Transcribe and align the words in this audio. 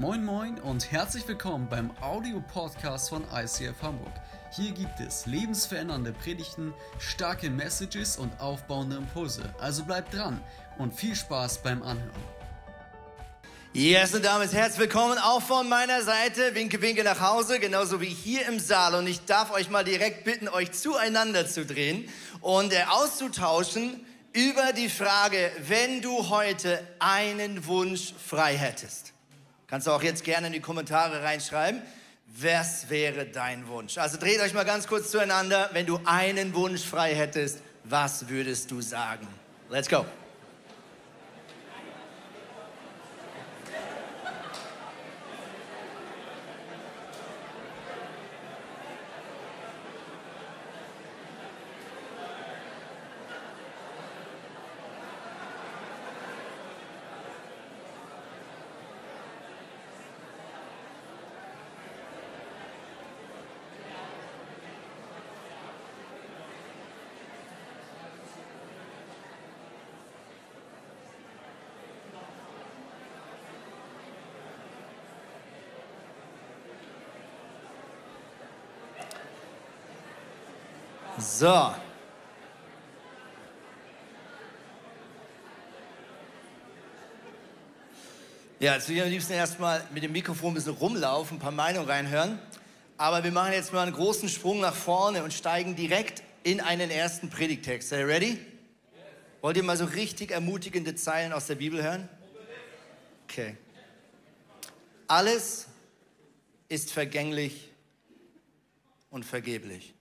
Moin 0.00 0.24
Moin 0.24 0.58
und 0.60 0.90
herzlich 0.90 1.28
willkommen 1.28 1.68
beim 1.68 1.90
Audio-Podcast 2.00 3.10
von 3.10 3.22
ICF 3.34 3.82
Hamburg. 3.82 4.14
Hier 4.50 4.72
gibt 4.72 4.98
es 4.98 5.26
lebensverändernde 5.26 6.14
Predigten, 6.14 6.72
starke 6.98 7.50
Messages 7.50 8.16
und 8.16 8.32
aufbauende 8.40 8.96
Impulse. 8.96 9.54
Also 9.60 9.84
bleibt 9.84 10.14
dran 10.14 10.42
und 10.78 10.94
viel 10.94 11.14
Spaß 11.14 11.62
beim 11.62 11.82
Anhören. 11.82 12.24
Yes, 13.74 14.14
und 14.14 14.24
damit 14.24 14.54
herzlich 14.54 14.78
willkommen 14.78 15.18
auch 15.18 15.42
von 15.42 15.68
meiner 15.68 16.00
Seite. 16.00 16.54
Winke, 16.54 16.80
winke 16.80 17.04
nach 17.04 17.20
Hause, 17.20 17.60
genauso 17.60 18.00
wie 18.00 18.06
hier 18.06 18.48
im 18.48 18.58
Saal. 18.58 18.94
Und 18.94 19.06
ich 19.06 19.26
darf 19.26 19.52
euch 19.52 19.68
mal 19.68 19.84
direkt 19.84 20.24
bitten, 20.24 20.48
euch 20.48 20.72
zueinander 20.72 21.46
zu 21.46 21.66
drehen 21.66 22.08
und 22.40 22.72
äh, 22.72 22.84
auszutauschen 22.88 24.06
über 24.32 24.72
die 24.72 24.88
Frage, 24.88 25.52
wenn 25.68 26.00
du 26.00 26.30
heute 26.30 26.82
einen 27.00 27.66
Wunsch 27.66 28.14
frei 28.14 28.56
hättest. 28.56 29.12
Kannst 29.70 29.86
du 29.86 29.92
auch 29.92 30.02
jetzt 30.02 30.24
gerne 30.24 30.48
in 30.48 30.52
die 30.52 30.60
Kommentare 30.60 31.22
reinschreiben. 31.22 31.80
Was 32.26 32.90
wäre 32.90 33.24
dein 33.26 33.68
Wunsch? 33.68 33.98
Also 33.98 34.18
dreht 34.18 34.40
euch 34.40 34.52
mal 34.52 34.64
ganz 34.64 34.88
kurz 34.88 35.12
zueinander. 35.12 35.70
Wenn 35.72 35.86
du 35.86 36.00
einen 36.04 36.54
Wunsch 36.54 36.82
frei 36.82 37.14
hättest, 37.14 37.60
was 37.84 38.28
würdest 38.28 38.70
du 38.72 38.80
sagen? 38.80 39.28
Let's 39.68 39.88
go. 39.88 40.04
So. 81.40 81.46
Ja, 81.46 81.80
jetzt 88.74 88.90
würde 88.90 88.98
ich 88.98 89.02
am 89.02 89.08
liebsten 89.08 89.32
erstmal 89.32 89.82
mit 89.94 90.02
dem 90.02 90.12
Mikrofon 90.12 90.50
ein 90.50 90.54
bisschen 90.56 90.74
rumlaufen, 90.74 91.38
ein 91.38 91.40
paar 91.40 91.50
Meinungen 91.50 91.88
reinhören. 91.88 92.38
Aber 92.98 93.24
wir 93.24 93.32
machen 93.32 93.54
jetzt 93.54 93.72
mal 93.72 93.84
einen 93.84 93.94
großen 93.94 94.28
Sprung 94.28 94.60
nach 94.60 94.74
vorne 94.74 95.24
und 95.24 95.32
steigen 95.32 95.76
direkt 95.76 96.22
in 96.42 96.60
einen 96.60 96.90
ersten 96.90 97.30
Predigtext. 97.30 97.88
Seid 97.88 98.00
ihr 98.00 98.08
ready? 98.08 98.38
Wollt 99.40 99.56
ihr 99.56 99.62
mal 99.62 99.78
so 99.78 99.86
richtig 99.86 100.32
ermutigende 100.32 100.94
Zeilen 100.94 101.32
aus 101.32 101.46
der 101.46 101.54
Bibel 101.54 101.82
hören? 101.82 102.06
Okay. 103.24 103.56
Alles 105.06 105.68
ist 106.68 106.92
vergänglich 106.92 107.70
und 109.08 109.24
vergeblich. 109.24 109.94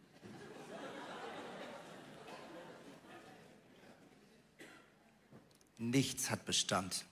Nichts 5.79 6.29
hat 6.29 6.45
Bestand. 6.45 7.05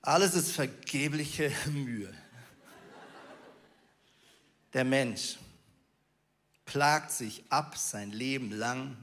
Alles 0.00 0.34
ist 0.34 0.52
vergebliche 0.52 1.52
Mühe. 1.66 2.12
Der 4.72 4.84
Mensch 4.84 5.38
plagt 6.64 7.10
sich 7.10 7.44
ab 7.50 7.76
sein 7.76 8.12
Leben 8.12 8.50
lang. 8.50 8.96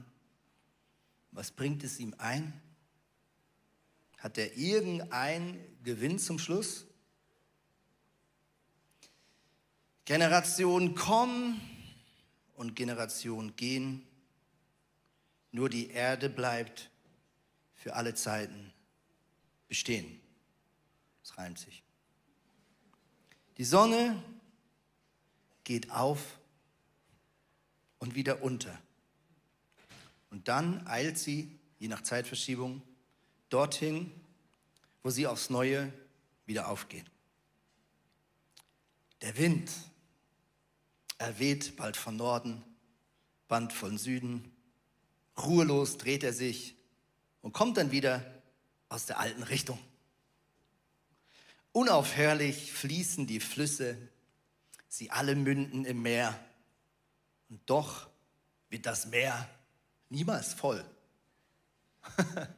Was 1.30 1.52
bringt 1.52 1.84
es 1.84 2.00
ihm 2.00 2.14
ein? 2.18 2.52
Hat 4.18 4.36
er 4.36 4.56
irgendeinen 4.56 5.56
Gewinn 5.84 6.18
zum 6.18 6.40
Schluss? 6.40 6.84
Generationen 10.04 10.96
kommen 10.96 11.60
und 12.56 12.74
Generationen 12.74 13.54
gehen. 13.54 14.07
Nur 15.50 15.68
die 15.68 15.90
Erde 15.90 16.28
bleibt 16.28 16.90
für 17.74 17.94
alle 17.94 18.14
Zeiten 18.14 18.72
bestehen. 19.68 20.20
Das 21.22 21.38
reimt 21.38 21.58
sich. 21.58 21.82
Die 23.56 23.64
Sonne 23.64 24.22
geht 25.64 25.90
auf 25.90 26.38
und 27.98 28.14
wieder 28.14 28.42
unter. 28.42 28.78
Und 30.30 30.48
dann 30.48 30.86
eilt 30.86 31.18
sie, 31.18 31.58
je 31.78 31.88
nach 31.88 32.02
Zeitverschiebung, 32.02 32.82
dorthin, 33.48 34.12
wo 35.02 35.10
sie 35.10 35.26
aufs 35.26 35.50
Neue 35.50 35.92
wieder 36.46 36.68
aufgeht. 36.68 37.06
Der 39.20 39.36
Wind, 39.36 39.70
er 41.18 41.38
weht 41.38 41.76
bald 41.76 41.96
von 41.96 42.16
Norden, 42.16 42.62
bald 43.48 43.72
von 43.72 43.98
Süden, 43.98 44.52
Ruhelos 45.38 45.98
dreht 45.98 46.24
er 46.24 46.32
sich 46.32 46.74
und 47.42 47.52
kommt 47.52 47.76
dann 47.76 47.90
wieder 47.90 48.24
aus 48.88 49.06
der 49.06 49.18
alten 49.18 49.42
Richtung. 49.42 49.78
Unaufhörlich 51.72 52.72
fließen 52.72 53.26
die 53.26 53.40
Flüsse, 53.40 53.96
sie 54.88 55.10
alle 55.10 55.36
münden 55.36 55.84
im 55.84 56.02
Meer. 56.02 56.38
Und 57.50 57.60
doch 57.66 58.08
wird 58.68 58.86
das 58.86 59.06
Meer 59.06 59.48
niemals 60.08 60.54
voll. 60.54 60.84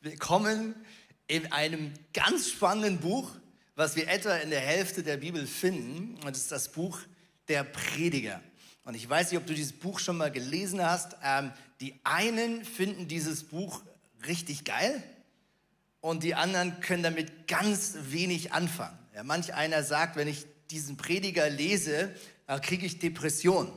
Willkommen 0.00 0.74
in 1.26 1.52
einem 1.52 1.92
ganz 2.12 2.50
spannenden 2.50 2.98
Buch, 2.98 3.30
was 3.76 3.96
wir 3.96 4.08
etwa 4.08 4.36
in 4.36 4.50
der 4.50 4.60
Hälfte 4.60 5.02
der 5.02 5.18
Bibel 5.18 5.46
finden. 5.46 6.16
Und 6.16 6.26
das 6.26 6.38
ist 6.38 6.52
das 6.52 6.72
Buch 6.72 6.98
der 7.48 7.64
Prediger. 7.64 8.42
Und 8.84 8.94
ich 8.94 9.08
weiß 9.08 9.30
nicht, 9.30 9.40
ob 9.40 9.46
du 9.46 9.54
dieses 9.54 9.72
Buch 9.72 9.98
schon 9.98 10.16
mal 10.16 10.30
gelesen 10.30 10.82
hast. 10.82 11.16
Ähm, 11.22 11.52
die 11.84 12.00
einen 12.02 12.64
finden 12.64 13.08
dieses 13.08 13.44
Buch 13.44 13.82
richtig 14.26 14.64
geil 14.64 15.02
und 16.00 16.22
die 16.22 16.34
anderen 16.34 16.80
können 16.80 17.02
damit 17.02 17.46
ganz 17.46 17.92
wenig 18.08 18.54
anfangen. 18.54 18.98
Ja, 19.14 19.22
manch 19.22 19.52
einer 19.52 19.82
sagt, 19.82 20.16
wenn 20.16 20.26
ich 20.26 20.46
diesen 20.70 20.96
Prediger 20.96 21.50
lese, 21.50 22.10
kriege 22.62 22.86
ich 22.86 23.00
Depression. 23.00 23.70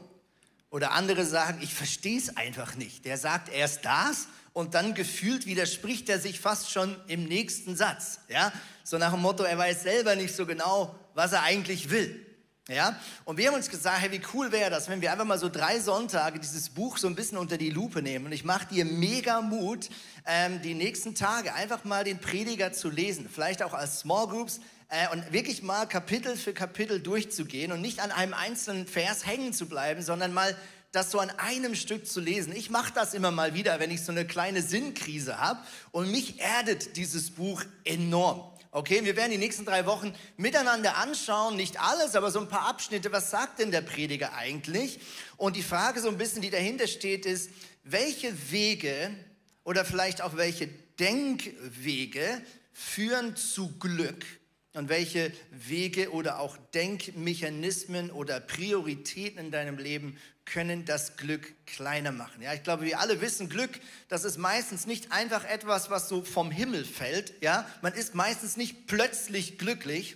Oder 0.70 0.92
andere 0.94 1.26
sagen, 1.26 1.60
ich 1.62 1.74
verstehe 1.74 2.18
es 2.18 2.38
einfach 2.38 2.76
nicht. 2.76 3.04
Der 3.04 3.18
sagt 3.18 3.50
erst 3.50 3.84
das 3.84 4.30
und 4.54 4.74
dann 4.74 4.94
gefühlt 4.94 5.46
widerspricht 5.46 6.08
er 6.08 6.22
sich 6.22 6.40
fast 6.40 6.72
schon 6.72 6.96
im 7.08 7.26
nächsten 7.26 7.76
Satz. 7.76 8.22
Ja? 8.30 8.54
So 8.86 8.98
nach 8.98 9.12
dem 9.12 9.22
Motto, 9.22 9.44
er 9.44 9.58
weiß 9.58 9.84
selber 9.84 10.16
nicht 10.16 10.34
so 10.34 10.46
genau, 10.46 10.98
was 11.14 11.34
er 11.34 11.44
eigentlich 11.44 11.90
will. 11.90 12.26
Ja? 12.68 13.00
Und 13.24 13.38
wir 13.38 13.48
haben 13.48 13.56
uns 13.56 13.70
gesagt, 13.70 14.02
hey, 14.02 14.12
wie 14.12 14.22
cool 14.34 14.52
wäre 14.52 14.70
das, 14.70 14.90
wenn 14.90 15.02
wir 15.02 15.12
einfach 15.12 15.26
mal 15.26 15.40
so 15.40 15.50
drei 15.50 15.80
Sonntage 15.80 16.40
dieses 16.40 16.70
Buch 16.70 16.98
so 16.98 17.08
ein 17.08 17.16
bisschen 17.16 17.38
unter 17.38 17.58
die 17.58 17.70
Lupe 17.70 18.02
nehmen. 18.02 18.26
Und 18.26 18.32
ich 18.34 18.44
mache 18.44 18.68
dir 18.68 18.84
mega 18.84 19.42
Mut, 19.42 19.90
ähm, 20.26 20.62
die 20.62 20.74
nächsten 20.74 21.16
Tage 21.16 21.54
einfach 21.54 21.84
mal 21.86 22.04
den 22.04 22.20
Prediger 22.20 22.74
zu 22.74 22.90
lesen. 22.90 23.30
Vielleicht 23.34 23.64
auch 23.64 23.74
als 23.74 24.00
Small 24.00 24.28
Groups. 24.28 24.60
Äh, 24.90 25.10
und 25.12 25.34
wirklich 25.34 25.64
mal 25.64 25.86
Kapitel 25.86 26.38
für 26.38 26.54
Kapitel 26.54 27.02
durchzugehen 27.02 27.72
und 27.72 27.82
nicht 27.82 28.00
an 28.00 28.12
einem 28.12 28.34
einzelnen 28.34 28.88
Vers 28.88 29.26
hängen 29.26 29.52
zu 29.54 29.68
bleiben, 29.68 30.02
sondern 30.02 30.34
mal 30.34 30.56
das 30.94 31.12
so 31.12 31.20
an 31.20 31.30
einem 31.38 31.76
Stück 31.76 32.08
zu 32.08 32.22
lesen. 32.22 32.56
Ich 32.56 32.70
mache 32.70 32.94
das 32.94 33.14
immer 33.14 33.32
mal 33.32 33.54
wieder, 33.54 33.80
wenn 33.80 33.92
ich 33.92 34.04
so 34.04 34.12
eine 34.12 34.26
kleine 34.26 34.62
Sinnkrise 34.62 35.40
habe. 35.40 35.60
Und 35.92 36.10
mich 36.12 36.40
erdet 36.40 36.96
dieses 36.96 37.32
Buch 37.32 37.64
enorm. 37.84 38.57
Okay, 38.72 39.04
wir 39.04 39.16
werden 39.16 39.32
die 39.32 39.38
nächsten 39.38 39.66
drei 39.66 39.86
Wochen 39.86 40.14
miteinander 40.36 40.98
anschauen, 40.98 41.56
nicht 41.56 41.80
alles, 41.80 42.16
aber 42.16 42.32
so 42.32 42.40
ein 42.40 42.50
paar 42.50 42.68
Abschnitte. 42.68 43.12
Was 43.12 43.32
sagt 43.32 43.60
denn 43.60 43.72
der 43.72 43.82
Prediger 43.82 44.34
eigentlich? 44.34 45.00
Und 45.38 45.56
die 45.56 45.64
Frage 45.64 46.02
so 46.02 46.10
ein 46.10 46.18
bisschen, 46.18 46.42
die 46.42 46.50
dahinter 46.50 46.88
steht, 46.88 47.26
ist, 47.26 47.50
welche 47.84 48.52
Wege 48.52 49.16
oder 49.64 49.86
vielleicht 49.86 50.22
auch 50.22 50.36
welche 50.36 50.68
Denkwege 51.00 52.42
führen 52.74 53.36
zu 53.36 53.78
Glück? 53.80 54.26
Und 54.78 54.90
welche 54.90 55.34
Wege 55.50 56.12
oder 56.12 56.38
auch 56.38 56.56
Denkmechanismen 56.76 58.12
oder 58.12 58.40
Prioritäten 58.40 59.40
in 59.40 59.50
deinem 59.50 59.80
Leben 59.80 60.20
können 60.46 60.86
das 60.86 61.18
Glück 61.18 61.52
kleiner 61.66 62.12
machen. 62.12 62.44
Ja, 62.44 62.54
ich 62.54 62.62
glaube, 62.62 62.86
wir 62.86 63.00
alle 63.00 63.20
wissen, 63.20 63.50
Glück, 63.50 63.72
das 64.08 64.24
ist 64.24 64.38
meistens 64.38 64.86
nicht 64.86 65.12
einfach 65.12 65.46
etwas, 65.46 65.90
was 65.90 66.08
so 66.08 66.24
vom 66.24 66.52
Himmel 66.52 66.86
fällt. 66.86 67.34
Ja, 67.42 67.68
man 67.82 67.94
ist 67.94 68.14
meistens 68.14 68.56
nicht 68.56 68.86
plötzlich 68.86 69.58
glücklich, 69.58 70.16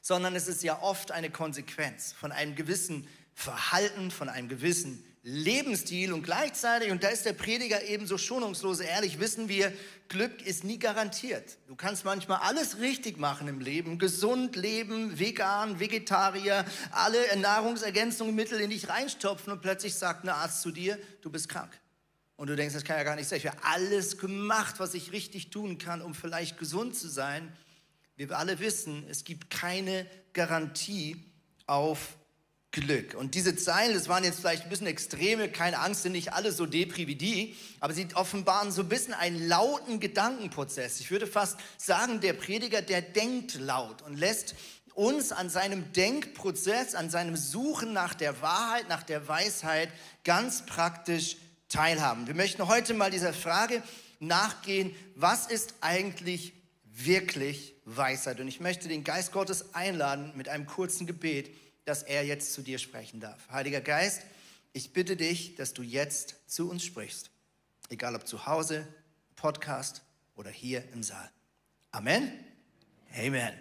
sondern 0.00 0.34
es 0.34 0.48
ist 0.48 0.62
ja 0.62 0.80
oft 0.80 1.10
eine 1.10 1.28
Konsequenz 1.28 2.14
von 2.14 2.32
einem 2.32 2.56
gewissen 2.56 3.06
Verhalten, 3.34 4.10
von 4.10 4.30
einem 4.30 4.48
gewissen 4.48 5.04
Lebensstil 5.24 6.12
und 6.12 6.24
gleichzeitig, 6.24 6.90
und 6.90 7.04
da 7.04 7.08
ist 7.08 7.24
der 7.24 7.32
Prediger 7.32 7.84
eben 7.84 8.08
so 8.08 8.18
schonungslos 8.18 8.80
ehrlich, 8.80 9.20
wissen 9.20 9.48
wir, 9.48 9.72
Glück 10.08 10.44
ist 10.44 10.64
nie 10.64 10.80
garantiert. 10.80 11.58
Du 11.68 11.76
kannst 11.76 12.04
manchmal 12.04 12.40
alles 12.40 12.80
richtig 12.80 13.18
machen 13.18 13.46
im 13.46 13.60
Leben, 13.60 13.98
gesund 13.98 14.56
leben, 14.56 15.20
vegan, 15.20 15.78
Vegetarier, 15.78 16.64
alle 16.90 17.18
Nahrungsergänzungsmittel 17.36 18.60
in 18.60 18.70
dich 18.70 18.88
reinstopfen 18.88 19.52
und 19.52 19.62
plötzlich 19.62 19.94
sagt 19.94 20.24
ein 20.24 20.28
Arzt 20.28 20.60
zu 20.60 20.72
dir, 20.72 20.98
du 21.20 21.30
bist 21.30 21.48
krank. 21.48 21.70
Und 22.34 22.48
du 22.48 22.56
denkst, 22.56 22.74
das 22.74 22.82
kann 22.82 22.96
ja 22.96 23.04
gar 23.04 23.14
nicht 23.14 23.28
sein. 23.28 23.38
Ich 23.38 23.46
habe 23.46 23.62
alles 23.62 24.18
gemacht, 24.18 24.80
was 24.80 24.94
ich 24.94 25.12
richtig 25.12 25.50
tun 25.50 25.78
kann, 25.78 26.02
um 26.02 26.14
vielleicht 26.14 26.58
gesund 26.58 26.96
zu 26.96 27.06
sein. 27.06 27.56
Wir 28.16 28.36
alle 28.36 28.58
wissen, 28.58 29.04
es 29.08 29.22
gibt 29.22 29.50
keine 29.50 30.04
Garantie 30.32 31.24
auf 31.66 32.16
Glück. 32.72 33.14
Und 33.14 33.34
diese 33.34 33.54
Zeilen, 33.54 33.94
das 33.94 34.08
waren 34.08 34.24
jetzt 34.24 34.40
vielleicht 34.40 34.64
ein 34.64 34.70
bisschen 34.70 34.86
extreme, 34.86 35.48
keine 35.50 35.78
Angst, 35.78 36.02
sind 36.02 36.12
nicht 36.12 36.32
alle 36.32 36.52
so 36.52 36.66
depri 36.66 37.06
wie 37.06 37.14
die, 37.14 37.54
aber 37.80 37.92
sie 37.92 38.08
offenbaren 38.14 38.72
so 38.72 38.80
ein 38.80 38.88
bisschen 38.88 39.12
einen 39.14 39.46
lauten 39.46 40.00
Gedankenprozess. 40.00 40.98
Ich 41.00 41.10
würde 41.10 41.26
fast 41.26 41.58
sagen, 41.76 42.20
der 42.20 42.32
Prediger, 42.32 42.80
der 42.80 43.02
denkt 43.02 43.60
laut 43.60 44.00
und 44.02 44.18
lässt 44.18 44.54
uns 44.94 45.32
an 45.32 45.50
seinem 45.50 45.92
Denkprozess, 45.92 46.94
an 46.94 47.10
seinem 47.10 47.36
Suchen 47.36 47.92
nach 47.92 48.14
der 48.14 48.40
Wahrheit, 48.40 48.88
nach 48.88 49.02
der 49.02 49.28
Weisheit 49.28 49.90
ganz 50.24 50.64
praktisch 50.64 51.36
teilhaben. 51.68 52.26
Wir 52.26 52.34
möchten 52.34 52.66
heute 52.68 52.94
mal 52.94 53.10
dieser 53.10 53.34
Frage 53.34 53.82
nachgehen, 54.18 54.94
was 55.14 55.46
ist 55.46 55.74
eigentlich 55.82 56.54
wirklich 56.84 57.74
Weisheit? 57.84 58.40
Und 58.40 58.48
ich 58.48 58.60
möchte 58.60 58.88
den 58.88 59.04
Geist 59.04 59.32
Gottes 59.32 59.74
einladen 59.74 60.32
mit 60.36 60.48
einem 60.48 60.66
kurzen 60.66 61.06
Gebet 61.06 61.50
dass 61.84 62.02
er 62.02 62.24
jetzt 62.24 62.52
zu 62.52 62.62
dir 62.62 62.78
sprechen 62.78 63.20
darf. 63.20 63.48
Heiliger 63.50 63.80
Geist, 63.80 64.22
ich 64.72 64.92
bitte 64.92 65.16
dich, 65.16 65.54
dass 65.56 65.74
du 65.74 65.82
jetzt 65.82 66.36
zu 66.46 66.70
uns 66.70 66.84
sprichst. 66.84 67.30
Egal 67.88 68.14
ob 68.14 68.26
zu 68.26 68.46
Hause, 68.46 68.86
Podcast 69.36 70.02
oder 70.36 70.50
hier 70.50 70.84
im 70.92 71.02
Saal. 71.02 71.30
Amen. 71.90 72.32
Amen. 73.14 73.52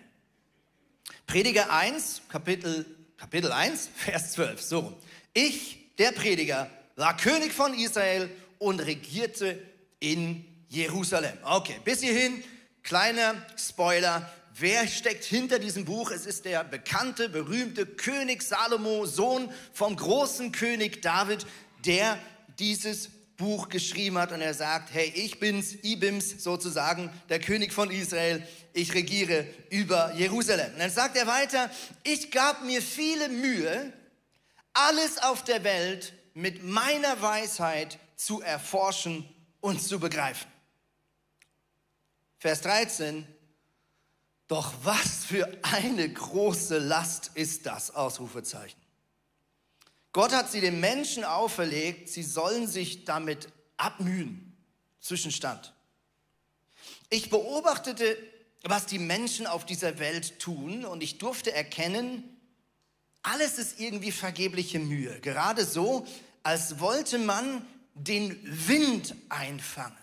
Prediger 1.27 1.71
1, 1.71 2.21
Kapitel, 2.29 2.85
Kapitel 3.17 3.51
1, 3.51 3.89
Vers 3.95 4.33
12. 4.33 4.61
So. 4.61 4.97
Ich, 5.33 5.95
der 5.97 6.11
Prediger, 6.11 6.69
war 6.95 7.17
König 7.17 7.51
von 7.51 7.73
Israel 7.73 8.29
und 8.59 8.79
regierte 8.79 9.61
in 9.99 10.45
Jerusalem. 10.69 11.37
Okay, 11.43 11.77
bis 11.83 12.01
hierhin, 12.01 12.43
kleiner 12.83 13.35
Spoiler. 13.57 14.31
Wer 14.53 14.87
steckt 14.87 15.23
hinter 15.23 15.59
diesem 15.59 15.85
Buch? 15.85 16.11
Es 16.11 16.25
ist 16.25 16.45
der 16.45 16.63
bekannte, 16.63 17.29
berühmte 17.29 17.85
König 17.85 18.41
Salomo, 18.41 19.05
Sohn 19.05 19.51
vom 19.73 19.95
großen 19.95 20.51
König 20.51 21.01
David, 21.01 21.45
der 21.85 22.17
dieses 22.59 23.09
Buch 23.37 23.69
geschrieben 23.69 24.17
hat 24.17 24.31
und 24.31 24.41
er 24.41 24.53
sagt, 24.53 24.93
hey, 24.93 25.11
ich 25.15 25.39
bin's, 25.39 25.73
Ibims 25.83 26.43
sozusagen, 26.43 27.09
der 27.29 27.39
König 27.39 27.73
von 27.73 27.89
Israel, 27.89 28.45
ich 28.73 28.93
regiere 28.93 29.47
über 29.69 30.13
Jerusalem. 30.13 30.73
Und 30.73 30.79
dann 30.79 30.91
sagt 30.91 31.17
er 31.17 31.27
weiter, 31.27 31.71
ich 32.03 32.29
gab 32.29 32.63
mir 32.63 32.81
viele 32.81 33.29
Mühe, 33.29 33.93
alles 34.73 35.17
auf 35.17 35.43
der 35.43 35.63
Welt 35.63 36.13
mit 36.33 36.63
meiner 36.63 37.21
Weisheit 37.21 37.97
zu 38.15 38.41
erforschen 38.41 39.27
und 39.59 39.81
zu 39.81 39.99
begreifen. 39.99 40.47
Vers 42.37 42.61
13, 42.61 43.25
doch 44.51 44.73
was 44.83 45.23
für 45.23 45.49
eine 45.61 46.11
große 46.11 46.77
Last 46.77 47.31
ist 47.35 47.65
das? 47.65 47.95
Ausrufezeichen. 47.95 48.77
Gott 50.11 50.33
hat 50.33 50.51
sie 50.51 50.59
den 50.59 50.81
Menschen 50.81 51.23
auferlegt, 51.23 52.09
sie 52.09 52.23
sollen 52.23 52.67
sich 52.67 53.05
damit 53.05 53.47
abmühen. 53.77 54.57
Zwischenstand. 54.99 55.73
Ich 57.09 57.29
beobachtete, 57.29 58.17
was 58.63 58.87
die 58.87 58.99
Menschen 58.99 59.47
auf 59.47 59.65
dieser 59.65 59.99
Welt 59.99 60.37
tun 60.39 60.83
und 60.83 61.01
ich 61.01 61.17
durfte 61.17 61.53
erkennen, 61.53 62.21
alles 63.23 63.57
ist 63.57 63.79
irgendwie 63.79 64.11
vergebliche 64.11 64.79
Mühe. 64.79 65.21
Gerade 65.21 65.63
so, 65.63 66.05
als 66.43 66.81
wollte 66.81 67.19
man 67.19 67.65
den 67.93 68.37
Wind 68.67 69.15
einfangen. 69.29 69.97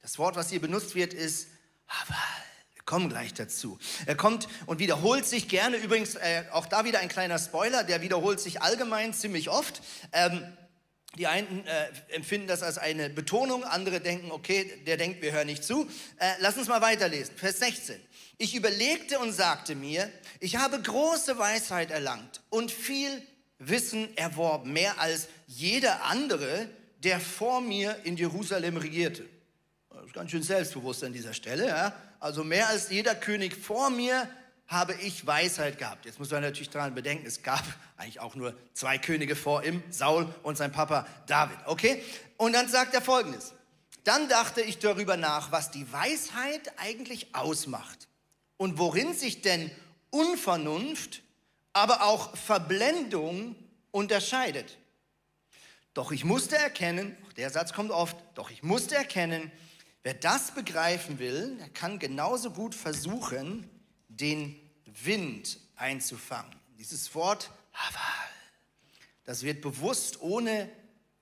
Das 0.00 0.18
Wort, 0.18 0.34
was 0.34 0.48
hier 0.48 0.62
benutzt 0.62 0.94
wird, 0.94 1.12
ist 1.12 1.48
Haval 1.86 2.41
kommen 2.84 3.08
gleich 3.08 3.34
dazu. 3.34 3.78
Er 4.06 4.16
kommt 4.16 4.48
und 4.66 4.78
wiederholt 4.78 5.26
sich 5.26 5.48
gerne, 5.48 5.76
übrigens 5.76 6.14
äh, 6.14 6.44
auch 6.52 6.66
da 6.66 6.84
wieder 6.84 7.00
ein 7.00 7.08
kleiner 7.08 7.38
Spoiler, 7.38 7.84
der 7.84 8.02
wiederholt 8.02 8.40
sich 8.40 8.62
allgemein 8.62 9.14
ziemlich 9.14 9.48
oft. 9.50 9.82
Ähm, 10.12 10.44
die 11.18 11.26
einen 11.26 11.66
äh, 11.66 11.88
empfinden 12.14 12.48
das 12.48 12.62
als 12.62 12.78
eine 12.78 13.10
Betonung, 13.10 13.64
andere 13.64 14.00
denken, 14.00 14.30
okay, 14.30 14.82
der 14.86 14.96
denkt, 14.96 15.20
wir 15.20 15.32
hören 15.32 15.46
nicht 15.46 15.62
zu. 15.62 15.86
Äh, 16.18 16.32
lass 16.40 16.56
uns 16.56 16.68
mal 16.68 16.80
weiterlesen. 16.80 17.36
Vers 17.36 17.58
16. 17.58 18.00
Ich 18.38 18.54
überlegte 18.54 19.18
und 19.18 19.32
sagte 19.32 19.74
mir, 19.74 20.10
ich 20.40 20.56
habe 20.56 20.80
große 20.80 21.38
Weisheit 21.38 21.90
erlangt 21.90 22.40
und 22.48 22.70
viel 22.70 23.22
Wissen 23.58 24.16
erworben, 24.16 24.72
mehr 24.72 24.98
als 24.98 25.28
jeder 25.46 26.04
andere, 26.04 26.68
der 26.98 27.20
vor 27.20 27.60
mir 27.60 27.96
in 28.04 28.16
Jerusalem 28.16 28.78
regierte. 28.78 29.28
Das 30.02 30.08
ist 30.08 30.14
ganz 30.14 30.32
schön 30.32 30.42
selbstbewusst 30.42 31.04
an 31.04 31.12
dieser 31.12 31.32
Stelle. 31.32 31.68
Ja? 31.68 31.94
Also 32.18 32.42
mehr 32.42 32.66
als 32.66 32.90
jeder 32.90 33.14
König 33.14 33.54
vor 33.54 33.88
mir 33.88 34.28
habe 34.66 34.94
ich 34.94 35.24
Weisheit 35.24 35.78
gehabt. 35.78 36.06
Jetzt 36.06 36.18
muss 36.18 36.28
man 36.32 36.42
natürlich 36.42 36.70
daran 36.70 36.92
bedenken, 36.92 37.24
es 37.24 37.44
gab 37.44 37.62
eigentlich 37.96 38.18
auch 38.18 38.34
nur 38.34 38.52
zwei 38.74 38.98
Könige 38.98 39.36
vor 39.36 39.62
ihm, 39.62 39.80
Saul 39.90 40.26
und 40.42 40.58
sein 40.58 40.72
Papa 40.72 41.06
David. 41.28 41.56
Okay? 41.66 42.02
Und 42.36 42.52
dann 42.52 42.66
sagt 42.66 42.94
er 42.94 43.00
folgendes. 43.00 43.52
Dann 44.02 44.28
dachte 44.28 44.60
ich 44.60 44.80
darüber 44.80 45.16
nach, 45.16 45.52
was 45.52 45.70
die 45.70 45.92
Weisheit 45.92 46.72
eigentlich 46.78 47.32
ausmacht 47.36 48.08
und 48.56 48.78
worin 48.78 49.14
sich 49.14 49.40
denn 49.40 49.70
Unvernunft, 50.10 51.22
aber 51.74 52.02
auch 52.02 52.36
Verblendung 52.36 53.54
unterscheidet. 53.92 54.78
Doch 55.94 56.10
ich 56.10 56.24
musste 56.24 56.56
erkennen, 56.56 57.16
der 57.36 57.50
Satz 57.50 57.72
kommt 57.72 57.92
oft, 57.92 58.16
doch 58.34 58.50
ich 58.50 58.64
musste 58.64 58.96
erkennen, 58.96 59.52
Wer 60.02 60.14
das 60.14 60.52
begreifen 60.52 61.18
will, 61.18 61.56
der 61.58 61.68
kann 61.68 61.98
genauso 61.98 62.50
gut 62.50 62.74
versuchen, 62.74 63.68
den 64.08 64.58
Wind 64.84 65.60
einzufangen. 65.76 66.54
Dieses 66.78 67.14
Wort 67.14 67.50
Haval, 67.72 68.28
das 69.24 69.44
wird 69.44 69.60
bewusst 69.60 70.20
ohne 70.20 70.68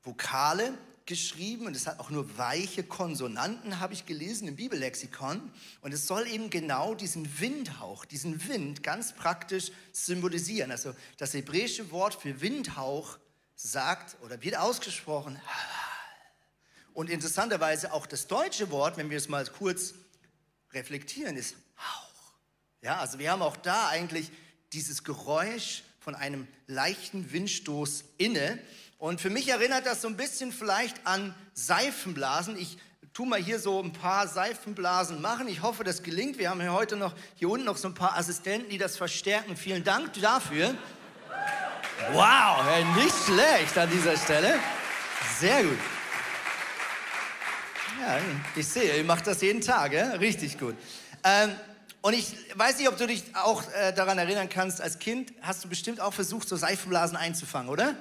Vokale 0.03 0.73
geschrieben 1.05 1.67
und 1.67 1.77
es 1.77 1.87
hat 1.87 1.99
auch 1.99 2.09
nur 2.11 2.39
weiche 2.39 2.83
Konsonanten, 2.83 3.81
habe 3.81 3.93
ich 3.93 4.07
gelesen 4.07 4.49
im 4.49 4.57
Bibellexikon. 4.57 5.53
Und 5.83 5.93
es 5.93 6.07
soll 6.07 6.27
eben 6.29 6.49
genau 6.49 6.95
diesen 6.95 7.41
Windhauch, 7.41 8.05
diesen 8.07 8.49
Wind 8.49 8.83
ganz 8.83 9.13
praktisch 9.15 9.73
symbolisieren. 9.93 10.71
Also 10.71 10.95
das 11.19 11.35
hebräische 11.35 11.91
Wort 11.91 12.15
für 12.15 12.41
Windhauch 12.41 13.19
sagt 13.57 14.17
oder 14.23 14.41
wird 14.43 14.57
ausgesprochen 14.57 15.39
Haval. 15.45 15.80
Und 16.95 17.11
interessanterweise 17.11 17.93
auch 17.93 18.07
das 18.07 18.27
deutsche 18.27 18.71
Wort, 18.71 18.97
wenn 18.97 19.11
wir 19.11 19.17
es 19.17 19.29
mal 19.29 19.45
kurz 19.47 19.95
reflektieren, 20.73 21.37
ist 21.37 21.57
Hauch. 21.79 22.35
Ja, 22.83 22.99
also 22.99 23.19
wir 23.19 23.31
haben 23.31 23.43
auch 23.43 23.57
da 23.57 23.89
eigentlich 23.89 24.31
dieses 24.73 25.05
Geräusch 25.05 25.83
von 26.01 26.15
einem 26.15 26.47
leichten 26.67 27.33
Windstoß 27.33 28.05
inne. 28.19 28.59
Und 28.99 29.21
für 29.21 29.31
mich 29.31 29.49
erinnert 29.49 29.87
das 29.87 30.03
so 30.03 30.09
ein 30.09 30.17
bisschen 30.17 30.53
vielleicht 30.53 31.07
an 31.07 31.35
Seifenblasen. 31.55 32.59
Ich 32.59 32.79
tu 33.13 33.25
mal 33.25 33.41
hier 33.41 33.59
so 33.59 33.83
ein 33.83 33.93
paar 33.93 34.29
Seifenblasen 34.29 35.21
machen. 35.21 35.49
Ich 35.49 35.63
hoffe, 35.63 35.85
das 35.85 36.03
gelingt. 36.03 36.39
Wir 36.39 36.51
haben 36.51 36.61
hier 36.61 36.73
heute 36.73 36.97
noch 36.97 37.15
hier 37.35 37.49
unten 37.49 37.67
noch 37.67 37.77
so 37.77 37.89
ein 37.89 37.95
paar 37.95 38.17
Assistenten, 38.17 38.71
die 38.71 38.79
das 38.79 38.97
verstärken. 38.97 39.57
Vielen 39.57 39.85
Dank 39.85 40.13
dafür. 40.21 40.75
Wow, 42.13 42.65
nicht 42.97 43.15
schlecht 43.27 43.77
an 43.77 43.91
dieser 43.91 44.17
Stelle. 44.17 44.59
Sehr 45.39 45.63
gut. 45.65 45.79
Ja, 48.01 48.19
ich 48.57 48.67
sehe, 48.67 48.97
ihr 48.97 49.05
macht 49.05 49.27
das 49.27 49.43
jeden 49.43 49.61
Tag, 49.61 49.93
ja? 49.93 50.13
richtig 50.13 50.59
gut. 50.59 50.75
Ähm, 51.23 51.51
und 52.01 52.15
ich 52.15 52.35
weiß 52.55 52.79
nicht, 52.79 52.89
ob 52.89 52.97
du 52.97 53.07
dich 53.07 53.25
auch 53.35 53.63
äh, 53.75 53.93
daran 53.93 54.17
erinnern 54.17 54.49
kannst, 54.49 54.81
als 54.81 54.99
Kind 54.99 55.35
hast 55.43 55.63
du 55.65 55.69
bestimmt 55.69 56.01
auch 56.01 56.15
versucht, 56.15 56.49
so 56.49 56.57
Seifenblasen 56.57 57.15
einzufangen, 57.15 57.69
oder? 57.69 57.95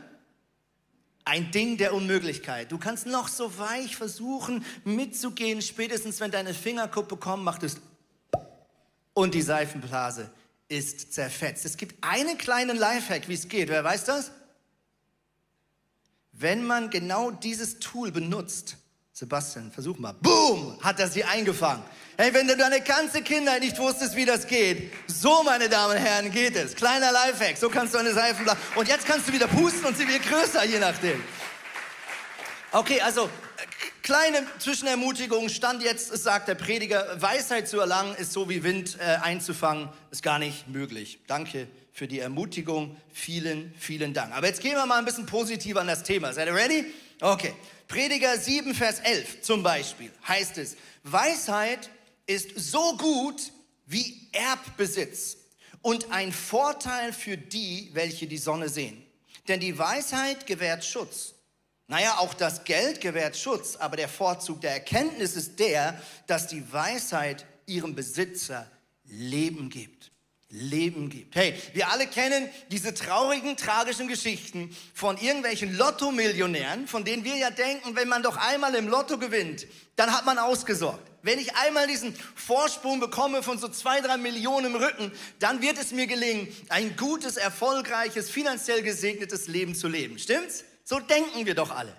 Ein 1.26 1.52
Ding 1.52 1.78
der 1.78 1.94
Unmöglichkeit. 1.94 2.72
Du 2.72 2.78
kannst 2.78 3.08
noch 3.08 3.28
so 3.28 3.58
weich 3.60 3.98
versuchen, 3.98 4.64
mitzugehen. 4.86 5.62
Spätestens, 5.62 6.22
wenn 6.22 6.32
deine 6.32 6.54
Fingerkuppe 6.54 7.18
kommen, 7.18 7.44
macht 7.44 7.64
es 7.64 7.76
und 9.14 9.34
die 9.34 9.42
Seifenblase 9.42 10.32
ist 10.70 11.14
zerfetzt. 11.14 11.66
Es 11.66 11.76
gibt 11.76 12.02
einen 12.02 12.38
kleinen 12.38 12.78
Lifehack, 12.78 13.28
wie 13.28 13.34
es 13.34 13.50
geht. 13.50 13.68
Wer 13.68 13.84
weiß 13.84 14.06
das? 14.06 14.32
Wenn 16.32 16.66
man 16.66 16.90
genau 16.90 17.32
dieses 17.32 17.80
Tool 17.80 18.14
benutzt, 18.14 18.78
Sebastian, 19.20 19.70
versuch 19.70 20.00
mal. 20.00 20.14
Boom, 20.14 20.78
hat 20.82 20.98
er 20.98 21.10
sie 21.10 21.26
eingefangen. 21.26 21.84
Hey, 22.16 22.34
wenn 22.34 22.48
du 22.48 22.56
deine 22.56 22.80
ganze 22.80 23.22
Kindheit 23.22 23.62
nicht 23.62 23.78
wusstest, 23.78 24.16
wie 24.16 24.24
das 24.24 24.48
geht, 24.48 24.94
so, 25.08 25.44
meine 25.44 25.68
Damen 25.68 25.98
und 25.98 26.02
Herren, 26.02 26.32
geht 26.32 26.56
es. 26.56 26.74
Kleiner 26.74 27.12
Lifehack, 27.12 27.58
so 27.58 27.68
kannst 27.68 27.94
du 27.94 27.98
eine 27.98 28.14
Seifenblase. 28.14 28.58
Und 28.76 28.88
jetzt 28.88 29.06
kannst 29.06 29.28
du 29.28 29.34
wieder 29.34 29.48
pusten 29.48 29.84
und 29.84 29.98
sie 29.98 30.08
wird 30.08 30.24
größer, 30.24 30.64
je 30.64 30.80
nachdem. 30.80 31.22
Okay, 32.72 33.02
also 33.02 33.30
kleine 34.04 34.42
Zwischenermutigung 34.58 35.50
stand 35.50 35.84
jetzt, 35.84 36.18
sagt 36.18 36.48
der 36.48 36.56
Prediger, 36.56 37.22
Weisheit 37.22 37.68
zu 37.68 37.78
erlangen 37.78 38.16
ist 38.16 38.32
so 38.32 38.48
wie 38.48 38.64
Wind 38.64 38.98
äh, 39.02 39.18
einzufangen, 39.22 39.90
ist 40.12 40.24
gar 40.24 40.40
nicht 40.40 40.70
möglich. 40.70 41.20
Danke 41.28 41.68
für 42.00 42.08
die 42.08 42.20
Ermutigung. 42.20 42.96
Vielen, 43.12 43.74
vielen 43.78 44.14
Dank. 44.14 44.34
Aber 44.34 44.48
jetzt 44.48 44.62
gehen 44.62 44.76
wir 44.76 44.86
mal 44.86 45.00
ein 45.00 45.04
bisschen 45.04 45.26
positiv 45.26 45.76
an 45.76 45.88
das 45.88 46.02
Thema. 46.02 46.32
Seid 46.32 46.48
ihr 46.48 46.56
ready? 46.56 46.86
Okay. 47.20 47.54
Prediger 47.90 48.38
7, 48.38 48.74
Vers 48.74 49.02
11 49.02 49.42
zum 49.42 49.64
Beispiel 49.64 50.10
heißt 50.26 50.60
es, 50.60 50.78
Weisheit 51.04 51.90
ist 52.26 52.58
so 52.58 52.96
gut 52.96 53.52
wie 53.86 54.30
Erbbesitz 54.32 55.36
und 55.82 56.10
ein 56.14 56.32
Vorteil 56.32 57.12
für 57.12 57.36
die, 57.36 57.90
welche 57.92 58.28
die 58.28 58.38
Sonne 58.38 58.70
sehen. 58.70 59.06
Denn 59.50 59.60
die 59.60 59.78
Weisheit 59.78 60.48
gewährt 60.48 60.86
Schutz. 60.86 61.34
Naja, 61.88 62.20
auch 62.20 62.34
das 62.34 62.64
Geld 62.64 63.02
gewährt 63.02 63.36
Schutz, 63.36 63.76
aber 63.76 63.98
der 63.98 64.08
Vorzug 64.08 64.62
der 64.62 64.72
Erkenntnis 64.72 65.36
ist 65.36 65.60
der, 65.60 66.02
dass 66.28 66.48
die 66.48 66.72
Weisheit 66.72 67.46
ihrem 67.66 67.94
Besitzer 67.94 68.72
Leben 69.04 69.70
gibt. 69.70 70.12
Leben 70.52 71.10
gibt. 71.10 71.36
Hey, 71.36 71.54
wir 71.74 71.90
alle 71.90 72.08
kennen 72.08 72.50
diese 72.72 72.94
traurigen, 72.96 73.56
tragischen 73.56 74.08
Geschichten 74.08 74.76
von 74.96 75.18
irgendwelchen 75.18 75.78
Lotto-Millionären, 75.78 76.88
von 76.88 77.06
denen 77.06 77.24
wir 77.24 77.36
ja 77.36 77.52
denken, 77.52 77.96
wenn 77.96 78.08
man 78.08 78.24
doch 78.24 78.36
einmal 78.36 78.74
im 78.74 78.88
Lotto 78.88 79.20
gewinnt, 79.20 79.68
dann 79.96 80.12
hat 80.12 80.26
man 80.26 80.40
ausgesorgt. 80.40 81.08
Wenn 81.22 81.38
ich 81.38 81.56
einmal 81.56 81.86
diesen 81.86 82.16
Vorsprung 82.34 83.00
bekomme 83.00 83.44
von 83.44 83.60
so 83.60 83.68
zwei, 83.68 84.02
drei 84.02 84.18
Millionen 84.18 84.68
im 84.68 84.76
Rücken, 84.76 85.12
dann 85.38 85.62
wird 85.62 85.78
es 85.78 85.92
mir 85.92 86.08
gelingen, 86.08 86.48
ein 86.70 86.96
gutes, 86.96 87.38
erfolgreiches, 87.38 88.32
finanziell 88.32 88.82
gesegnetes 88.82 89.48
Leben 89.48 89.76
zu 89.76 89.88
leben. 89.88 90.18
Stimmt's? 90.18 90.64
So 90.84 91.00
denken 91.00 91.46
wir 91.46 91.54
doch 91.54 91.70
alle. 91.70 91.96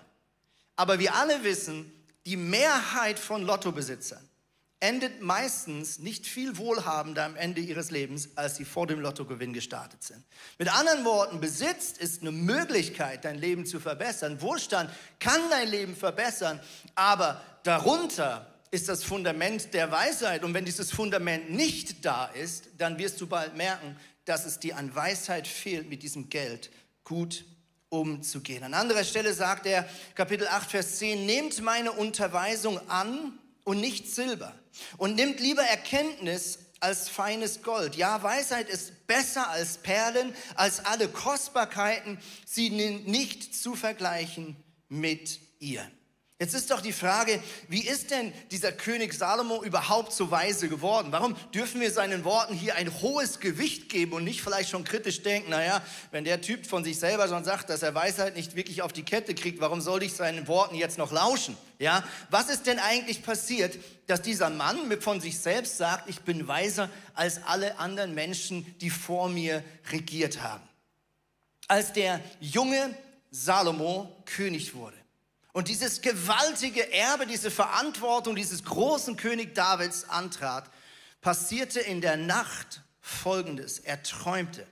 Aber 0.75 0.99
wir 0.99 1.15
alle 1.15 1.43
wissen, 1.45 1.89
die 2.25 2.35
Mehrheit 2.35 3.17
von 3.17 3.43
Lottobesitzern 3.43 4.27
endet 4.81 5.21
meistens 5.21 5.99
nicht 5.99 6.25
viel 6.25 6.57
wohlhabender 6.57 7.23
am 7.23 7.35
Ende 7.35 7.61
ihres 7.61 7.91
Lebens, 7.91 8.29
als 8.35 8.55
sie 8.55 8.65
vor 8.65 8.87
dem 8.87 8.99
Lottogewinn 8.99 9.53
gestartet 9.53 10.03
sind. 10.03 10.23
Mit 10.57 10.75
anderen 10.75 11.05
Worten, 11.05 11.39
Besitz 11.39 11.91
ist 11.91 12.21
eine 12.21 12.31
Möglichkeit, 12.31 13.23
dein 13.23 13.37
Leben 13.37 13.65
zu 13.65 13.79
verbessern. 13.79 14.41
Wohlstand 14.41 14.89
kann 15.19 15.39
dein 15.51 15.69
Leben 15.69 15.95
verbessern, 15.95 16.59
aber 16.95 17.41
darunter 17.63 18.51
ist 18.71 18.89
das 18.89 19.03
Fundament 19.03 19.73
der 19.75 19.91
Weisheit. 19.91 20.43
Und 20.43 20.55
wenn 20.55 20.65
dieses 20.65 20.91
Fundament 20.91 21.51
nicht 21.51 22.03
da 22.03 22.25
ist, 22.25 22.69
dann 22.79 22.97
wirst 22.97 23.21
du 23.21 23.27
bald 23.27 23.55
merken, 23.55 23.95
dass 24.25 24.45
es 24.45 24.59
dir 24.59 24.77
an 24.77 24.95
Weisheit 24.95 25.47
fehlt, 25.47 25.89
mit 25.89 26.01
diesem 26.01 26.29
Geld 26.29 26.71
gut 27.03 27.45
umzugehen. 27.89 28.63
An 28.63 28.73
anderer 28.73 29.03
Stelle 29.03 29.33
sagt 29.33 29.67
er, 29.67 29.87
Kapitel 30.15 30.47
8, 30.47 30.71
Vers 30.71 30.97
10, 30.97 31.25
nehmt 31.25 31.61
meine 31.61 31.91
Unterweisung 31.91 32.79
an 32.89 33.37
und 33.63 33.79
nicht 33.79 34.13
Silber 34.13 34.53
und 34.97 35.15
nimmt 35.15 35.39
lieber 35.39 35.63
Erkenntnis 35.63 36.59
als 36.79 37.09
feines 37.09 37.61
Gold. 37.61 37.95
Ja, 37.95 38.21
Weisheit 38.23 38.67
ist 38.67 39.07
besser 39.07 39.49
als 39.49 39.77
Perlen, 39.77 40.33
als 40.55 40.83
alle 40.83 41.07
Kostbarkeiten. 41.07 42.19
Sie 42.45 42.69
nicht 42.69 43.55
zu 43.55 43.75
vergleichen 43.75 44.55
mit 44.89 45.39
ihr. 45.59 45.89
Jetzt 46.41 46.55
ist 46.55 46.71
doch 46.71 46.81
die 46.81 46.91
Frage, 46.91 47.39
wie 47.67 47.85
ist 47.85 48.09
denn 48.09 48.33
dieser 48.49 48.71
König 48.71 49.13
Salomo 49.13 49.61
überhaupt 49.63 50.11
so 50.11 50.31
weise 50.31 50.69
geworden? 50.69 51.11
Warum 51.11 51.35
dürfen 51.53 51.79
wir 51.79 51.91
seinen 51.91 52.23
Worten 52.23 52.55
hier 52.55 52.73
ein 52.73 52.91
hohes 52.99 53.39
Gewicht 53.39 53.89
geben 53.89 54.13
und 54.13 54.23
nicht 54.23 54.41
vielleicht 54.41 54.71
schon 54.71 54.83
kritisch 54.83 55.21
denken, 55.21 55.51
naja, 55.51 55.83
wenn 56.09 56.23
der 56.23 56.41
Typ 56.41 56.65
von 56.65 56.83
sich 56.83 56.97
selber 56.97 57.27
schon 57.27 57.43
sagt, 57.43 57.69
dass 57.69 57.83
er 57.83 57.93
Weisheit 57.93 58.35
nicht 58.35 58.55
wirklich 58.55 58.81
auf 58.81 58.91
die 58.91 59.03
Kette 59.03 59.35
kriegt, 59.35 59.61
warum 59.61 59.81
soll 59.81 60.01
ich 60.01 60.13
seinen 60.13 60.47
Worten 60.47 60.73
jetzt 60.73 60.97
noch 60.97 61.11
lauschen? 61.11 61.55
Ja, 61.77 62.03
was 62.31 62.49
ist 62.49 62.65
denn 62.65 62.79
eigentlich 62.79 63.21
passiert, 63.21 63.77
dass 64.07 64.23
dieser 64.23 64.49
Mann 64.49 64.99
von 64.99 65.21
sich 65.21 65.37
selbst 65.37 65.77
sagt, 65.77 66.09
ich 66.09 66.21
bin 66.21 66.47
weiser 66.47 66.89
als 67.13 67.43
alle 67.43 67.77
anderen 67.77 68.15
Menschen, 68.15 68.65
die 68.79 68.89
vor 68.89 69.29
mir 69.29 69.63
regiert 69.91 70.41
haben? 70.41 70.67
Als 71.67 71.93
der 71.93 72.19
junge 72.39 72.95
Salomo 73.29 74.23
König 74.25 74.73
wurde, 74.73 75.00
und 75.53 75.67
dieses 75.67 76.01
gewaltige 76.01 76.91
Erbe, 76.93 77.25
diese 77.25 77.51
Verantwortung 77.51 78.35
dieses 78.35 78.63
großen 78.63 79.17
König 79.17 79.53
Davids 79.53 80.05
antrat, 80.05 80.69
passierte 81.19 81.79
in 81.79 82.01
der 82.01 82.17
Nacht 82.17 82.81
Folgendes. 83.01 83.79
Er 83.79 84.01
träumte. 84.03 84.65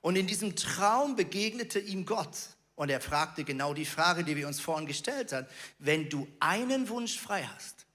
Und 0.00 0.16
in 0.16 0.26
diesem 0.26 0.56
Traum 0.56 1.16
begegnete 1.16 1.78
ihm 1.78 2.04
Gott. 2.04 2.36
Und 2.74 2.90
er 2.90 3.00
fragte 3.00 3.44
genau 3.44 3.72
die 3.72 3.86
Frage, 3.86 4.22
die 4.22 4.36
wir 4.36 4.46
uns 4.46 4.60
vorhin 4.60 4.86
gestellt 4.86 5.32
haben. 5.32 5.46
Wenn 5.78 6.08
du 6.10 6.28
einen 6.40 6.88
Wunsch 6.88 7.18
frei 7.18 7.48
hast, 7.54 7.86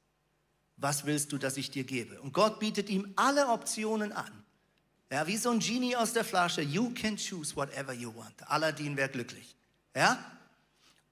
was 0.77 1.05
willst 1.05 1.31
du, 1.31 1.37
dass 1.37 1.57
ich 1.57 1.69
dir 1.69 1.83
gebe? 1.83 2.19
Und 2.21 2.33
Gott 2.33 2.59
bietet 2.59 2.89
ihm 2.89 3.13
alle 3.15 3.47
Optionen 3.47 4.11
an. 4.11 4.43
Ja, 5.11 5.27
wie 5.27 5.37
so 5.37 5.51
ein 5.51 5.59
Genie 5.59 5.95
aus 5.95 6.13
der 6.13 6.23
Flasche. 6.23 6.61
You 6.61 6.91
can 6.93 7.17
choose 7.17 7.55
whatever 7.55 7.93
you 7.93 8.15
want. 8.15 8.49
Aladdin 8.49 8.97
wäre 8.97 9.09
glücklich. 9.09 9.55
Ja? 9.95 10.17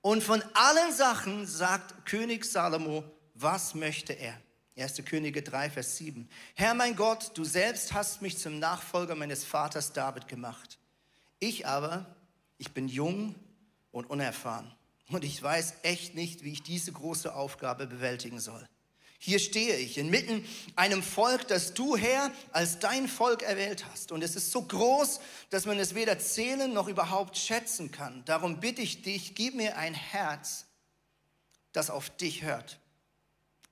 Und 0.01 0.24
von 0.24 0.41
allen 0.53 0.94
Sachen 0.94 1.46
sagt 1.46 2.06
König 2.06 2.46
Salomo, 2.46 3.03
was 3.34 3.75
möchte 3.75 4.13
er? 4.13 4.39
1. 4.77 5.03
Könige 5.06 5.41
3, 5.41 5.70
Vers 5.70 5.98
7. 5.98 6.29
Herr 6.56 6.74
mein 6.74 6.96
Gott, 6.96 7.32
du 7.36 7.44
selbst 7.44 7.94
hast 7.94 8.22
mich 8.22 8.38
zum 8.38 8.60
Nachfolger 8.60 9.15
meines 9.15 9.44
Vaters 9.44 9.91
David 9.91 10.27
gemacht. 10.29 10.77
Ich 11.39 11.68
aber, 11.68 12.06
ich 12.58 12.72
bin 12.72 12.88
jung 12.88 13.36
und 13.91 14.10
unerfahren. 14.10 14.74
Und 15.10 15.25
ich 15.25 15.41
weiß 15.41 15.75
echt 15.84 16.15
nicht, 16.15 16.44
wie 16.44 16.53
ich 16.53 16.63
diese 16.63 16.94
große 16.94 17.34
Aufgabe 17.34 17.88
bewältigen 17.88 18.39
soll. 18.39 18.68
Hier 19.21 19.39
stehe 19.39 19.75
ich 19.75 19.97
inmitten 19.97 20.47
einem 20.77 21.03
Volk, 21.03 21.45
das 21.49 21.73
du, 21.73 21.97
Herr, 21.97 22.31
als 22.51 22.79
dein 22.79 23.09
Volk 23.09 23.43
erwählt 23.43 23.85
hast. 23.85 24.13
Und 24.13 24.23
es 24.23 24.38
ist 24.38 24.49
so 24.51 24.61
groß, 24.61 25.19
dass 25.49 25.65
man 25.65 25.77
es 25.77 25.93
weder 25.93 26.17
zählen 26.19 26.71
noch 26.73 26.88
überhaupt 26.88 27.38
schätzen 27.38 27.91
kann. 27.91 28.23
Darum 28.23 28.61
bitte 28.61 28.81
ich 28.81 29.01
dich, 29.01 29.35
gib 29.35 29.55
mir 29.55 29.75
ein 29.75 29.93
Herz, 29.93 30.67
das 31.73 31.89
auf 31.89 32.09
dich 32.09 32.43
hört, 32.43 32.79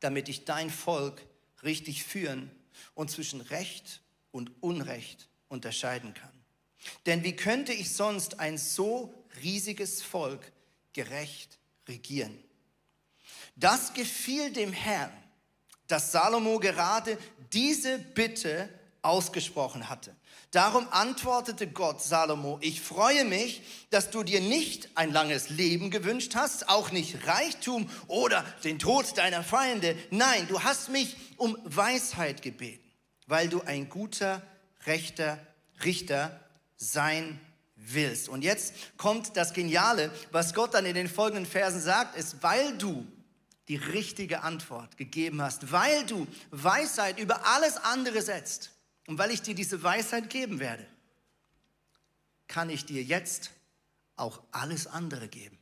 damit 0.02 0.28
ich 0.28 0.44
dein 0.44 0.70
Volk 0.70 1.26
richtig 1.64 2.04
führen 2.04 2.52
und 2.94 3.10
zwischen 3.10 3.40
Recht 3.40 4.02
und 4.32 4.52
Unrecht 4.62 5.30
unterscheiden 5.48 6.14
kann. 6.14 6.44
Denn 7.06 7.24
wie 7.24 7.38
könnte 7.38 7.72
ich 7.72 7.94
sonst 7.94 8.42
ein 8.42 8.58
so 8.58 9.14
riesiges 9.42 10.02
Volk 10.02 10.52
gerecht 10.92 11.58
regieren? 11.88 12.38
Das 13.56 13.94
gefiel 13.94 14.52
dem 14.52 14.74
Herrn 14.74 15.12
dass 15.88 16.12
Salomo 16.12 16.60
gerade 16.60 17.18
diese 17.54 17.98
Bitte 17.98 18.70
ausgesprochen 19.02 19.90
hatte. 19.90 20.16
Darum 20.52 20.88
antwortete 20.92 21.68
Gott 21.68 22.02
Salomo, 22.02 22.58
ich 22.62 22.82
freue 22.82 23.26
mich, 23.26 23.62
dass 23.90 24.10
du 24.10 24.24
dir 24.24 24.42
nicht 24.42 24.90
ein 24.96 25.12
langes 25.12 25.50
Leben 25.50 25.92
gewünscht 25.92 26.36
hast, 26.36 26.70
auch 26.70 26.92
nicht 26.92 27.28
Reichtum 27.28 27.90
oder 28.08 28.44
den 28.64 28.80
Tod 28.80 29.18
deiner 29.18 29.44
Feinde. 29.44 29.96
Nein, 30.10 30.48
du 30.48 30.62
hast 30.64 30.90
mich 30.90 31.18
um 31.36 31.58
Weisheit 31.64 32.42
gebeten, 32.42 32.90
weil 33.28 33.50
du 33.50 33.62
ein 33.62 33.90
guter, 33.90 34.42
rechter 34.86 35.38
Richter 35.84 36.40
sein 36.78 37.40
willst. 37.76 38.30
Und 38.30 38.44
jetzt 38.44 38.74
kommt 38.98 39.36
das 39.36 39.54
Geniale, 39.54 40.12
was 40.32 40.54
Gott 40.54 40.74
dann 40.74 40.86
in 40.86 40.96
den 40.96 41.10
folgenden 41.10 41.46
Versen 41.46 41.82
sagt, 41.82 42.18
ist, 42.18 42.42
weil 42.42 42.78
du 42.78 43.06
die 43.68 43.76
richtige 43.76 44.44
Antwort 44.44 44.98
gegeben 44.98 45.42
hast, 45.42 45.72
weil 45.72 46.06
du 46.06 46.28
Weisheit 46.52 47.20
über 47.20 47.46
alles 47.46 47.78
andere 47.78 48.22
setzt 48.22 48.72
und 49.08 49.18
weil 49.18 49.32
ich 49.32 49.42
dir 49.42 49.56
diese 49.56 49.84
Weisheit 49.84 50.30
geben 50.30 50.60
werde, 50.60 50.86
kann 52.48 52.70
ich 52.70 52.86
dir 52.86 53.04
jetzt 53.04 53.52
auch 54.16 54.42
alles 54.52 54.88
andere 54.88 55.28
geben. 55.28 55.58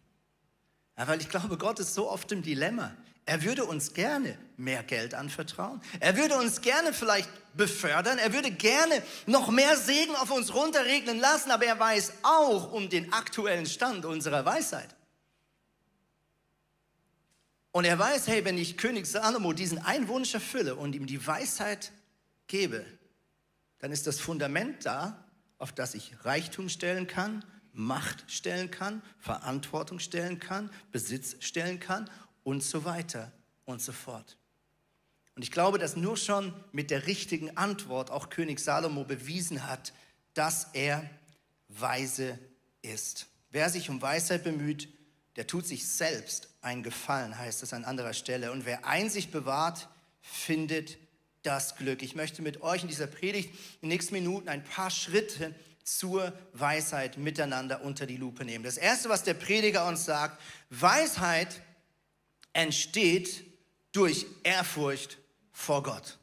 Ja, 0.98 1.08
weil 1.08 1.20
ich 1.20 1.30
glaube, 1.30 1.58
Gott 1.58 1.80
ist 1.80 1.94
so 1.94 2.10
oft 2.10 2.32
im 2.32 2.42
Dilemma. 2.42 2.96
Er 3.26 3.44
würde 3.44 3.66
uns 3.66 3.94
gerne 3.94 4.38
mehr 4.56 4.84
Geld 4.84 5.16
anvertrauen. 5.16 5.82
Er 6.00 6.16
würde 6.16 6.38
uns 6.38 6.62
gerne 6.62 6.94
vielleicht 6.94 7.30
befördern. 7.56 8.20
Er 8.20 8.32
würde 8.34 8.52
gerne 8.52 9.02
noch 9.26 9.50
mehr 9.50 9.78
Segen 9.78 10.16
auf 10.16 10.30
uns 10.30 10.54
runterregnen 10.54 11.20
lassen. 11.20 11.50
Aber 11.50 11.66
er 11.66 11.80
weiß 11.80 12.14
auch 12.22 12.72
um 12.72 12.88
den 12.88 13.12
aktuellen 13.12 13.66
Stand 13.66 14.06
unserer 14.06 14.46
Weisheit. 14.46 14.95
Und 17.76 17.84
er 17.84 18.00
weiß, 18.00 18.28
hey, 18.28 18.46
wenn 18.46 18.58
ich 18.58 18.78
König 18.78 19.06
Salomo 19.06 19.52
diesen 19.52 19.80
einen 19.80 20.08
Wunsch 20.08 20.34
erfülle 20.34 20.78
und 20.78 20.96
ihm 20.96 21.08
die 21.08 21.28
Weisheit 21.28 21.92
gebe, 22.48 22.86
dann 23.80 23.92
ist 23.92 24.08
das 24.08 24.22
Fundament 24.22 24.86
da, 24.86 25.26
auf 25.58 25.74
das 25.74 25.94
ich 25.94 26.14
Reichtum 26.24 26.70
stellen 26.70 27.06
kann, 27.06 27.44
Macht 27.74 28.32
stellen 28.32 28.72
kann, 28.72 29.02
Verantwortung 29.20 30.00
stellen 30.00 30.40
kann, 30.40 30.70
Besitz 30.94 31.36
stellen 31.42 31.82
kann 31.82 32.10
und 32.46 32.64
so 32.64 32.86
weiter 32.86 33.34
und 33.66 33.82
so 33.82 33.92
fort. 33.92 34.38
Und 35.36 35.42
ich 35.42 35.52
glaube, 35.52 35.78
dass 35.78 35.98
nur 35.98 36.16
schon 36.16 36.54
mit 36.72 36.92
der 36.92 37.08
richtigen 37.08 37.58
Antwort 37.58 38.10
auch 38.10 38.30
König 38.30 38.62
Salomo 38.62 39.04
bewiesen 39.04 39.68
hat, 39.68 39.92
dass 40.34 40.70
er 40.72 41.10
weise 41.68 42.40
ist. 42.82 43.28
Wer 43.52 43.70
sich 43.70 43.90
um 43.90 44.02
Weisheit 44.02 44.46
bemüht, 44.46 44.88
der 45.36 45.48
tut 45.48 45.66
sich 45.66 45.88
selbst 45.88 46.50
einen 46.62 46.84
Gefallen, 46.84 47.38
heißt 47.38 47.64
es 47.64 47.74
an 47.74 47.86
anderer 47.86 48.14
Stelle. 48.14 48.52
Und 48.52 48.66
wer 48.66 48.86
Einsicht 48.86 49.32
bewahrt, 49.32 49.90
findet 50.22 50.98
das 51.44 51.76
Glück. 51.76 52.02
Ich 52.02 52.16
möchte 52.16 52.42
mit 52.42 52.62
euch 52.62 52.82
in 52.82 52.88
dieser 52.88 53.08
Predigt 53.08 53.50
in 53.50 53.82
den 53.82 53.90
nächsten 53.90 54.14
Minuten 54.14 54.50
ein 54.50 54.64
paar 54.64 54.90
Schritte 54.90 55.54
zur 55.84 56.34
Weisheit 56.54 57.18
miteinander 57.18 57.84
unter 57.84 58.08
die 58.08 58.18
Lupe 58.18 58.44
nehmen. 58.44 58.64
Das 58.64 58.78
Erste, 58.78 59.10
was 59.10 59.24
der 59.24 59.36
Prediger 59.36 59.88
uns 59.88 60.06
sagt, 60.06 60.42
Weisheit 60.72 61.62
entsteht 62.54 63.44
durch 63.92 64.26
Ehrfurcht 64.44 65.20
vor 65.52 65.84
Gott. 65.84 66.18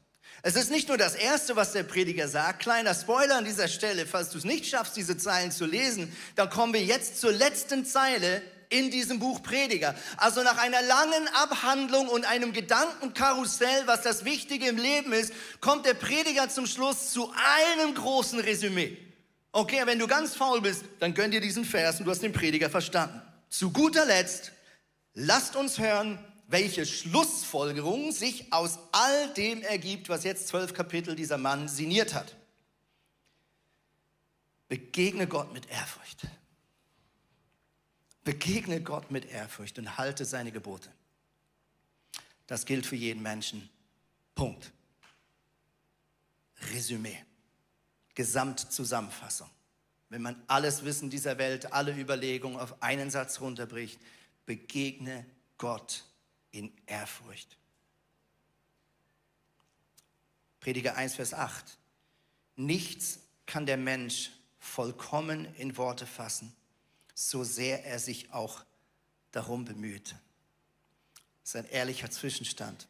Es 0.45 0.57
ist 0.57 0.73
nicht 0.73 0.88
nur 0.88 0.99
das 0.99 1.14
Erste, 1.14 1.54
was 1.54 1.73
der 1.73 1.85
Prediger 1.85 2.26
sagt. 2.26 2.61
Kleiner 2.61 2.95
Spoiler 2.95 3.37
an 3.37 3.45
dieser 3.45 3.69
Stelle, 3.69 4.07
falls 4.07 4.31
du 4.31 4.38
es 4.38 4.45
nicht 4.45 4.66
schaffst, 4.66 4.97
diese 4.97 5.16
Zeilen 5.16 5.52
zu 5.52 5.66
lesen, 5.66 6.12
dann 6.35 6.50
kommen 6.50 6.73
wir 6.73 6.83
jetzt 6.83 7.21
zur 7.21 7.31
letzten 7.31 7.85
Zeile 7.85 8.42
in 8.73 8.91
diesem 8.91 9.19
Buch 9.19 9.43
Prediger. 9.43 9.95
Also 10.17 10.43
nach 10.43 10.59
einer 10.59 10.83
langen 10.83 11.29
Abhandlung 11.35 12.09
und 12.09 12.25
einem 12.25 12.52
Gedankenkarussell, 12.52 13.87
was 13.87 14.02
das 14.02 14.25
Wichtige 14.25 14.67
im 14.67 14.79
Leben 14.79 15.12
ist, 15.12 15.33
kommt 15.61 15.87
der 15.87 15.95
Prediger 15.95 16.49
zum 16.49 16.67
Schluss 16.67 17.12
zu 17.12 17.31
einem 17.76 17.95
großen 17.95 18.41
Resümee. 18.41 18.97
Okay, 19.52 19.83
wenn 19.85 19.99
du 19.99 20.07
ganz 20.07 20.35
faul 20.35 20.62
bist, 20.62 20.85
dann 20.99 21.12
gönn 21.12 21.31
dir 21.31 21.43
diesen 21.43 21.64
Vers 21.64 22.00
und 22.00 22.07
du 22.07 22.11
hast 22.11 22.23
den 22.23 22.33
Prediger 22.33 22.71
verstanden. 22.71 23.21
Zu 23.50 23.71
guter 23.71 24.07
Letzt, 24.07 24.52
lasst 25.12 25.57
uns 25.57 25.79
hören, 25.79 26.19
welche 26.49 26.87
Schlussfolgerung 26.87 28.12
sich 28.12 28.52
aus 28.52 28.79
all 28.93 29.29
dem 29.35 29.62
ergibt, 29.62 30.09
was 30.09 30.25
jetzt 30.25 30.49
zwölf 30.49 30.73
Kapitel 30.73 31.14
dieser 31.14 31.38
Mann 31.38 31.69
signiert 31.69 32.14
hat. 32.14 32.35
Begegne 34.69 35.26
Gott 35.26 35.52
mit 35.52 35.69
Ehrfurcht. 35.71 36.23
Begegne 38.25 38.81
Gott 38.81 39.11
mit 39.11 39.31
Ehrfurcht 39.31 39.79
und 39.79 39.99
halte 39.99 40.25
seine 40.25 40.52
Gebote. 40.52 40.91
Das 42.47 42.67
gilt 42.67 42.87
für 42.87 42.97
jeden 42.97 43.23
Menschen. 43.23 43.69
Punkt. 44.35 44.71
Resümee. 46.73 47.19
Gesamtzusammenfassung. 48.14 49.50
Wenn 50.09 50.23
man 50.23 50.41
alles 50.47 50.85
Wissen 50.85 51.11
dieser 51.11 51.38
Welt, 51.38 51.73
alle 51.73 51.97
Überlegungen 51.97 52.61
auf 52.61 52.83
einen 52.83 53.11
Satz 53.11 53.41
runterbricht, 53.41 53.99
begegne 54.47 55.25
Gott 55.59 56.05
in 56.50 56.73
Ehrfurcht. 56.87 57.57
Prediger 60.61 60.97
1, 60.97 61.14
Vers 61.14 61.35
8. 61.35 61.79
Nichts 62.55 63.21
kann 63.47 63.67
der 63.67 63.79
Mensch 63.79 64.31
vollkommen 64.61 65.52
in 65.57 65.76
Worte 65.76 66.07
fassen 66.07 66.55
so 67.14 67.45
sehr 67.45 67.85
er 67.85 67.99
sich 67.99 68.33
auch 68.33 68.64
darum 69.31 69.64
bemüht. 69.64 70.14
Das 71.42 71.54
ist 71.54 71.57
ein 71.57 71.71
ehrlicher 71.71 72.11
Zwischenstand. 72.11 72.87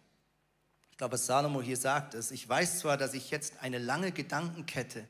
Ich 0.91 0.99
glaube, 0.99 1.17
Salomo 1.17 1.63
hier 1.63 1.77
sagt, 1.77 2.15
ist, 2.15 2.31
ich 2.31 2.49
weiß 2.49 2.81
zwar, 2.81 2.97
dass 2.97 3.15
ich 3.15 3.31
jetzt 3.31 3.59
eine 3.61 3.79
lange 3.79 4.13
Gedankenkette 4.13 5.09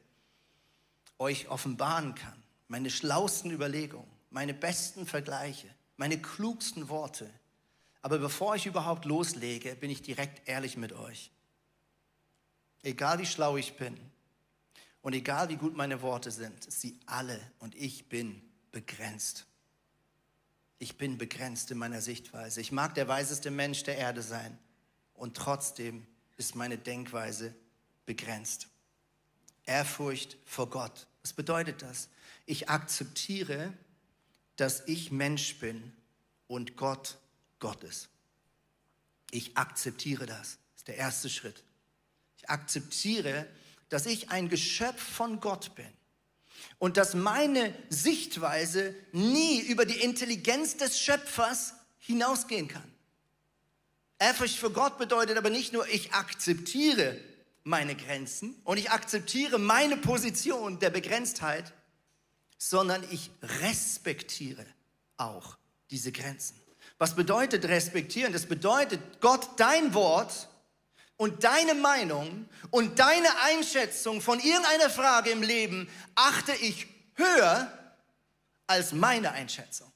euch 1.18 1.48
offenbaren 1.48 2.14
kann, 2.14 2.42
meine 2.68 2.90
schlausten 2.90 3.50
Überlegungen, 3.50 4.10
meine 4.30 4.54
besten 4.54 5.06
Vergleiche, 5.06 5.68
meine 5.96 6.20
klugsten 6.20 6.88
Worte, 6.88 7.28
aber 8.02 8.18
bevor 8.18 8.56
ich 8.56 8.66
überhaupt 8.66 9.04
loslege, 9.04 9.76
bin 9.76 9.90
ich 9.90 10.02
direkt 10.02 10.48
ehrlich 10.48 10.76
mit 10.76 10.92
euch. 10.92 11.30
Egal 12.82 13.20
wie 13.20 13.26
schlau 13.26 13.56
ich 13.56 13.76
bin 13.76 13.96
und 15.02 15.12
egal 15.12 15.48
wie 15.48 15.56
gut 15.56 15.76
meine 15.76 16.02
Worte 16.02 16.32
sind, 16.32 16.70
sie 16.70 16.98
alle 17.06 17.40
und 17.60 17.76
ich 17.76 18.08
bin 18.08 18.42
begrenzt. 18.72 19.46
Ich 20.78 20.98
bin 20.98 21.18
begrenzt 21.18 21.70
in 21.70 21.78
meiner 21.78 22.00
Sichtweise. 22.00 22.60
Ich 22.60 22.72
mag 22.72 22.94
der 22.94 23.06
weiseste 23.06 23.50
Mensch 23.50 23.84
der 23.84 23.96
Erde 23.96 24.22
sein 24.22 24.58
und 25.14 25.36
trotzdem 25.36 26.06
ist 26.36 26.56
meine 26.56 26.78
Denkweise 26.78 27.54
begrenzt. 28.04 28.68
Ehrfurcht 29.64 30.36
vor 30.44 30.68
Gott. 30.68 31.06
Was 31.22 31.32
bedeutet 31.32 31.82
das? 31.82 32.08
Ich 32.46 32.68
akzeptiere, 32.68 33.72
dass 34.56 34.82
ich 34.88 35.12
Mensch 35.12 35.60
bin 35.60 35.92
und 36.48 36.76
Gott 36.76 37.18
Gott 37.60 37.84
ist. 37.84 38.08
Ich 39.30 39.56
akzeptiere 39.56 40.26
das. 40.26 40.58
Das 40.72 40.78
ist 40.78 40.88
der 40.88 40.96
erste 40.96 41.30
Schritt. 41.30 41.62
Ich 42.36 42.50
akzeptiere, 42.50 43.46
dass 43.88 44.06
ich 44.06 44.30
ein 44.30 44.48
Geschöpf 44.48 45.00
von 45.00 45.38
Gott 45.38 45.76
bin 45.76 45.92
und 46.78 46.96
dass 46.96 47.14
meine 47.14 47.74
Sichtweise 47.88 48.94
nie 49.12 49.60
über 49.60 49.84
die 49.84 50.00
Intelligenz 50.00 50.76
des 50.76 50.98
Schöpfers 50.98 51.74
hinausgehen 51.98 52.68
kann. 52.68 52.82
Ehrfurcht 54.18 54.56
für 54.56 54.70
Gott 54.70 54.98
bedeutet 54.98 55.36
aber 55.36 55.50
nicht 55.50 55.72
nur, 55.72 55.86
ich 55.88 56.12
akzeptiere 56.12 57.18
meine 57.64 57.94
Grenzen 57.94 58.54
und 58.64 58.78
ich 58.78 58.90
akzeptiere 58.90 59.58
meine 59.58 59.96
Position 59.96 60.78
der 60.78 60.90
Begrenztheit, 60.90 61.72
sondern 62.58 63.04
ich 63.10 63.30
respektiere 63.62 64.64
auch 65.16 65.56
diese 65.90 66.12
Grenzen. 66.12 66.60
Was 66.98 67.16
bedeutet 67.16 67.64
respektieren? 67.64 68.32
Das 68.32 68.46
bedeutet, 68.46 69.00
Gott, 69.20 69.48
dein 69.56 69.92
Wort 69.94 70.48
und 71.22 71.44
deine 71.44 71.76
Meinung 71.76 72.48
und 72.72 72.98
deine 72.98 73.28
Einschätzung 73.42 74.20
von 74.20 74.40
irgendeiner 74.40 74.90
Frage 74.90 75.30
im 75.30 75.44
Leben 75.44 75.88
achte 76.16 76.52
ich 76.52 76.88
höher 77.14 77.96
als 78.66 78.90
meine 78.90 79.30
Einschätzung. 79.30 79.92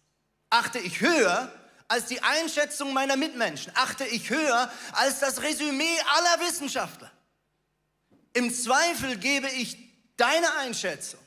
Achte 0.50 0.78
ich 0.78 1.00
höher 1.00 1.52
als 1.88 2.06
die 2.06 2.22
Einschätzung 2.22 2.92
meiner 2.92 3.16
Mitmenschen. 3.16 3.72
Achte 3.74 4.04
ich 4.04 4.30
höher 4.30 4.70
als 4.92 5.18
das 5.18 5.42
Resümee 5.42 5.98
aller 6.14 6.46
Wissenschaftler. 6.46 7.10
Im 8.32 8.54
Zweifel 8.54 9.16
gebe 9.16 9.48
ich 9.48 9.76
deine 10.16 10.54
Einschätzung, 10.58 11.18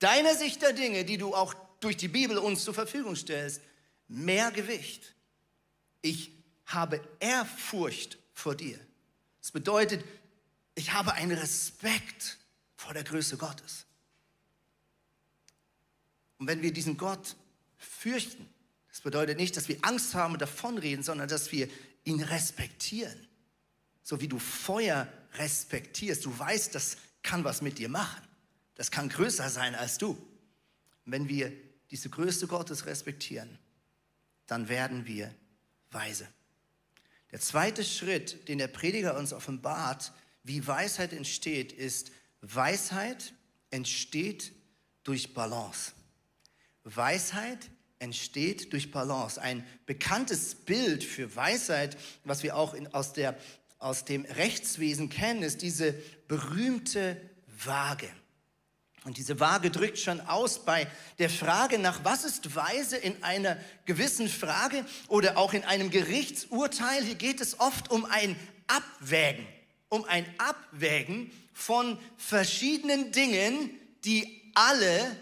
deine 0.00 0.36
Sicht 0.36 0.60
der 0.60 0.74
Dinge, 0.74 1.06
die 1.06 1.16
du 1.16 1.34
auch 1.34 1.54
durch 1.80 1.96
die 1.96 2.08
Bibel 2.08 2.36
uns 2.36 2.62
zur 2.62 2.74
Verfügung 2.74 3.16
stellst, 3.16 3.62
mehr 4.06 4.50
Gewicht. 4.50 5.14
Ich 6.02 6.30
habe 6.66 7.00
Ehrfurcht 7.20 8.18
vor 8.34 8.54
dir. 8.54 8.83
Das 9.44 9.50
bedeutet, 9.50 10.02
ich 10.74 10.94
habe 10.94 11.12
einen 11.12 11.36
Respekt 11.36 12.38
vor 12.76 12.94
der 12.94 13.04
Größe 13.04 13.36
Gottes. 13.36 13.84
Und 16.38 16.46
wenn 16.46 16.62
wir 16.62 16.72
diesen 16.72 16.96
Gott 16.96 17.36
fürchten, 17.76 18.48
das 18.88 19.02
bedeutet 19.02 19.36
nicht, 19.36 19.54
dass 19.58 19.68
wir 19.68 19.76
Angst 19.82 20.14
haben 20.14 20.32
und 20.32 20.40
davonreden, 20.40 21.04
sondern 21.04 21.28
dass 21.28 21.52
wir 21.52 21.68
ihn 22.04 22.22
respektieren. 22.22 23.28
So 24.02 24.22
wie 24.22 24.28
du 24.28 24.38
Feuer 24.38 25.06
respektierst. 25.34 26.24
Du 26.24 26.38
weißt, 26.38 26.74
das 26.74 26.96
kann 27.22 27.44
was 27.44 27.60
mit 27.60 27.76
dir 27.76 27.90
machen. 27.90 28.26
Das 28.76 28.90
kann 28.90 29.10
größer 29.10 29.50
sein 29.50 29.74
als 29.74 29.98
du. 29.98 30.12
Und 31.04 31.12
wenn 31.12 31.28
wir 31.28 31.52
diese 31.90 32.08
Größe 32.08 32.46
Gottes 32.46 32.86
respektieren, 32.86 33.58
dann 34.46 34.70
werden 34.70 35.04
wir 35.04 35.34
weise. 35.90 36.26
Der 37.34 37.40
zweite 37.40 37.82
Schritt, 37.82 38.46
den 38.46 38.58
der 38.58 38.68
Prediger 38.68 39.18
uns 39.18 39.32
offenbart, 39.32 40.12
wie 40.44 40.64
Weisheit 40.68 41.12
entsteht, 41.12 41.72
ist, 41.72 42.12
Weisheit 42.42 43.34
entsteht 43.70 44.52
durch 45.02 45.34
Balance. 45.34 45.94
Weisheit 46.84 47.58
entsteht 47.98 48.72
durch 48.72 48.92
Balance. 48.92 49.42
Ein 49.42 49.66
bekanntes 49.84 50.54
Bild 50.54 51.02
für 51.02 51.34
Weisheit, 51.34 51.96
was 52.22 52.44
wir 52.44 52.54
auch 52.54 52.72
in, 52.72 52.86
aus, 52.94 53.14
der, 53.14 53.36
aus 53.80 54.04
dem 54.04 54.24
Rechtswesen 54.26 55.08
kennen, 55.08 55.42
ist 55.42 55.60
diese 55.62 55.92
berühmte 56.28 57.20
Waage. 57.64 58.08
Und 59.04 59.18
diese 59.18 59.38
Waage 59.38 59.70
drückt 59.70 59.98
schon 59.98 60.20
aus 60.22 60.64
bei 60.64 60.86
der 61.18 61.28
Frage 61.28 61.78
nach, 61.78 62.04
was 62.04 62.24
ist 62.24 62.56
weise 62.56 62.96
in 62.96 63.22
einer 63.22 63.58
gewissen 63.84 64.30
Frage 64.30 64.84
oder 65.08 65.36
auch 65.36 65.52
in 65.52 65.62
einem 65.64 65.90
Gerichtsurteil. 65.90 67.04
Hier 67.04 67.14
geht 67.14 67.42
es 67.42 67.60
oft 67.60 67.90
um 67.90 68.06
ein 68.06 68.34
Abwägen, 68.66 69.46
um 69.90 70.06
ein 70.06 70.24
Abwägen 70.38 71.30
von 71.52 71.98
verschiedenen 72.16 73.12
Dingen, 73.12 73.70
die 74.06 74.50
alle 74.54 75.16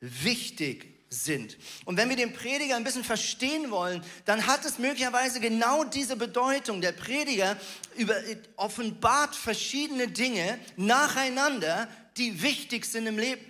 wichtig 0.00 0.94
sind. 1.08 1.56
Und 1.84 1.96
wenn 1.96 2.08
wir 2.08 2.16
den 2.16 2.32
Prediger 2.32 2.74
ein 2.74 2.82
bisschen 2.82 3.04
verstehen 3.04 3.70
wollen, 3.70 4.02
dann 4.24 4.46
hat 4.46 4.64
es 4.64 4.78
möglicherweise 4.78 5.38
genau 5.38 5.84
diese 5.84 6.16
Bedeutung. 6.16 6.80
Der 6.80 6.90
Prediger 6.90 7.56
über, 7.96 8.16
offenbart 8.56 9.36
verschiedene 9.36 10.08
Dinge 10.08 10.58
nacheinander, 10.76 11.88
die 12.16 12.42
wichtig 12.42 12.84
sind 12.84 13.06
im 13.06 13.18
Leben. 13.18 13.44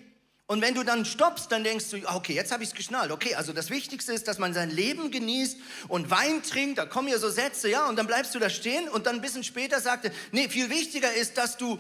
Und 0.47 0.61
wenn 0.61 0.75
du 0.75 0.83
dann 0.83 1.07
stoppst, 1.07 1.51
dann 1.53 1.65
denkst 1.65 1.87
du, 1.91 2.07
okay, 2.07 2.35
jetzt 2.35 2.53
habe 2.53 2.63
ich 2.63 2.69
es 2.69 2.75
geschnallt. 2.75 3.11
Okay, 3.11 3.35
also 3.35 3.55
das 3.55 3.71
Wichtigste 3.71 4.13
ist, 4.13 4.29
dass 4.29 4.39
man 4.39 4.53
sein 4.53 4.71
Leben 4.71 5.11
genießt 5.11 5.59
und 5.89 6.11
Wein 6.11 6.43
trinkt. 6.43 6.77
Da 6.77 6.85
kommen 6.85 7.09
ja 7.09 7.19
so 7.19 7.31
Sätze, 7.31 7.71
ja, 7.71 7.89
und 7.89 7.97
dann 7.97 8.07
bleibst 8.07 8.35
du 8.35 8.39
da 8.39 8.51
stehen. 8.51 8.89
Und 8.91 9.07
dann 9.07 9.17
ein 9.17 9.23
bisschen 9.23 9.43
später 9.43 9.81
sagte, 9.81 10.13
nee, 10.33 10.49
viel 10.51 10.69
wichtiger 10.69 11.13
ist, 11.15 11.39
dass 11.39 11.57
du 11.57 11.79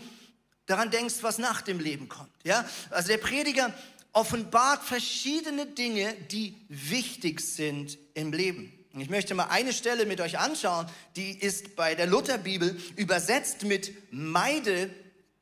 daran 0.64 0.90
denkst, 0.90 1.16
was 1.20 1.36
nach 1.36 1.60
dem 1.60 1.78
Leben 1.78 2.08
kommt. 2.08 2.32
Ja, 2.42 2.66
also 2.88 3.08
der 3.08 3.18
Prediger 3.18 3.74
offenbart 4.14 4.82
verschiedene 4.82 5.66
Dinge, 5.66 6.14
die 6.30 6.56
wichtig 6.68 7.42
sind 7.42 7.98
im 8.14 8.32
Leben. 8.32 8.72
Ich 8.96 9.10
möchte 9.10 9.34
mal 9.34 9.48
eine 9.48 9.72
Stelle 9.72 10.06
mit 10.06 10.20
euch 10.20 10.38
anschauen, 10.38 10.86
die 11.16 11.38
ist 11.38 11.74
bei 11.74 11.96
der 11.96 12.06
Lutherbibel 12.06 12.80
übersetzt 12.96 13.64
mit 13.64 13.92
meide 14.12 14.88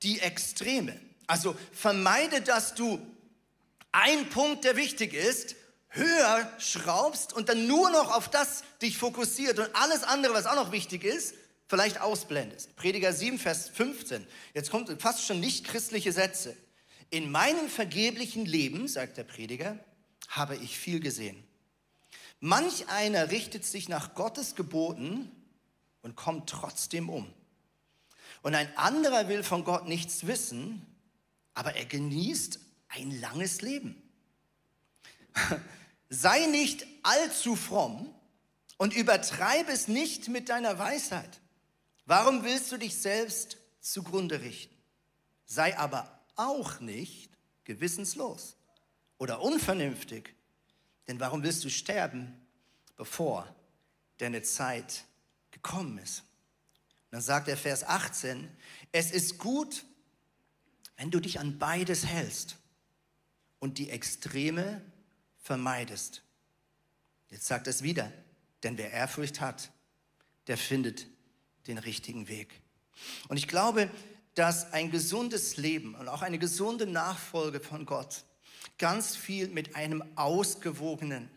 die 0.03 0.21
Extreme. 0.21 0.99
Also 1.27 1.57
vermeide, 1.73 2.41
dass 2.41 2.75
du 2.75 3.01
ein 3.93 4.29
Punkt, 4.31 4.65
der 4.65 4.77
wichtig 4.77 5.15
ist, 5.15 5.57
höher 5.91 6.51
schraubst 6.59 7.33
und 7.33 7.49
dann 7.49 7.67
nur 7.67 7.91
noch 7.91 8.15
auf 8.15 8.31
das 8.31 8.65
dich 8.81 8.97
fokussiert 8.97 9.59
und 9.59 9.69
alles 9.75 10.03
andere, 10.03 10.33
was 10.33 10.47
auch 10.47 10.57
noch 10.57 10.73
wichtig 10.73 11.05
ist, 11.05 11.35
vielleicht 11.69 12.01
ausblendest. 12.01 12.75
Prediger 12.77 13.13
7, 13.13 13.39
Vers 13.39 13.69
15. 13.69 14.27
Jetzt 14.55 14.71
kommt 14.71 14.91
fast 15.01 15.25
schon 15.27 15.41
nicht 15.41 15.65
christliche 15.67 16.13
Sätze. 16.13 16.57
In 17.11 17.31
meinem 17.31 17.69
vergeblichen 17.69 18.47
Leben, 18.47 18.89
sagt 18.89 19.19
der 19.19 19.25
Prediger, 19.25 19.79
habe 20.29 20.57
ich 20.57 20.79
viel 20.79 21.01
gesehen. 21.01 21.45
Manch 22.41 22.89
einer 22.89 23.31
richtet 23.31 23.65
sich 23.65 23.89
nach 23.89 24.15
Gottes 24.15 24.55
Geboten 24.55 25.31
und 26.01 26.17
kommt 26.17 26.49
trotzdem 26.49 27.09
um. 27.09 27.33
Und 28.43 28.55
ein 28.55 28.77
anderer 28.77 29.29
will 29.29 29.45
von 29.45 29.63
Gott 29.65 29.87
nichts 29.87 30.27
wissen, 30.27 30.85
aber 31.55 31.75
er 31.75 31.85
genießt 31.85 32.59
ein 32.89 33.21
langes 33.21 33.63
Leben. 33.63 34.03
Sei 36.09 36.47
nicht 36.47 36.87
allzu 37.03 37.57
fromm 37.57 38.15
und 38.77 38.95
übertreibe 38.95 39.73
es 39.73 39.89
nicht 39.89 40.29
mit 40.29 40.49
deiner 40.49 40.79
Weisheit. 40.79 41.41
Warum 42.05 42.45
willst 42.45 42.71
du 42.73 42.77
dich 42.77 42.97
selbst 42.97 43.57
zugrunde 43.81 44.41
richten? 44.41 44.77
Sei 45.47 45.77
aber 45.79 46.21
auch 46.37 46.81
nicht 46.81 47.31
gewissenslos 47.65 48.57
oder 49.19 49.41
unvernünftig, 49.41 50.35
denn 51.07 51.21
warum 51.21 51.43
willst 51.43 51.65
du 51.65 51.71
sterben, 51.71 52.35
bevor 52.97 53.55
deine 54.19 54.43
Zeit 54.43 55.05
gekommen 55.51 55.99
ist? 55.99 56.21
Und 56.21 57.17
dann 57.17 57.21
sagt 57.23 57.49
der 57.49 57.57
Vers 57.57 57.85
18, 57.85 58.49
es 58.91 59.11
ist 59.11 59.39
gut, 59.39 59.85
wenn 61.03 61.11
du 61.11 61.19
dich 61.19 61.41
an 61.41 61.59
beides 61.59 62.07
hältst 62.07 62.59
und 63.59 63.79
die 63.79 63.91
Extreme 63.91 64.81
vermeidest. 65.41 66.23
Jetzt 67.29 67.47
sagt 67.47 67.67
es 67.67 67.83
wieder, 67.83 68.13
denn 68.63 68.79
wer 68.79 68.93
Ehrfurcht 68.93 69.41
hat, 69.41 69.73
der 70.47 70.57
findet 70.57 71.09
den 71.67 71.79
richtigen 71.79 72.29
Weg. 72.29 72.61
Und 73.27 73.37
ich 73.37 73.49
glaube, 73.49 73.91
dass 74.37 74.73
ein 74.73 74.93
gesundes 74.93 75.57
Leben 75.57 75.97
und 75.97 76.07
auch 76.07 76.23
eine 76.23 76.39
gesunde 76.39 76.87
Nachfolge 76.87 77.59
von 77.59 77.85
Gott 77.85 78.23
ganz 78.79 79.17
viel 79.17 79.49
mit 79.49 79.75
einem 79.75 80.05
ausgewogenen, 80.15 81.29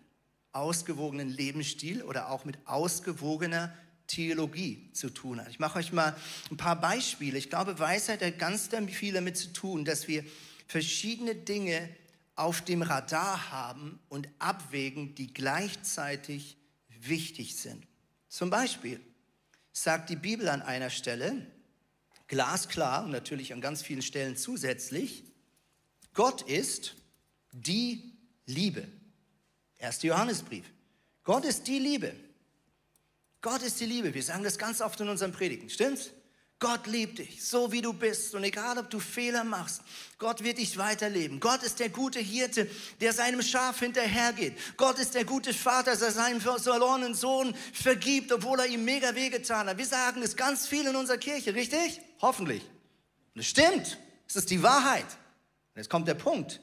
ausgewogenen 0.51 1.29
Lebensstil 1.29 2.03
oder 2.03 2.29
auch 2.29 2.45
mit 2.45 2.59
ausgewogener 2.67 3.75
Theologie 4.07 4.89
zu 4.93 5.09
tun 5.09 5.41
hat. 5.41 5.49
Ich 5.49 5.59
mache 5.59 5.79
euch 5.79 5.91
mal 5.91 6.15
ein 6.51 6.57
paar 6.57 6.79
Beispiele. 6.79 7.37
Ich 7.37 7.49
glaube, 7.49 7.79
Weisheit 7.79 8.21
hat 8.21 8.39
ganz 8.39 8.69
viel 8.91 9.13
damit 9.13 9.37
zu 9.37 9.53
tun, 9.53 9.85
dass 9.85 10.07
wir 10.07 10.23
verschiedene 10.67 11.35
Dinge 11.35 11.89
auf 12.35 12.61
dem 12.61 12.81
Radar 12.81 13.51
haben 13.51 13.99
und 14.09 14.27
abwägen, 14.39 15.15
die 15.15 15.33
gleichzeitig 15.33 16.57
wichtig 16.99 17.55
sind. 17.55 17.85
Zum 18.27 18.49
Beispiel 18.49 18.99
sagt 19.71 20.09
die 20.09 20.15
Bibel 20.15 20.49
an 20.49 20.61
einer 20.61 20.89
Stelle, 20.89 21.45
glasklar 22.27 23.05
und 23.05 23.11
natürlich 23.11 23.53
an 23.53 23.61
ganz 23.61 23.81
vielen 23.81 24.01
Stellen 24.01 24.35
zusätzlich, 24.35 25.23
Gott 26.13 26.41
ist 26.43 26.95
die 27.51 28.13
Liebe. 28.45 28.87
Erster 29.77 30.07
Johannesbrief. 30.07 30.65
Gott 31.23 31.45
ist 31.45 31.67
die 31.67 31.79
Liebe. 31.79 32.13
Gott 33.45 33.61
ist 33.61 33.79
die 33.79 33.85
Liebe. 33.85 34.11
Wir 34.11 34.23
sagen 34.23 34.43
das 34.43 34.57
ganz 34.57 34.81
oft 34.81 34.99
in 35.01 35.07
unseren 35.07 35.31
Predigten. 35.31 35.69
Stimmt's? 35.69 36.09
Gott 36.57 36.87
liebt 36.87 37.19
dich, 37.19 37.45
so 37.45 37.71
wie 37.71 37.79
du 37.79 37.93
bist. 37.93 38.33
Und 38.33 38.43
egal, 38.43 38.79
ob 38.79 38.89
du 38.89 38.99
Fehler 38.99 39.43
machst, 39.43 39.83
Gott 40.17 40.43
wird 40.43 40.57
dich 40.57 40.79
weiterleben. 40.79 41.39
Gott 41.39 41.61
ist 41.61 41.79
der 41.79 41.89
gute 41.89 42.19
Hirte, 42.19 42.67
der 43.01 43.13
seinem 43.13 43.43
Schaf 43.43 43.81
hinterhergeht. 43.81 44.57
Gott 44.77 44.97
ist 44.97 45.13
der 45.13 45.25
gute 45.25 45.53
Vater, 45.53 45.95
der 45.95 46.11
seinen 46.11 46.41
verlorenen 46.41 47.13
Sohn 47.13 47.55
vergibt, 47.71 48.31
obwohl 48.31 48.61
er 48.61 48.65
ihm 48.65 48.83
mega 48.83 49.13
wehgetan 49.13 49.67
hat. 49.67 49.77
Wir 49.77 49.85
sagen 49.85 50.23
es 50.23 50.35
ganz 50.35 50.65
viel 50.65 50.87
in 50.87 50.95
unserer 50.95 51.19
Kirche, 51.19 51.53
richtig? 51.53 52.01
Hoffentlich. 52.21 52.63
Und 53.35 53.41
es 53.41 53.45
stimmt. 53.45 53.99
Es 54.27 54.35
ist 54.35 54.49
die 54.49 54.63
Wahrheit. 54.63 55.05
Und 55.05 55.81
jetzt 55.81 55.91
kommt 55.91 56.07
der 56.07 56.15
Punkt. 56.15 56.61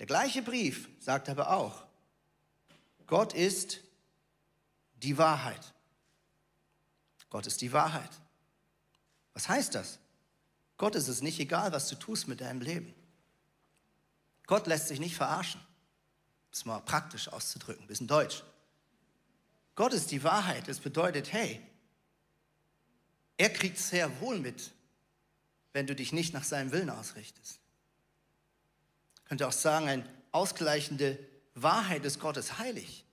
Der 0.00 0.06
gleiche 0.06 0.42
Brief 0.42 0.88
sagt 0.98 1.28
aber 1.28 1.52
auch, 1.52 1.84
Gott 3.06 3.32
ist 3.32 3.78
die 4.94 5.16
Wahrheit. 5.16 5.72
Gott 7.30 7.46
ist 7.46 7.60
die 7.60 7.72
Wahrheit. 7.72 8.10
Was 9.32 9.48
heißt 9.48 9.74
das? 9.74 9.98
Gott 10.76 10.94
ist 10.96 11.08
es 11.08 11.22
nicht 11.22 11.38
egal, 11.40 11.72
was 11.72 11.88
du 11.88 11.94
tust 11.94 12.28
mit 12.28 12.40
deinem 12.40 12.60
Leben. 12.60 12.94
Gott 14.46 14.66
lässt 14.66 14.88
sich 14.88 14.98
nicht 14.98 15.14
verarschen. 15.14 15.60
Das 16.50 16.60
ist 16.60 16.64
mal 16.66 16.80
praktisch 16.80 17.28
auszudrücken, 17.28 17.84
ein 17.84 17.86
bisschen 17.86 18.08
deutsch. 18.08 18.42
Gott 19.76 19.92
ist 19.94 20.10
die 20.10 20.24
Wahrheit. 20.24 20.66
Das 20.68 20.80
bedeutet, 20.80 21.32
hey, 21.32 21.60
er 23.36 23.50
kriegt 23.50 23.78
es 23.78 23.88
sehr 23.88 24.20
wohl 24.20 24.38
mit, 24.38 24.72
wenn 25.72 25.86
du 25.86 25.94
dich 25.94 26.12
nicht 26.12 26.34
nach 26.34 26.44
seinem 26.44 26.72
Willen 26.72 26.90
ausrichtest. 26.90 27.60
Ich 29.16 29.24
könnte 29.26 29.46
auch 29.46 29.52
sagen, 29.52 29.88
eine 29.88 30.04
ausgleichende 30.32 31.18
Wahrheit 31.54 32.04
ist 32.04 32.18
Gottes 32.18 32.58
heilig. 32.58 33.04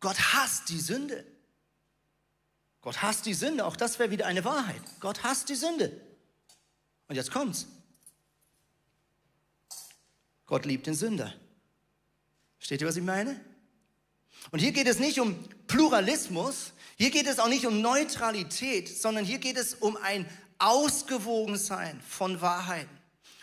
Gott 0.00 0.18
hasst 0.32 0.70
die 0.70 0.80
Sünde. 0.80 1.26
Gott 2.82 3.02
hasst 3.02 3.26
die 3.26 3.34
Sünde, 3.34 3.66
auch 3.66 3.76
das 3.76 3.98
wäre 3.98 4.10
wieder 4.10 4.26
eine 4.26 4.44
Wahrheit. 4.44 4.82
Gott 5.00 5.22
hasst 5.22 5.48
die 5.48 5.54
Sünde. 5.54 6.00
Und 7.08 7.16
jetzt 7.16 7.30
kommt's. 7.30 7.66
Gott 10.46 10.64
liebt 10.64 10.86
den 10.86 10.94
Sünder. 10.94 11.34
Versteht 12.58 12.80
ihr, 12.80 12.88
was 12.88 12.96
ich 12.96 13.04
meine? 13.04 13.40
Und 14.50 14.58
hier 14.60 14.72
geht 14.72 14.86
es 14.86 14.98
nicht 14.98 15.20
um 15.20 15.36
Pluralismus, 15.66 16.72
hier 16.96 17.10
geht 17.10 17.26
es 17.26 17.38
auch 17.38 17.48
nicht 17.48 17.66
um 17.66 17.80
Neutralität, 17.80 18.88
sondern 18.88 19.24
hier 19.24 19.38
geht 19.38 19.56
es 19.56 19.74
um 19.74 19.96
ein 19.96 20.26
Ausgewogensein 20.58 22.00
von 22.00 22.40
Wahrheiten. 22.40 22.90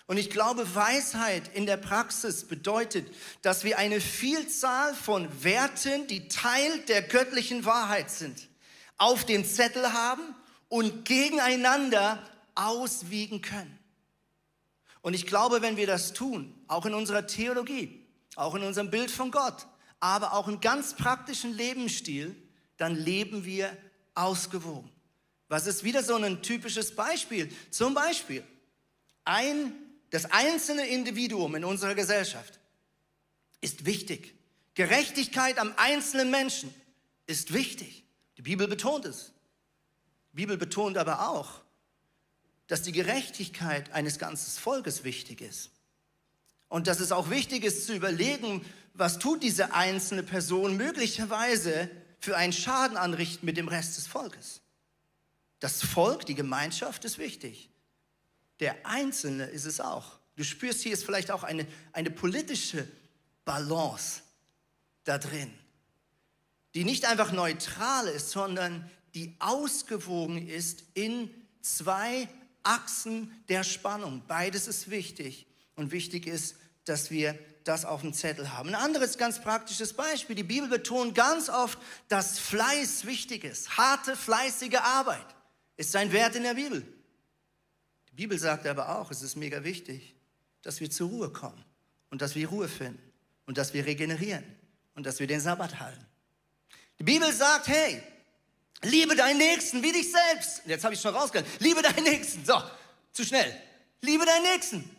Und 0.06 0.18
ich 0.18 0.30
glaube, 0.30 0.74
Weisheit 0.76 1.54
in 1.54 1.66
der 1.66 1.78
Praxis 1.78 2.48
bedeutet, 2.48 3.08
dass 3.42 3.64
wir 3.64 3.78
eine 3.78 4.00
Vielzahl 4.00 4.94
von 4.94 5.28
Werten, 5.44 6.08
die 6.08 6.28
Teil 6.30 6.80
der 6.88 7.02
göttlichen 7.02 7.66
Wahrheit 7.66 8.10
sind, 8.10 8.47
auf 8.98 9.26
dem 9.26 9.46
Zettel 9.46 9.94
haben 9.94 10.36
und 10.70 11.06
gegeneinander 11.06 12.22
auswiegen 12.56 13.42
können. 13.42 13.78
Und 15.02 15.14
ich 15.14 15.26
glaube, 15.26 15.62
wenn 15.62 15.78
wir 15.78 15.88
das 15.88 16.14
tun, 16.14 16.54
auch 16.68 16.86
in 16.86 16.94
unserer 16.94 17.28
Theologie, 17.28 18.06
auch 18.36 18.56
in 18.56 18.64
unserem 18.64 18.90
Bild 18.90 19.12
von 19.12 19.32
Gott, 19.32 19.68
aber 20.00 20.34
auch 20.34 20.48
im 20.48 20.60
ganz 20.60 20.96
praktischen 20.96 21.54
Lebensstil, 21.54 22.36
dann 22.78 22.96
leben 22.96 23.46
wir 23.46 23.76
ausgewogen. 24.16 24.92
Was 25.48 25.66
ist 25.66 25.84
wieder 25.84 26.04
so 26.04 26.16
ein 26.16 26.42
typisches 26.42 26.96
Beispiel? 26.96 27.50
Zum 27.72 27.94
Beispiel 27.94 28.44
ein, 29.24 29.74
das 30.10 30.26
einzelne 30.26 30.88
Individuum 30.88 31.56
in 31.56 31.64
unserer 31.64 31.96
Gesellschaft 31.96 32.60
ist 33.62 33.86
wichtig. 33.86 34.36
Gerechtigkeit 34.76 35.58
am 35.58 35.74
einzelnen 35.78 36.30
Menschen 36.30 36.74
ist 37.26 37.54
wichtig. 37.54 38.04
Die 38.38 38.44
Bibel 38.44 38.68
betont 38.68 39.06
es. 39.06 39.32
Die 40.32 40.38
Bibel 40.38 40.58
betont 40.58 40.98
aber 40.98 41.30
auch, 41.30 41.62
dass 42.68 42.84
die 42.84 42.92
Gerechtigkeit 42.92 43.92
eines 43.92 44.20
ganzen 44.20 44.60
Volkes 44.60 45.04
wichtig 45.04 45.42
ist. 45.42 45.72
Und 46.70 46.88
dass 46.88 47.00
es 47.00 47.12
auch 47.12 47.30
wichtig 47.30 47.64
ist 47.64 47.86
zu 47.86 47.94
überlegen, 47.96 48.64
was 48.94 49.20
tut 49.20 49.42
diese 49.42 49.74
einzelne 49.74 50.22
Person 50.22 50.78
möglicherweise 50.78 51.90
für 52.20 52.36
einen 52.36 52.54
Schaden 52.54 52.98
anrichten 52.98 53.46
mit 53.46 53.58
dem 53.58 53.68
Rest 53.68 53.98
des 53.98 54.06
Volkes. 54.06 54.62
Das 55.60 55.82
Volk, 55.82 56.26
die 56.26 56.36
Gemeinschaft 56.36 57.06
ist 57.06 57.18
wichtig. 57.18 57.70
Der 58.60 58.86
Einzelne 58.86 59.46
ist 59.46 59.66
es 59.66 59.80
auch. 59.80 60.20
Du 60.36 60.44
spürst, 60.44 60.82
hier 60.82 60.94
ist 60.94 61.06
vielleicht 61.06 61.32
auch 61.32 61.44
eine, 61.44 61.66
eine 61.94 62.12
politische 62.12 62.88
Balance 63.46 64.22
da 65.04 65.18
drin 65.18 65.52
die 66.78 66.84
nicht 66.84 67.06
einfach 67.06 67.32
neutral 67.32 68.08
ist, 68.08 68.30
sondern 68.30 68.88
die 69.16 69.36
ausgewogen 69.40 70.48
ist 70.48 70.84
in 70.94 71.28
zwei 71.60 72.30
Achsen 72.62 73.34
der 73.50 73.64
Spannung. 73.64 74.22
Beides 74.28 74.68
ist 74.68 74.92
wichtig 74.92 75.48
und 75.76 75.90
wichtig 75.90 76.28
ist, 76.28 76.56
dass 76.86 77.10
wir 77.10 77.36
das 77.64 77.84
auf 77.84 78.02
dem 78.02 78.14
Zettel 78.14 78.54
haben. 78.54 78.70
Ein 78.70 78.76
anderes 78.76 79.18
ganz 79.18 79.42
praktisches 79.42 79.94
Beispiel. 79.94 80.36
Die 80.36 80.44
Bibel 80.44 80.70
betont 80.70 81.16
ganz 81.16 81.50
oft, 81.50 81.80
dass 82.10 82.38
Fleiß 82.38 83.08
wichtig 83.08 83.44
ist. 83.44 83.76
Harte, 83.76 84.16
fleißige 84.16 84.78
Arbeit 84.78 85.26
ist 85.78 85.96
ein 85.96 86.12
Wert 86.12 86.36
in 86.36 86.44
der 86.44 86.54
Bibel. 86.54 86.82
Die 88.12 88.16
Bibel 88.18 88.38
sagt 88.38 88.68
aber 88.68 89.00
auch, 89.00 89.10
es 89.10 89.24
ist 89.24 89.36
mega 89.36 89.64
wichtig, 89.64 90.16
dass 90.62 90.80
wir 90.80 90.92
zur 90.92 91.10
Ruhe 91.10 91.32
kommen 91.32 91.66
und 92.12 92.22
dass 92.22 92.36
wir 92.36 92.48
Ruhe 92.48 92.68
finden 92.68 93.02
und 93.48 93.58
dass 93.58 93.74
wir 93.74 93.84
regenerieren 93.88 94.44
und 94.94 95.08
dass 95.08 95.20
wir 95.20 95.26
den 95.26 95.40
Sabbat 95.40 95.80
halten. 95.80 96.06
Die 97.00 97.04
Bibel 97.04 97.32
sagt, 97.32 97.68
hey, 97.68 98.02
liebe 98.84 99.16
deinen 99.16 99.38
Nächsten 99.38 99.84
wie 99.84 99.92
dich 99.92 100.12
selbst. 100.12 100.62
Jetzt 100.66 100.84
habe 100.84 100.94
ich 100.94 101.02
schon 101.02 101.16
rausgehört. 101.16 101.48
Liebe 101.60 101.82
deinen 101.82 102.04
Nächsten. 102.04 102.44
So, 102.46 102.62
zu 103.12 103.24
schnell. 103.24 103.54
Liebe 104.02 104.26
deinen 104.26 104.44
Nächsten. 104.44 104.98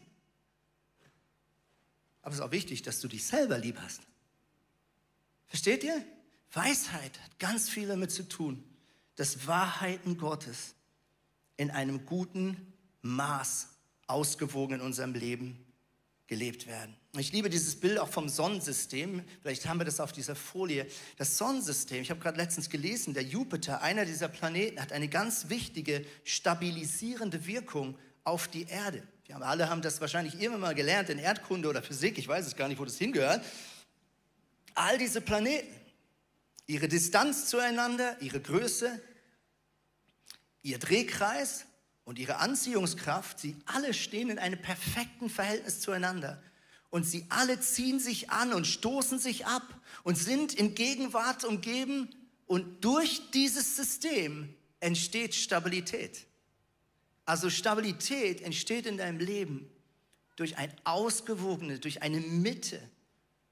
Aber 2.23 2.33
es 2.33 2.41
ist 2.41 2.45
auch 2.45 2.51
wichtig, 2.51 2.83
dass 2.83 3.01
du 3.01 3.09
dich 3.09 3.25
selber 3.25 3.59
lieb 3.59 3.79
hast. 3.81 4.03
Versteht 5.47 5.83
ihr? 5.83 6.05
Weisheit 6.53 7.19
hat 7.21 7.39
ganz 7.39 7.69
viel 7.69 7.89
damit 7.89 8.11
zu 8.11 8.29
tun, 8.29 8.65
dass 9.17 9.47
Wahrheiten 9.47 10.19
Gottes 10.19 10.75
in 11.57 11.71
einem 11.71 12.07
guten 12.07 12.73
Maß 13.03 13.69
ausgewogen 14.07 14.77
in 14.77 14.81
unserem 14.81 15.15
Leben 15.15 15.65
gelebt 16.27 16.67
werden. 16.67 16.97
Ich 17.17 17.33
liebe 17.33 17.49
dieses 17.49 17.81
Bild 17.81 17.99
auch 17.99 18.09
vom 18.09 18.29
Sonnensystem. 18.29 19.25
Vielleicht 19.41 19.67
haben 19.67 19.81
wir 19.81 19.87
das 19.87 19.99
auf 19.99 20.13
dieser 20.13 20.37
Folie. 20.37 20.87
Das 21.17 21.39
Sonnensystem, 21.39 22.03
ich 22.03 22.11
habe 22.11 22.21
gerade 22.21 22.37
letztens 22.37 22.69
gelesen, 22.69 23.15
der 23.15 23.23
Jupiter, 23.23 23.81
einer 23.81 24.05
dieser 24.05 24.29
Planeten, 24.29 24.81
hat 24.81 24.93
eine 24.93 25.09
ganz 25.09 25.49
wichtige 25.49 26.05
stabilisierende 26.25 27.47
Wirkung 27.47 27.99
auf 28.25 28.49
die 28.49 28.65
Erde. 28.65 29.03
Wir 29.25 29.35
haben, 29.35 29.43
alle 29.43 29.71
haben 29.71 29.81
das 29.81 30.01
wahrscheinlich 30.03 30.41
immer 30.41 30.59
mal 30.59 30.75
gelernt 30.75 31.09
in 31.09 31.19
Erdkunde 31.19 31.69
oder 31.69 31.83
Physik. 31.83 32.19
Ich 32.19 32.29
weiß 32.29 32.47
es 32.47 32.57
gar 32.57 32.69
nicht, 32.69 32.79
wo 32.79 32.85
das 32.85 32.99
hingehört. 32.99 33.43
All 34.75 34.99
diese 34.99 35.23
Planeten, 35.23 35.75
ihre 36.67 36.89
Distanz 36.89 37.47
zueinander, 37.47 38.21
ihre 38.21 38.41
Größe, 38.41 39.01
ihr 40.63 40.79
Drehkreis 40.79 41.65
und 42.05 42.19
ihre 42.19 42.37
Anziehungskraft, 42.37 43.39
sie 43.39 43.57
alle 43.65 43.95
stehen 43.95 44.29
in 44.29 44.39
einem 44.39 44.61
perfekten 44.61 45.31
Verhältnis 45.31 45.81
zueinander. 45.81 46.43
Und 46.91 47.05
sie 47.05 47.27
alle 47.29 47.61
ziehen 47.61 48.01
sich 48.01 48.31
an 48.31 48.53
und 48.53 48.67
stoßen 48.67 49.19
sich 49.19 49.47
ab 49.47 49.63
und 50.05 50.17
sind 50.17 50.55
in 50.55 50.75
Gegenwart 50.75 51.45
umgeben. 51.45 52.09
Und 52.47 52.85
durch 52.85 53.31
dieses 53.31 53.77
System 53.77 54.55
entsteht 54.81 55.35
Stabilität. 55.35 56.27
Also 57.25 57.51
Stabilität 57.51 58.41
entsteht 58.41 58.87
in 58.87 58.97
deinem 58.97 59.19
Leben 59.19 59.71
durch 60.37 60.57
ein 60.57 60.73
ausgewogene, 60.85 61.79
durch 61.79 62.01
eine 62.01 62.21
Mitte 62.21 62.81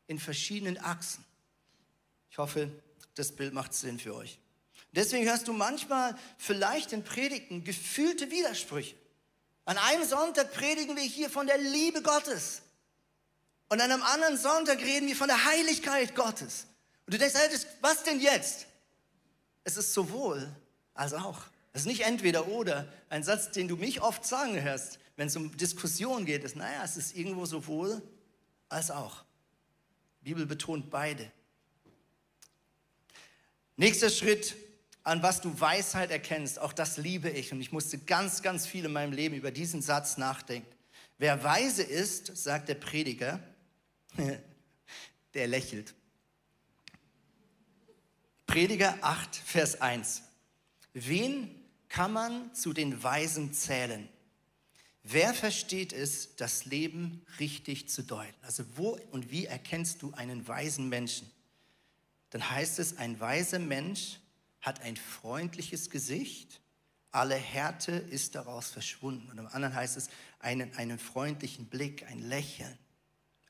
in 0.07 0.18
verschiedenen 0.18 0.79
Achsen. 0.79 1.25
Ich 2.31 2.38
hoffe, 2.38 2.70
das 3.16 3.33
Bild 3.33 3.53
macht 3.53 3.75
Sinn 3.75 3.99
für 3.99 4.14
euch. 4.14 4.38
Deswegen 4.92 5.27
hörst 5.27 5.49
du 5.49 5.53
manchmal 5.53 6.16
vielleicht 6.38 6.92
in 6.92 7.05
Predigten 7.05 7.64
gefühlte 7.64 8.31
Widersprüche. 8.31 8.94
An 9.66 9.79
einem 9.79 10.05
Sonntag 10.05 10.53
predigen 10.53 10.96
wir 10.96 11.03
hier 11.03 11.29
von 11.29 11.46
der 11.46 11.59
Liebe 11.59 12.03
Gottes. 12.03 12.62
Und 13.68 13.81
an 13.81 13.90
einem 13.90 14.02
anderen 14.02 14.37
Sonntag 14.37 14.81
reden 14.81 15.09
wir 15.09 15.16
von 15.16 15.29
der 15.29 15.44
Heiligkeit 15.44 16.14
Gottes. 16.14 16.66
Und 17.05 17.14
du 17.14 17.18
denkst, 17.18 17.35
was 17.81 18.05
denn 18.05 18.20
jetzt? 18.20 18.66
Es 19.64 19.76
ist 19.76 19.92
sowohl 19.92 20.48
als 20.94 21.12
auch. 21.12 21.42
Es 21.72 21.83
ist 21.83 21.87
nicht 21.87 22.02
entweder 22.02 22.48
oder. 22.48 22.87
Ein 23.09 23.22
Satz, 23.22 23.50
den 23.50 23.68
du 23.68 23.76
mich 23.76 24.00
oft 24.00 24.24
sagen 24.24 24.61
hörst, 24.61 24.98
wenn 25.16 25.29
es 25.29 25.37
um 25.37 25.57
Diskussion 25.57 26.24
geht, 26.24 26.44
ist, 26.44 26.57
naja, 26.57 26.83
es 26.85 26.96
ist 26.96 27.16
irgendwo 27.16 27.46
sowohl 27.46 28.02
als 28.68 28.90
auch. 28.90 29.24
Die 30.20 30.31
Bibel 30.31 30.46
betont 30.46 30.90
beide. 30.90 31.31
Nächster 33.76 34.11
Schritt, 34.11 34.57
an 35.02 35.22
was 35.22 35.40
du 35.40 35.61
Weisheit 35.61 36.11
erkennst, 36.11 36.59
auch 36.59 36.72
das 36.72 36.96
liebe 36.96 37.31
ich. 37.31 37.52
Und 37.52 37.61
ich 37.61 37.72
musste 37.72 37.98
ganz, 37.98 38.42
ganz 38.42 38.66
viel 38.66 38.85
in 38.85 38.92
meinem 38.92 39.12
Leben 39.12 39.35
über 39.35 39.50
diesen 39.50 39.83
Satz 39.83 40.16
nachdenken. 40.16 40.66
Wer 41.18 41.42
weise 41.44 41.83
ist, 41.83 42.37
sagt 42.37 42.68
der 42.68 42.74
Prediger, 42.74 43.40
der 45.35 45.46
lächelt. 45.46 45.94
Prediger 48.46 48.98
8, 49.02 49.37
Vers 49.37 49.81
1. 49.81 50.22
Wen 50.92 51.50
kann 51.88 52.12
man 52.12 52.55
zu 52.55 52.72
den 52.72 53.02
Weisen 53.02 53.52
zählen? 53.52 54.09
Wer 55.02 55.35
versteht 55.35 55.92
es, 55.92 56.37
das 56.37 56.64
Leben 56.64 57.24
richtig 57.38 57.88
zu 57.88 58.02
deuten? 58.02 58.44
Also 58.44 58.64
wo 58.74 58.98
und 59.12 59.31
wie 59.31 59.46
erkennst 59.46 60.02
du 60.02 60.12
einen 60.14 60.48
weisen 60.48 60.88
Menschen? 60.88 61.31
Dann 62.31 62.50
heißt 62.50 62.79
es, 62.79 62.96
ein 62.98 63.20
weiser 63.20 63.59
Mensch 63.59 64.18
hat 64.61 64.81
ein 64.83 64.96
freundliches 64.96 65.90
Gesicht, 65.90 66.61
alle 67.12 67.37
Härte 67.37 67.92
ist 67.92 68.35
daraus 68.35 68.68
verschwunden. 68.68 69.31
Und 69.31 69.38
am 69.38 69.46
anderen 69.46 69.74
heißt 69.74 69.96
es, 69.96 70.09
einen, 70.38 70.74
einen 70.74 70.98
freundlichen 70.98 71.66
Blick, 71.66 72.05
ein 72.11 72.18
Lächeln. 72.18 72.76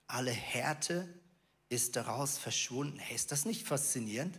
Alle 0.06 0.30
Härte 0.30 1.08
ist 1.68 1.96
daraus 1.96 2.38
verschwunden. 2.38 2.98
Hey, 2.98 3.16
ist 3.16 3.32
das 3.32 3.44
nicht 3.44 3.66
faszinierend? 3.66 4.38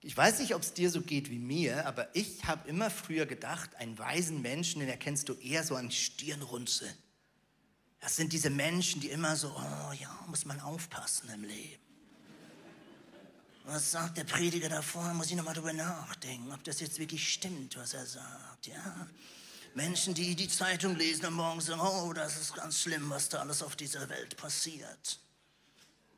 Ich 0.00 0.16
weiß 0.16 0.38
nicht, 0.38 0.54
ob 0.54 0.62
es 0.62 0.72
dir 0.72 0.90
so 0.90 1.00
geht 1.00 1.30
wie 1.30 1.38
mir, 1.38 1.86
aber 1.86 2.14
ich 2.14 2.44
habe 2.44 2.68
immer 2.68 2.90
früher 2.90 3.26
gedacht, 3.26 3.74
einen 3.76 3.98
weisen 3.98 4.40
Menschen, 4.42 4.80
den 4.80 4.88
erkennst 4.88 5.28
du 5.28 5.34
eher 5.34 5.64
so 5.64 5.74
an 5.74 5.90
Stirnrunzeln. 5.90 6.94
Das 8.00 8.14
sind 8.14 8.32
diese 8.32 8.50
Menschen, 8.50 9.00
die 9.00 9.10
immer 9.10 9.34
so, 9.36 9.48
oh 9.48 9.92
ja, 9.94 10.24
muss 10.28 10.44
man 10.44 10.60
aufpassen 10.60 11.28
im 11.30 11.42
Leben. 11.42 11.82
Was 13.64 13.90
sagt 13.90 14.16
der 14.16 14.24
Prediger 14.24 14.68
davor? 14.68 15.12
Muss 15.14 15.28
ich 15.28 15.34
nochmal 15.34 15.54
drüber 15.54 15.72
nachdenken, 15.72 16.52
ob 16.52 16.62
das 16.62 16.78
jetzt 16.78 17.00
wirklich 17.00 17.32
stimmt, 17.32 17.76
was 17.76 17.94
er 17.94 18.06
sagt. 18.06 18.68
Ja? 18.68 19.08
Menschen, 19.76 20.14
die 20.14 20.34
die 20.34 20.48
Zeitung 20.48 20.96
lesen 20.96 21.26
und 21.26 21.34
morgen 21.34 21.60
sagen, 21.60 21.82
oh, 21.82 22.10
das 22.14 22.40
ist 22.40 22.54
ganz 22.54 22.80
schlimm, 22.80 23.10
was 23.10 23.28
da 23.28 23.40
alles 23.40 23.62
auf 23.62 23.76
dieser 23.76 24.08
Welt 24.08 24.34
passiert. 24.38 25.18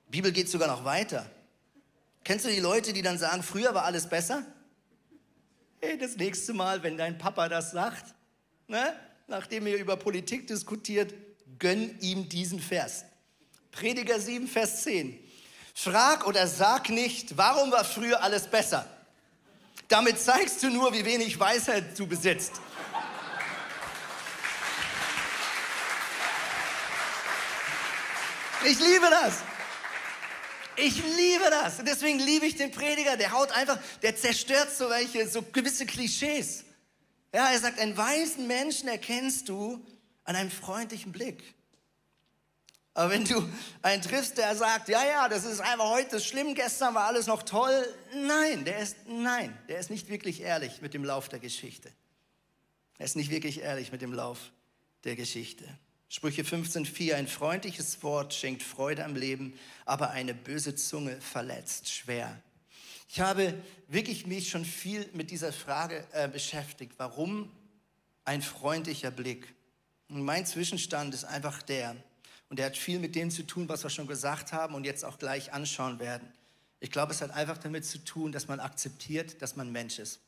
Die 0.07 0.11
Bibel 0.13 0.31
geht 0.31 0.49
sogar 0.49 0.69
noch 0.69 0.85
weiter. 0.85 1.29
Kennst 2.23 2.45
du 2.45 2.51
die 2.51 2.61
Leute, 2.61 2.93
die 2.93 3.03
dann 3.03 3.19
sagen, 3.19 3.43
früher 3.43 3.75
war 3.75 3.83
alles 3.83 4.09
besser? 4.09 4.47
Hey, 5.81 5.99
das 5.99 6.17
nächste 6.17 6.53
Mal, 6.53 6.85
wenn 6.85 6.97
dein 6.97 7.19
Papa 7.19 7.49
das 7.49 7.73
sagt, 7.73 8.15
ne, 8.69 8.95
nachdem 9.27 9.67
ihr 9.67 9.79
über 9.79 9.97
Politik 9.97 10.47
diskutiert, 10.47 11.13
gönn 11.59 11.99
ihm 11.99 12.29
diesen 12.29 12.61
Vers. 12.61 13.07
Prediger 13.73 14.21
7, 14.21 14.47
Vers 14.47 14.85
10. 14.85 15.19
Frag 15.75 16.29
oder 16.29 16.47
sag 16.47 16.91
nicht, 16.91 17.37
warum 17.37 17.73
war 17.73 17.85
früher 17.85 18.23
alles 18.23 18.47
besser? 18.47 18.89
Damit 19.89 20.21
zeigst 20.21 20.63
du 20.63 20.71
nur, 20.71 20.93
wie 20.93 21.05
wenig 21.05 21.41
Weisheit 21.41 21.99
du 21.99 22.07
besitzt. 22.07 22.53
Ich 28.65 28.79
liebe 28.81 29.07
das. 29.11 29.43
Ich 30.77 31.03
liebe 31.03 31.51
das. 31.51 31.79
Und 31.79 31.89
deswegen 31.89 32.19
liebe 32.19 32.47
ich 32.47 32.57
den 32.57 32.71
Prediger. 32.71 33.17
Der 33.17 33.33
haut 33.33 33.51
einfach, 33.53 33.79
der 34.03 34.17
zerstört 34.17 34.71
so 34.75 34.89
welche, 34.91 35.29
so 35.29 35.43
gewisse 35.43 35.87
Klischees. 35.87 36.65
Ja, 37.33 37.51
er 37.51 37.59
sagt, 37.59 37.79
einen 37.79 37.97
weisen 37.97 38.47
Menschen 38.47 38.89
erkennst 38.89 39.49
du 39.49 39.85
an 40.25 40.37
einem 40.37 40.51
freundlichen 40.51 41.13
Blick. 41.13 41.43
Aber 42.95 43.11
wenn 43.11 43.25
du 43.25 43.49
einen 43.83 44.03
triffst, 44.03 44.39
der 44.39 44.57
sagt, 44.57 44.89
ja, 44.89 45.05
ja, 45.05 45.29
das 45.29 45.45
ist 45.45 45.61
einfach 45.61 45.89
heute 45.89 46.21
schlimm, 46.21 46.55
gestern 46.55 46.95
war 46.95 47.05
alles 47.05 47.27
noch 47.29 47.45
toll. 47.45 47.87
Nein, 48.13 48.65
der 48.65 48.81
ist, 48.81 48.97
nein, 49.07 49.57
der 49.69 49.79
ist 49.79 49.91
nicht 49.91 50.09
wirklich 50.09 50.41
ehrlich 50.41 50.81
mit 50.81 50.95
dem 50.95 51.05
Lauf 51.05 51.29
der 51.29 51.39
Geschichte. 51.39 51.93
Er 52.99 53.05
ist 53.05 53.15
nicht 53.15 53.31
wirklich 53.31 53.61
ehrlich 53.61 53.93
mit 53.93 54.03
dem 54.03 54.13
Lauf 54.13 54.51
der 55.05 55.15
Geschichte. 55.15 55.65
Sprüche 56.11 56.43
15,4, 56.43 57.15
ein 57.15 57.29
freundliches 57.29 58.03
Wort 58.03 58.33
schenkt 58.33 58.63
Freude 58.63 59.05
am 59.05 59.15
Leben, 59.15 59.53
aber 59.85 60.11
eine 60.11 60.33
böse 60.33 60.75
Zunge 60.75 61.21
verletzt 61.21 61.91
schwer. 61.93 62.41
Ich 63.11 63.21
habe 63.21 63.55
wirklich 63.89 64.27
mich 64.27 64.49
schon 64.49 64.65
viel 64.65 65.09
mit 65.13 65.31
dieser 65.31 65.53
Frage 65.53 66.07
äh, 66.13 66.29
beschäftigt. 66.29 66.95
Warum 66.97 67.51
ein 68.25 68.41
freundlicher 68.41 69.11
Blick? 69.11 69.55
Und 70.09 70.23
mein 70.23 70.47
Zwischenstand 70.47 71.13
ist 71.13 71.25
einfach 71.25 71.63
der, 71.63 71.95
und 72.49 72.59
er 72.59 72.67
hat 72.67 72.79
viel 72.79 72.99
mit 72.99 73.15
dem 73.15 73.31
zu 73.31 73.43
tun, 73.43 73.69
was 73.69 73.83
wir 73.83 73.91
schon 73.91 74.07
gesagt 74.07 74.53
haben 74.53 74.75
und 74.75 74.85
jetzt 74.85 75.05
auch 75.05 75.19
gleich 75.19 75.53
anschauen 75.53 75.99
werden. 75.99 76.33
Ich 76.81 76.91
glaube, 76.91 77.13
es 77.13 77.21
hat 77.21 77.33
einfach 77.33 77.59
damit 77.59 77.85
zu 77.85 77.99
tun, 77.99 78.33
dass 78.33 78.49
man 78.49 78.61
akzeptiert, 78.61 79.43
dass 79.43 79.57
man 79.57 79.71
Mensch 79.71 79.99
ist. 79.99 80.21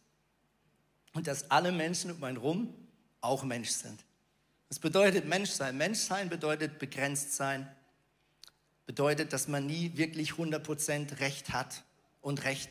Und 1.14 1.26
dass 1.26 1.50
alle 1.50 1.72
Menschen 1.72 2.10
um 2.10 2.22
einen 2.22 2.36
rum 2.36 2.74
auch 3.22 3.42
Mensch 3.44 3.70
sind. 3.70 4.04
Das 4.70 4.78
bedeutet 4.78 5.26
Menschsein. 5.26 5.76
Menschsein 5.76 6.28
bedeutet 6.28 6.78
begrenzt 6.78 7.34
sein. 7.34 7.68
Bedeutet, 8.86 9.32
dass 9.32 9.48
man 9.48 9.66
nie 9.66 9.92
wirklich 9.96 10.30
100% 10.30 11.18
Recht 11.18 11.52
hat 11.52 11.82
und 12.20 12.44
Recht, 12.44 12.70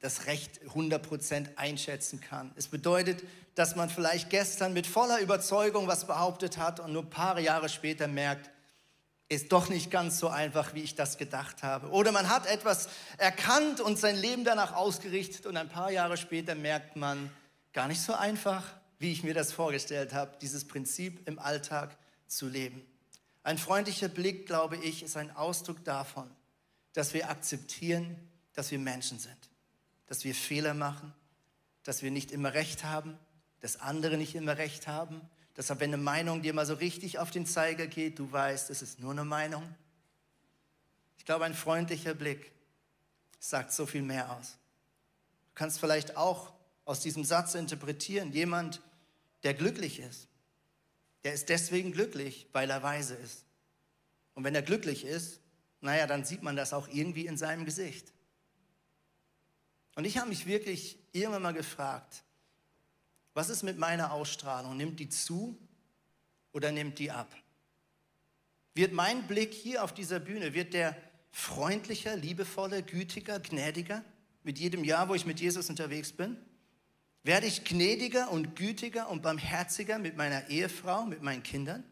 das 0.00 0.26
Recht 0.26 0.60
100% 0.74 1.56
einschätzen 1.56 2.20
kann. 2.20 2.50
Es 2.56 2.66
bedeutet, 2.66 3.22
dass 3.54 3.76
man 3.76 3.88
vielleicht 3.88 4.28
gestern 4.28 4.72
mit 4.72 4.88
voller 4.88 5.20
Überzeugung 5.20 5.86
was 5.86 6.04
behauptet 6.04 6.58
hat 6.58 6.80
und 6.80 6.92
nur 6.92 7.02
ein 7.04 7.10
paar 7.10 7.38
Jahre 7.38 7.68
später 7.68 8.08
merkt, 8.08 8.50
ist 9.28 9.52
doch 9.52 9.68
nicht 9.68 9.92
ganz 9.92 10.18
so 10.18 10.28
einfach, 10.28 10.74
wie 10.74 10.82
ich 10.82 10.96
das 10.96 11.16
gedacht 11.16 11.62
habe. 11.62 11.90
Oder 11.90 12.10
man 12.10 12.28
hat 12.28 12.46
etwas 12.46 12.88
erkannt 13.18 13.80
und 13.80 14.00
sein 14.00 14.16
Leben 14.16 14.42
danach 14.42 14.74
ausgerichtet 14.74 15.46
und 15.46 15.56
ein 15.56 15.68
paar 15.68 15.92
Jahre 15.92 16.16
später 16.16 16.56
merkt 16.56 16.96
man, 16.96 17.30
gar 17.72 17.86
nicht 17.86 18.00
so 18.00 18.14
einfach, 18.14 18.64
wie 18.98 19.12
ich 19.12 19.22
mir 19.22 19.34
das 19.34 19.52
vorgestellt 19.52 20.12
habe, 20.12 20.36
dieses 20.40 20.66
Prinzip 20.66 21.26
im 21.28 21.38
Alltag 21.38 21.96
zu 22.26 22.48
leben. 22.48 22.82
Ein 23.42 23.58
freundlicher 23.58 24.08
Blick, 24.08 24.46
glaube 24.46 24.76
ich, 24.76 25.02
ist 25.02 25.16
ein 25.16 25.34
Ausdruck 25.34 25.84
davon, 25.84 26.28
dass 26.92 27.14
wir 27.14 27.30
akzeptieren, 27.30 28.16
dass 28.54 28.70
wir 28.70 28.78
Menschen 28.78 29.18
sind, 29.18 29.38
dass 30.06 30.24
wir 30.24 30.34
Fehler 30.34 30.74
machen, 30.74 31.14
dass 31.84 32.02
wir 32.02 32.10
nicht 32.10 32.32
immer 32.32 32.54
recht 32.54 32.84
haben, 32.84 33.16
dass 33.60 33.80
andere 33.80 34.16
nicht 34.16 34.34
immer 34.34 34.58
recht 34.58 34.86
haben, 34.86 35.20
dass 35.54 35.70
wenn 35.70 35.92
eine 35.92 35.96
Meinung 35.96 36.42
dir 36.42 36.54
mal 36.54 36.66
so 36.66 36.74
richtig 36.74 37.18
auf 37.18 37.30
den 37.30 37.46
Zeiger 37.46 37.86
geht, 37.86 38.18
du 38.18 38.30
weißt, 38.30 38.70
es 38.70 38.82
ist 38.82 39.00
nur 39.00 39.12
eine 39.12 39.24
Meinung. 39.24 39.62
Ich 41.16 41.24
glaube, 41.24 41.44
ein 41.44 41.54
freundlicher 41.54 42.14
Blick 42.14 42.52
sagt 43.40 43.72
so 43.72 43.86
viel 43.86 44.02
mehr 44.02 44.30
aus. 44.36 44.52
Du 45.48 45.54
kannst 45.54 45.80
vielleicht 45.80 46.16
auch 46.16 46.52
aus 46.88 47.00
diesem 47.00 47.22
Satz 47.22 47.54
interpretieren, 47.54 48.32
jemand, 48.32 48.80
der 49.42 49.52
glücklich 49.52 50.00
ist, 50.00 50.26
der 51.22 51.34
ist 51.34 51.50
deswegen 51.50 51.92
glücklich, 51.92 52.46
weil 52.54 52.70
er 52.70 52.82
weise 52.82 53.14
ist. 53.14 53.44
Und 54.32 54.44
wenn 54.44 54.54
er 54.54 54.62
glücklich 54.62 55.04
ist, 55.04 55.40
naja, 55.82 56.06
dann 56.06 56.24
sieht 56.24 56.42
man 56.42 56.56
das 56.56 56.72
auch 56.72 56.88
irgendwie 56.88 57.26
in 57.26 57.36
seinem 57.36 57.66
Gesicht. 57.66 58.10
Und 59.96 60.06
ich 60.06 60.16
habe 60.16 60.30
mich 60.30 60.46
wirklich 60.46 60.98
irgendwann 61.12 61.42
mal 61.42 61.52
gefragt, 61.52 62.24
was 63.34 63.50
ist 63.50 63.62
mit 63.64 63.76
meiner 63.76 64.10
Ausstrahlung? 64.10 64.74
Nimmt 64.74 64.98
die 64.98 65.10
zu 65.10 65.58
oder 66.52 66.72
nimmt 66.72 66.98
die 66.98 67.10
ab? 67.10 67.36
Wird 68.72 68.94
mein 68.94 69.26
Blick 69.26 69.52
hier 69.52 69.84
auf 69.84 69.92
dieser 69.92 70.20
Bühne, 70.20 70.54
wird 70.54 70.72
der 70.72 70.96
freundlicher, 71.32 72.16
liebevoller, 72.16 72.80
gütiger, 72.80 73.40
gnädiger 73.40 74.02
mit 74.42 74.58
jedem 74.58 74.84
Jahr, 74.84 75.10
wo 75.10 75.14
ich 75.14 75.26
mit 75.26 75.38
Jesus 75.38 75.68
unterwegs 75.68 76.12
bin? 76.12 76.38
Werde 77.28 77.46
ich 77.46 77.62
gnädiger 77.62 78.30
und 78.30 78.56
gütiger 78.56 79.10
und 79.10 79.20
barmherziger 79.20 79.98
mit 79.98 80.16
meiner 80.16 80.48
Ehefrau, 80.48 81.04
mit 81.04 81.20
meinen 81.20 81.42
Kindern? 81.42 81.84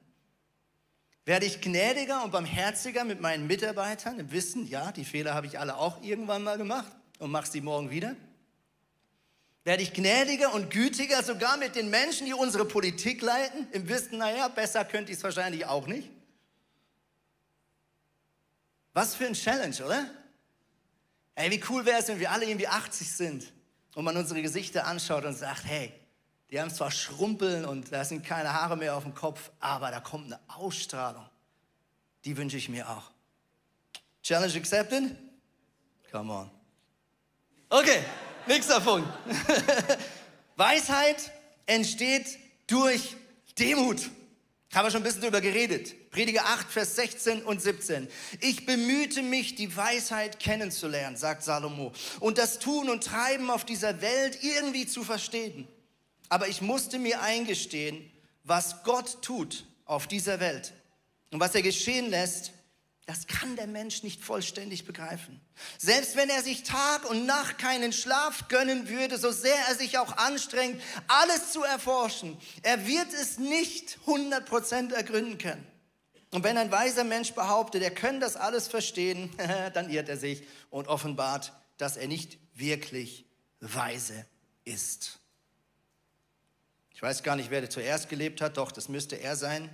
Werde 1.26 1.44
ich 1.44 1.60
gnädiger 1.60 2.24
und 2.24 2.30
barmherziger 2.30 3.04
mit 3.04 3.20
meinen 3.20 3.46
Mitarbeitern 3.46 4.18
im 4.18 4.32
Wissen, 4.32 4.66
ja, 4.66 4.92
die 4.92 5.04
Fehler 5.04 5.34
habe 5.34 5.46
ich 5.46 5.58
alle 5.58 5.76
auch 5.76 6.02
irgendwann 6.02 6.42
mal 6.42 6.56
gemacht 6.56 6.90
und 7.18 7.30
mache 7.30 7.50
sie 7.50 7.60
morgen 7.60 7.90
wieder? 7.90 8.16
Werde 9.64 9.82
ich 9.82 9.92
gnädiger 9.92 10.54
und 10.54 10.70
gütiger 10.70 11.22
sogar 11.22 11.58
mit 11.58 11.76
den 11.76 11.90
Menschen, 11.90 12.24
die 12.24 12.32
unsere 12.32 12.64
Politik 12.64 13.20
leiten, 13.20 13.68
im 13.72 13.90
Wissen, 13.90 14.16
naja, 14.16 14.48
besser 14.48 14.86
könnte 14.86 15.12
ich 15.12 15.18
es 15.18 15.22
wahrscheinlich 15.24 15.66
auch 15.66 15.86
nicht? 15.86 16.08
Was 18.94 19.14
für 19.14 19.26
ein 19.26 19.34
Challenge, 19.34 19.84
oder? 19.84 20.10
Ey, 21.34 21.50
wie 21.50 21.62
cool 21.68 21.84
wäre 21.84 21.98
es, 21.98 22.08
wenn 22.08 22.20
wir 22.20 22.30
alle 22.30 22.46
irgendwie 22.46 22.68
80 22.68 23.12
sind 23.12 23.55
und 23.96 24.04
man 24.04 24.14
unsere 24.14 24.42
Gesichter 24.42 24.86
anschaut 24.86 25.24
und 25.24 25.32
sagt, 25.32 25.64
hey, 25.64 25.90
die 26.50 26.60
haben 26.60 26.70
zwar 26.70 26.90
Schrumpeln 26.90 27.64
und 27.64 27.90
da 27.90 28.04
sind 28.04 28.24
keine 28.24 28.52
Haare 28.52 28.76
mehr 28.76 28.94
auf 28.94 29.04
dem 29.04 29.14
Kopf, 29.14 29.50
aber 29.58 29.90
da 29.90 30.00
kommt 30.00 30.26
eine 30.26 30.38
Ausstrahlung. 30.48 31.24
Die 32.26 32.36
wünsche 32.36 32.58
ich 32.58 32.68
mir 32.68 32.86
auch. 32.88 33.10
Challenge 34.22 34.54
accepted? 34.54 35.16
Come 36.12 36.30
on. 36.30 36.50
Okay, 37.70 38.00
nächster 38.46 38.80
Punkt. 38.82 39.08
Weisheit 40.56 41.32
entsteht 41.64 42.38
durch 42.66 43.16
Demut. 43.58 44.10
Haben 44.74 44.86
wir 44.86 44.90
schon 44.90 45.00
ein 45.00 45.04
bisschen 45.04 45.22
drüber 45.22 45.40
geredet. 45.40 45.94
Prediger 46.16 46.46
8, 46.46 46.72
Vers 46.72 46.96
16 46.96 47.42
und 47.42 47.60
17. 47.60 48.08
Ich 48.40 48.64
bemühte 48.64 49.20
mich, 49.20 49.54
die 49.54 49.76
Weisheit 49.76 50.40
kennenzulernen, 50.40 51.18
sagt 51.18 51.42
Salomo, 51.42 51.92
und 52.20 52.38
das 52.38 52.58
Tun 52.58 52.88
und 52.88 53.04
Treiben 53.04 53.50
auf 53.50 53.66
dieser 53.66 54.00
Welt 54.00 54.38
irgendwie 54.40 54.86
zu 54.86 55.04
verstehen. 55.04 55.68
Aber 56.30 56.48
ich 56.48 56.62
musste 56.62 56.98
mir 56.98 57.20
eingestehen, 57.20 58.10
was 58.44 58.82
Gott 58.82 59.20
tut 59.20 59.66
auf 59.84 60.06
dieser 60.06 60.40
Welt 60.40 60.72
und 61.32 61.40
was 61.40 61.54
er 61.54 61.60
geschehen 61.60 62.08
lässt, 62.08 62.52
das 63.04 63.26
kann 63.26 63.54
der 63.56 63.66
Mensch 63.66 64.02
nicht 64.02 64.24
vollständig 64.24 64.86
begreifen. 64.86 65.38
Selbst 65.76 66.16
wenn 66.16 66.30
er 66.30 66.42
sich 66.42 66.62
Tag 66.62 67.10
und 67.10 67.26
Nacht 67.26 67.58
keinen 67.58 67.92
Schlaf 67.92 68.48
gönnen 68.48 68.88
würde, 68.88 69.18
so 69.18 69.32
sehr 69.32 69.58
er 69.68 69.74
sich 69.74 69.98
auch 69.98 70.16
anstrengt, 70.16 70.80
alles 71.08 71.52
zu 71.52 71.62
erforschen, 71.62 72.38
er 72.62 72.86
wird 72.86 73.12
es 73.12 73.36
nicht 73.38 73.98
100% 74.06 74.94
ergründen 74.94 75.36
können. 75.36 75.75
Und 76.32 76.44
wenn 76.44 76.58
ein 76.58 76.70
weiser 76.70 77.04
Mensch 77.04 77.32
behauptet, 77.32 77.82
er 77.82 77.90
könne 77.90 78.18
das 78.18 78.36
alles 78.36 78.68
verstehen, 78.68 79.30
dann 79.74 79.90
irrt 79.90 80.08
er 80.08 80.16
sich 80.16 80.42
und 80.70 80.88
offenbart, 80.88 81.52
dass 81.76 81.96
er 81.96 82.08
nicht 82.08 82.38
wirklich 82.54 83.24
weise 83.60 84.26
ist. 84.64 85.18
Ich 86.90 87.02
weiß 87.02 87.22
gar 87.22 87.36
nicht, 87.36 87.50
wer 87.50 87.68
zuerst 87.68 88.08
gelebt 88.08 88.40
hat, 88.40 88.56
doch, 88.56 88.72
das 88.72 88.88
müsste 88.88 89.16
er 89.16 89.36
sein. 89.36 89.68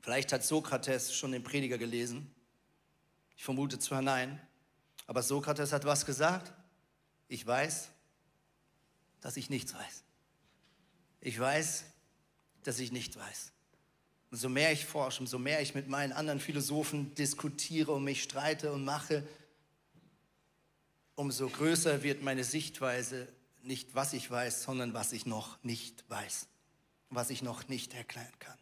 Vielleicht 0.00 0.32
hat 0.32 0.44
Sokrates 0.44 1.12
schon 1.12 1.32
den 1.32 1.42
Prediger 1.42 1.76
gelesen. 1.76 2.32
Ich 3.36 3.44
vermute 3.44 3.78
zwar 3.78 4.00
nein, 4.00 4.40
aber 5.06 5.22
Sokrates 5.22 5.72
hat 5.72 5.84
was 5.84 6.06
gesagt. 6.06 6.52
Ich 7.28 7.46
weiß, 7.46 7.88
dass 9.20 9.36
ich 9.36 9.50
nichts 9.50 9.74
weiß. 9.74 10.04
Ich 11.20 11.38
weiß, 11.38 11.84
dass 12.62 12.78
ich 12.78 12.92
nicht 12.92 13.16
weiß. 13.16 13.52
Und 14.30 14.38
so 14.38 14.48
mehr 14.48 14.72
ich 14.72 14.84
forsche, 14.84 15.20
umso 15.20 15.38
mehr 15.38 15.62
ich 15.62 15.74
mit 15.74 15.88
meinen 15.88 16.12
anderen 16.12 16.40
Philosophen 16.40 17.14
diskutiere 17.14 17.92
und 17.92 18.04
mich 18.04 18.22
streite 18.22 18.72
und 18.72 18.84
mache, 18.84 19.26
umso 21.14 21.48
größer 21.48 22.02
wird 22.02 22.22
meine 22.22 22.44
Sichtweise, 22.44 23.26
nicht 23.62 23.94
was 23.94 24.12
ich 24.12 24.30
weiß, 24.30 24.62
sondern 24.62 24.94
was 24.94 25.12
ich 25.12 25.26
noch 25.26 25.62
nicht 25.64 26.04
weiß, 26.08 26.46
was 27.10 27.30
ich 27.30 27.42
noch 27.42 27.68
nicht 27.68 27.94
erklären 27.94 28.38
kann. 28.38 28.58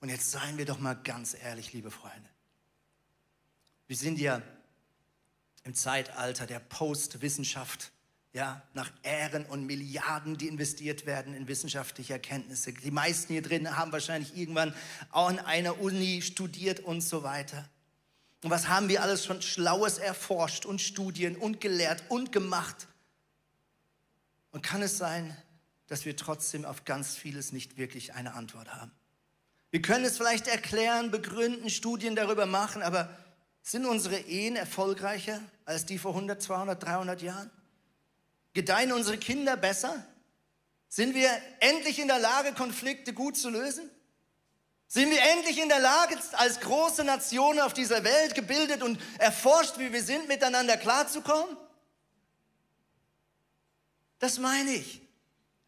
Und 0.00 0.08
jetzt 0.08 0.30
seien 0.30 0.56
wir 0.56 0.64
doch 0.66 0.78
mal 0.78 0.94
ganz 0.94 1.34
ehrlich, 1.34 1.72
liebe 1.72 1.90
Freunde. 1.90 2.28
Wir 3.86 3.96
sind 3.96 4.18
ja 4.18 4.40
im 5.64 5.74
Zeitalter 5.74 6.46
der 6.46 6.60
Postwissenschaft, 6.60 7.92
ja, 8.32 8.62
nach 8.74 8.90
Ähren 9.02 9.44
und 9.46 9.66
Milliarden, 9.66 10.38
die 10.38 10.46
investiert 10.46 11.04
werden 11.04 11.34
in 11.34 11.48
wissenschaftliche 11.48 12.12
Erkenntnisse. 12.12 12.72
Die 12.72 12.90
meisten 12.90 13.32
hier 13.32 13.42
drin 13.42 13.76
haben 13.76 13.90
wahrscheinlich 13.90 14.36
irgendwann 14.36 14.74
auch 15.10 15.28
an 15.28 15.40
einer 15.40 15.80
Uni 15.80 16.22
studiert 16.22 16.80
und 16.80 17.00
so 17.00 17.24
weiter. 17.24 17.68
Und 18.42 18.50
was 18.50 18.68
haben 18.68 18.88
wir 18.88 19.02
alles 19.02 19.24
schon 19.24 19.42
Schlaues 19.42 19.98
erforscht 19.98 20.64
und 20.64 20.80
Studien 20.80 21.36
und 21.36 21.60
gelehrt 21.60 22.04
und 22.08 22.30
gemacht? 22.32 22.86
Und 24.52 24.62
kann 24.62 24.82
es 24.82 24.96
sein, 24.96 25.36
dass 25.88 26.04
wir 26.04 26.16
trotzdem 26.16 26.64
auf 26.64 26.84
ganz 26.84 27.16
vieles 27.16 27.52
nicht 27.52 27.76
wirklich 27.76 28.14
eine 28.14 28.34
Antwort 28.34 28.72
haben? 28.72 28.92
Wir 29.70 29.82
können 29.82 30.04
es 30.04 30.16
vielleicht 30.16 30.46
erklären, 30.48 31.10
begründen, 31.10 31.68
Studien 31.68 32.16
darüber 32.16 32.46
machen, 32.46 32.82
aber 32.82 33.08
sind 33.62 33.86
unsere 33.86 34.18
Ehen 34.18 34.56
erfolgreicher 34.56 35.40
als 35.64 35.84
die 35.84 35.98
vor 35.98 36.12
100, 36.12 36.40
200, 36.40 36.82
300 36.82 37.22
Jahren? 37.22 37.50
Gedeihen 38.52 38.92
unsere 38.92 39.18
Kinder 39.18 39.56
besser? 39.56 40.04
Sind 40.88 41.14
wir 41.14 41.30
endlich 41.60 41.98
in 41.98 42.08
der 42.08 42.18
Lage, 42.18 42.52
Konflikte 42.52 43.12
gut 43.12 43.36
zu 43.36 43.48
lösen? 43.48 43.88
Sind 44.88 45.10
wir 45.10 45.22
endlich 45.22 45.58
in 45.58 45.68
der 45.68 45.78
Lage, 45.78 46.18
als 46.32 46.58
große 46.58 47.04
Nation 47.04 47.60
auf 47.60 47.72
dieser 47.72 48.02
Welt 48.02 48.34
gebildet 48.34 48.82
und 48.82 49.00
erforscht, 49.18 49.78
wie 49.78 49.92
wir 49.92 50.02
sind, 50.02 50.26
miteinander 50.26 50.76
klarzukommen? 50.76 51.56
Das 54.18 54.38
meine 54.38 54.72
ich. 54.72 55.00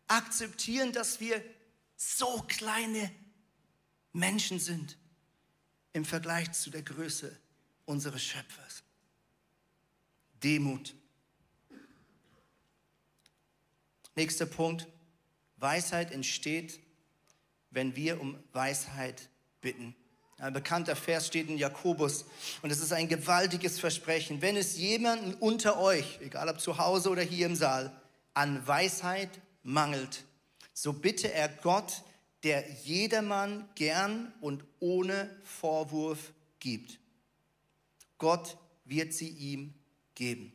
Akzeptieren, 0.09 0.93
dass 0.93 1.21
wir 1.21 1.43
so 1.97 2.45
kleine 2.49 3.13
Menschen 4.13 4.59
sind 4.59 4.99
im 5.93 6.05
Vergleich 6.05 6.51
zu 6.53 6.71
der 6.71 6.83
Größe 6.83 7.39
unseres 7.85 8.23
Schöpfers. 8.23 8.83
Demut. 10.43 10.95
Nächster 14.15 14.47
Punkt. 14.47 14.87
Weisheit 15.57 16.11
entsteht, 16.11 16.81
wenn 17.71 17.97
wir 17.97 18.21
um 18.21 18.37
Weisheit 18.53 19.29
bitten. 19.61 19.95
Ein 20.39 20.53
bekannter 20.53 20.97
Vers 20.97 21.29
steht 21.29 21.49
in 21.49 21.57
Jakobus 21.57 22.25
und 22.63 22.71
es 22.71 22.81
ist 22.81 22.93
ein 22.93 23.09
gewaltiges 23.09 23.79
Versprechen. 23.79 24.43
Wenn 24.43 24.57
es 24.57 24.77
jemanden 24.77 25.35
unter 25.35 25.79
euch, 25.79 26.19
egal 26.21 26.49
ob 26.49 26.61
zu 26.61 26.79
Hause 26.79 27.11
oder 27.11 27.23
hier 27.23 27.47
im 27.47 27.55
Saal, 27.55 27.93
an 28.35 28.67
Weisheit 28.67 29.31
mangelt, 29.63 30.25
so 30.73 30.93
bitte 30.93 31.33
er 31.33 31.49
Gott, 31.49 32.03
der 32.43 32.69
jedermann 32.83 33.69
gern 33.77 34.33
und 34.41 34.65
ohne 34.81 35.31
Vorwurf 35.45 36.33
gibt. 36.59 36.99
Gott 38.19 38.57
wird 38.85 39.13
sie 39.13 39.29
ihm 39.29 39.75
geben. 40.17 40.53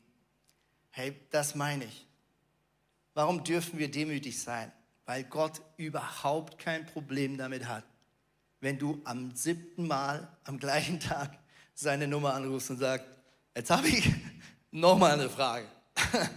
Hey, 0.89 1.15
das 1.31 1.55
meine 1.55 1.85
ich. 1.85 2.06
Warum 3.17 3.43
dürfen 3.43 3.79
wir 3.79 3.89
demütig 3.89 4.39
sein? 4.39 4.71
Weil 5.07 5.23
Gott 5.23 5.59
überhaupt 5.77 6.59
kein 6.59 6.85
Problem 6.85 7.35
damit 7.35 7.67
hat, 7.67 7.83
wenn 8.59 8.77
du 8.77 9.01
am 9.05 9.35
siebten 9.35 9.87
Mal 9.87 10.27
am 10.43 10.59
gleichen 10.59 10.99
Tag 10.99 11.35
seine 11.73 12.07
Nummer 12.07 12.35
anrufst 12.35 12.69
und 12.69 12.77
sagst, 12.77 13.07
jetzt 13.55 13.71
habe 13.71 13.87
ich 13.87 14.07
nochmal 14.71 15.13
eine 15.13 15.31
Frage. 15.31 15.65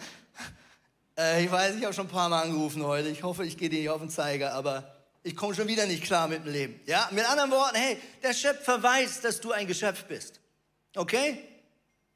Äh, 1.19 1.45
ich 1.45 1.53
weiß, 1.53 1.77
ich 1.77 1.85
habe 1.85 1.93
schon 1.93 2.07
ein 2.07 2.11
paar 2.11 2.31
Mal 2.31 2.45
angerufen 2.45 2.83
heute. 2.83 3.09
Ich 3.09 3.23
hoffe, 3.23 3.45
ich 3.45 3.59
gehe 3.59 3.69
dir 3.69 3.81
nicht 3.81 3.91
auf 3.91 4.01
den 4.01 4.09
Zeiger, 4.09 4.55
aber 4.55 4.91
ich 5.23 5.37
komme 5.37 5.55
schon 5.55 5.69
wieder 5.69 5.85
nicht 5.85 6.03
klar 6.03 6.29
mit 6.29 6.47
dem 6.47 6.51
Leben. 6.51 6.81
Ja, 6.87 7.11
mit 7.11 7.29
anderen 7.29 7.51
Worten, 7.51 7.77
hey, 7.77 7.99
der 8.23 8.33
Schöpfer 8.33 8.83
weiß, 8.83 9.21
dass 9.21 9.39
du 9.39 9.53
ein 9.53 9.67
Geschöpf 9.67 10.05
bist. 10.05 10.41
Okay? 10.97 11.50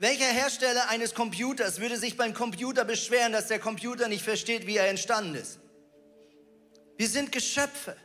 Welcher 0.05 0.27
Hersteller 0.27 0.91
eines 0.91 1.15
Computers 1.15 1.81
würde 1.81 1.97
sich 1.97 2.19
beim 2.19 2.35
Computer 2.35 2.85
beschweren, 2.85 3.33
dass 3.33 3.49
der 3.49 3.59
Computer 3.59 4.07
nicht 4.07 4.23
versteht, 4.23 4.67
wie 4.67 4.77
er 4.77 4.87
entstanden 4.91 5.35
ist? 5.35 5.61
Wir 6.99 7.09
sind 7.09 7.33
Geschöpfe. 7.33 7.97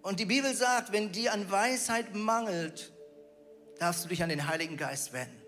Und 0.00 0.18
die 0.18 0.24
Bibel 0.24 0.54
sagt, 0.54 0.90
wenn 0.90 1.12
dir 1.12 1.34
an 1.34 1.50
Weisheit 1.50 2.14
mangelt, 2.14 2.90
darfst 3.80 4.02
du 4.02 4.08
dich 4.08 4.22
an 4.22 4.30
den 4.30 4.48
Heiligen 4.48 4.78
Geist 4.78 5.12
wenden 5.12 5.42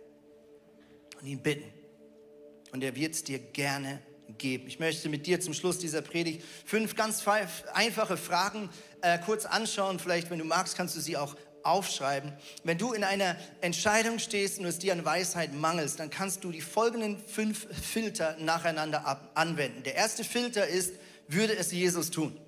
und 1.19 1.27
ihn 1.27 1.43
bitten. 1.43 1.73
Und 2.73 2.85
er 2.85 2.95
wird 2.95 3.15
es 3.15 3.25
dir 3.25 3.39
gerne 3.39 4.03
geben. 4.37 4.67
Ich 4.67 4.79
möchte 4.79 5.09
mit 5.09 5.27
dir 5.27 5.41
zum 5.41 5.55
Schluss 5.55 5.79
dieser 5.79 6.03
Predigt 6.03 6.45
fünf 6.67 6.97
ganz 6.97 7.25
einfache 7.73 8.19
Fragen 8.19 8.69
äh, 9.01 9.19
kurz 9.21 9.47
anschauen. 9.47 9.99
Vielleicht, 9.99 10.29
wenn 10.29 10.39
du 10.39 10.45
magst, 10.45 10.77
kannst 10.77 10.95
du 10.97 11.01
sie 11.01 11.17
auch 11.17 11.35
aufschreiben. 11.65 12.33
Wenn 12.63 12.79
du 12.79 12.93
in 12.93 13.05
einer 13.05 13.37
Entscheidung 13.61 14.19
stehst 14.19 14.59
und 14.59 14.67
es 14.67 14.79
dir 14.79 14.93
an 14.93 15.05
Weisheit 15.05 15.53
mangelst, 15.55 15.99
dann 15.99 16.11
kannst 16.11 16.45
du 16.45 16.53
die 16.53 16.61
folgenden 16.61 17.19
fünf 17.19 17.67
Filter 17.75 18.37
nacheinander 18.39 19.07
ab 19.07 19.33
anwenden. 19.35 19.83
Der 19.83 19.95
erste 19.95 20.25
Filter 20.25 20.67
ist, 20.67 20.95
würde 21.27 21.57
es 21.57 21.73
Jesus 21.73 22.11
tun? 22.11 22.39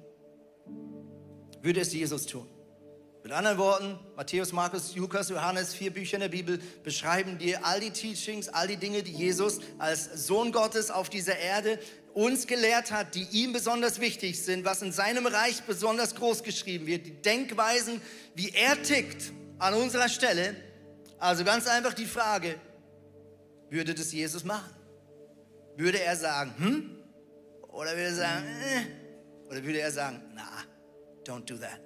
Würde 1.63 1.81
es 1.81 1.93
Jesus 1.93 2.27
tun? 2.27 2.47
Mit 3.27 3.33
anderen 3.33 3.59
Worten, 3.59 3.99
Matthäus, 4.15 4.53
Markus, 4.53 4.95
Lukas, 4.95 5.31
Johannes, 5.31 5.75
vier 5.75 5.93
Bücher 5.93 6.15
in 6.15 6.21
der 6.21 6.29
Bibel 6.29 6.61
beschreiben 6.85 7.39
dir 7.39 7.67
all 7.67 7.81
die 7.81 7.91
Teachings, 7.91 8.49
all 8.49 8.69
die 8.69 8.77
Dinge, 8.77 9.03
die 9.03 9.11
Jesus 9.11 9.59
als 9.79 10.27
Sohn 10.29 10.53
Gottes 10.53 10.93
auf 10.93 11.11
dieser 11.11 11.37
Erde 11.37 11.81
uns 12.17 12.47
gelehrt 12.47 12.93
hat, 12.93 13.15
die 13.15 13.25
ihm 13.33 13.53
besonders 13.53 14.01
wichtig 14.01 14.43
sind, 14.43 14.65
was 14.65 14.81
in 14.81 14.91
seinem 14.91 15.27
Reich 15.27 15.63
besonders 15.65 16.15
groß 16.15 16.43
geschrieben 16.43 16.87
wird, 16.87 17.05
die 17.05 17.21
Denkweisen, 17.21 18.01
wie 18.35 18.49
er 18.55 18.83
tickt 18.83 19.33
an 19.59 19.75
unserer 19.75 20.09
Stelle. 20.09 20.57
Also 21.19 21.45
ganz 21.45 21.67
einfach 21.67 21.93
die 21.93 22.07
Frage, 22.07 22.55
würde 23.69 23.95
das 23.95 24.13
Jesus 24.13 24.45
machen? 24.45 24.75
Würde 25.77 26.01
er 26.01 26.17
sagen, 26.17 26.55
hm? 26.57 27.05
Oder 27.69 27.91
würde 27.91 28.05
er 28.05 28.15
sagen, 28.15 28.47
äh? 28.47 29.51
Oder 29.51 29.63
würde 29.63 29.81
er 29.81 29.93
sagen, 29.93 30.23
na, 30.35 30.49
don't 31.27 31.45
do 31.45 31.59
that? 31.59 31.81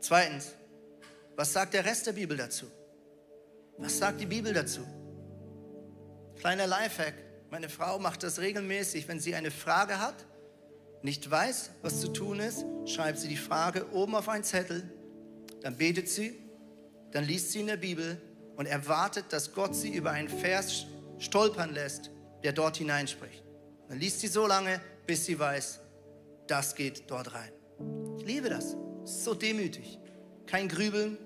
Zweitens, 0.00 0.48
was 1.36 1.52
sagt 1.52 1.74
der 1.74 1.84
Rest 1.84 2.08
der 2.08 2.12
Bibel 2.12 2.36
dazu? 2.36 2.66
Was 3.76 3.98
sagt 3.98 4.20
die 4.20 4.26
Bibel 4.26 4.52
dazu? 4.52 4.80
Kleiner 6.40 6.66
Lifehack. 6.66 7.27
Meine 7.50 7.68
Frau 7.68 7.98
macht 7.98 8.22
das 8.22 8.40
regelmäßig, 8.40 9.08
wenn 9.08 9.20
sie 9.20 9.34
eine 9.34 9.50
Frage 9.50 10.00
hat, 10.00 10.26
nicht 11.02 11.30
weiß, 11.30 11.70
was 11.82 12.00
zu 12.00 12.08
tun 12.08 12.40
ist, 12.40 12.64
schreibt 12.84 13.18
sie 13.18 13.28
die 13.28 13.36
Frage 13.36 13.90
oben 13.92 14.14
auf 14.14 14.28
einen 14.28 14.44
Zettel, 14.44 14.82
dann 15.62 15.76
betet 15.76 16.08
sie, 16.08 16.38
dann 17.12 17.24
liest 17.24 17.52
sie 17.52 17.60
in 17.60 17.68
der 17.68 17.76
Bibel 17.76 18.20
und 18.56 18.66
erwartet, 18.66 19.26
dass 19.30 19.52
Gott 19.52 19.74
sie 19.74 19.94
über 19.94 20.10
einen 20.10 20.28
Vers 20.28 20.86
stolpern 21.18 21.72
lässt, 21.72 22.10
der 22.42 22.52
dort 22.52 22.76
hineinspricht. 22.76 23.42
Dann 23.88 23.98
liest 23.98 24.20
sie 24.20 24.26
so 24.26 24.46
lange, 24.46 24.80
bis 25.06 25.24
sie 25.24 25.38
weiß, 25.38 25.80
das 26.46 26.74
geht 26.74 27.10
dort 27.10 27.32
rein. 27.32 27.52
Ich 28.18 28.26
liebe 28.26 28.50
das. 28.50 28.76
So 29.04 29.32
demütig. 29.32 29.98
Kein 30.46 30.68
Grübeln, 30.68 31.16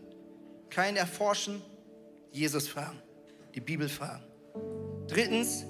kein 0.70 0.96
Erforschen. 0.96 1.62
Jesus 2.30 2.68
fragen, 2.68 3.00
die 3.54 3.60
Bibel 3.60 3.88
fragen. 3.88 4.24
Drittens, 5.08 5.64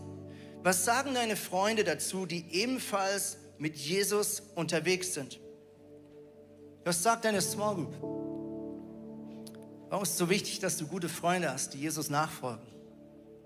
was 0.63 0.85
sagen 0.85 1.15
deine 1.15 1.37
Freunde 1.37 1.85
dazu, 1.85 2.27
die 2.27 2.45
ebenfalls 2.53 3.39
mit 3.59 3.77
Jesus 3.77 4.43
unterwegs 4.55 5.15
sind? 5.15 5.41
Was 6.85 7.03
sagt 7.03 7.25
deine 7.25 7.41
Small 7.41 7.75
Group? 7.77 7.95
Warum 9.89 10.03
ist 10.03 10.13
es 10.13 10.19
so 10.19 10.31
wichtig, 10.31 10.61
dass 10.61 10.79
du 10.79 10.87
gute 10.87 11.09
Freunde 11.09 11.51
hast, 11.53 11.75
die 11.75 11.79
Jesus 11.79 12.11
nachfolgen? 12.11 12.67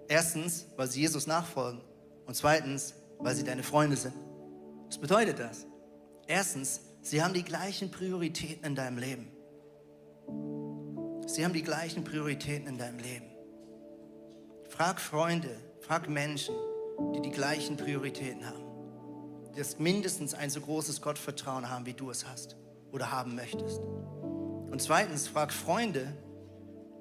Erstens, 0.08 0.66
weil 0.76 0.88
sie 0.88 1.00
Jesus 1.00 1.26
nachfolgen. 1.26 1.80
Und 2.26 2.34
zweitens, 2.34 2.94
weil 3.18 3.34
sie 3.34 3.44
deine 3.44 3.62
Freunde 3.62 3.96
sind. 3.96 4.14
Was 4.86 4.98
bedeutet 4.98 5.38
das? 5.38 5.66
Erstens, 6.26 6.80
Sie 7.06 7.22
haben 7.22 7.34
die 7.34 7.44
gleichen 7.44 7.92
Prioritäten 7.92 8.64
in 8.64 8.74
deinem 8.74 8.98
Leben. 8.98 9.28
Sie 11.28 11.44
haben 11.44 11.52
die 11.52 11.62
gleichen 11.62 12.02
Prioritäten 12.02 12.66
in 12.66 12.78
deinem 12.78 12.98
Leben. 12.98 13.26
Frag 14.68 15.00
Freunde, 15.00 15.56
frag 15.82 16.08
Menschen, 16.08 16.56
die 17.14 17.22
die 17.22 17.30
gleichen 17.30 17.76
Prioritäten 17.76 18.47
haben. 18.47 18.64
Die 19.57 19.62
mindestens 19.82 20.34
ein 20.34 20.51
so 20.51 20.61
großes 20.61 21.01
Gottvertrauen 21.01 21.70
haben, 21.70 21.86
wie 21.86 21.94
du 21.94 22.11
es 22.11 22.26
hast 22.26 22.57
oder 22.92 23.11
haben 23.11 23.34
möchtest. 23.34 23.80
Und 23.80 24.82
zweitens, 24.82 25.28
frag 25.28 25.53
Freunde, 25.53 26.12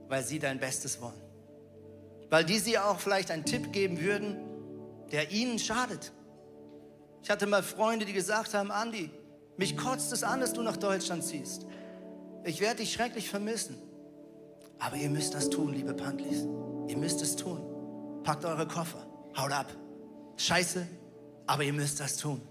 weil 0.08 0.24
sie 0.24 0.40
dein 0.40 0.60
Bestes 0.60 1.02
wollen. 1.02 1.22
Weil 2.30 2.46
die 2.46 2.60
sie 2.60 2.78
auch 2.78 3.00
vielleicht 3.00 3.32
einen 3.32 3.46
Tipp 3.46 3.72
geben 3.74 4.00
würden, 4.00 4.38
der 5.12 5.32
ihnen 5.32 5.60
schadet. 5.60 6.12
Ich 7.22 7.30
hatte 7.30 7.48
mal 7.48 7.64
Freunde, 7.64 8.06
die 8.06 8.14
gesagt 8.14 8.54
haben, 8.54 8.72
Andi, 8.72 9.10
mich 9.58 9.78
kotzt 9.78 10.14
es 10.14 10.24
an, 10.24 10.40
dass 10.40 10.54
du 10.54 10.62
nach 10.62 10.78
Deutschland 10.78 11.24
ziehst. 11.24 11.66
Ich 12.44 12.62
werde 12.62 12.78
dich 12.78 12.94
schrecklich 12.94 13.30
vermissen. 13.30 13.76
Aber 14.80 14.96
ihr 14.96 15.10
müsst 15.10 15.34
das 15.34 15.50
tun, 15.50 15.74
liebe 15.74 15.94
Pantlis. 15.94 16.46
Ihr 16.88 16.98
müsst 16.98 17.22
es 17.22 17.36
tun. 17.36 17.62
Packt 18.24 18.46
eure 18.46 18.68
Koffer. 18.68 19.06
Haut 19.38 19.52
ab. 19.52 19.68
Scheiße, 20.38 20.88
aber 21.48 21.64
ihr 21.64 21.74
müsst 21.74 22.00
das 22.00 22.18
tun. 22.18 22.42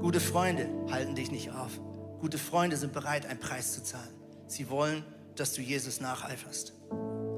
Gute 0.00 0.20
Freunde 0.20 0.68
halten 0.90 1.14
dich 1.14 1.30
nicht 1.30 1.50
auf. 1.50 1.80
Gute 2.20 2.38
Freunde 2.38 2.76
sind 2.76 2.92
bereit, 2.92 3.26
einen 3.26 3.40
Preis 3.40 3.72
zu 3.72 3.82
zahlen. 3.82 4.14
Sie 4.46 4.70
wollen, 4.70 5.04
dass 5.34 5.52
du 5.54 5.62
Jesus 5.62 6.00
nacheiferst. 6.00 6.72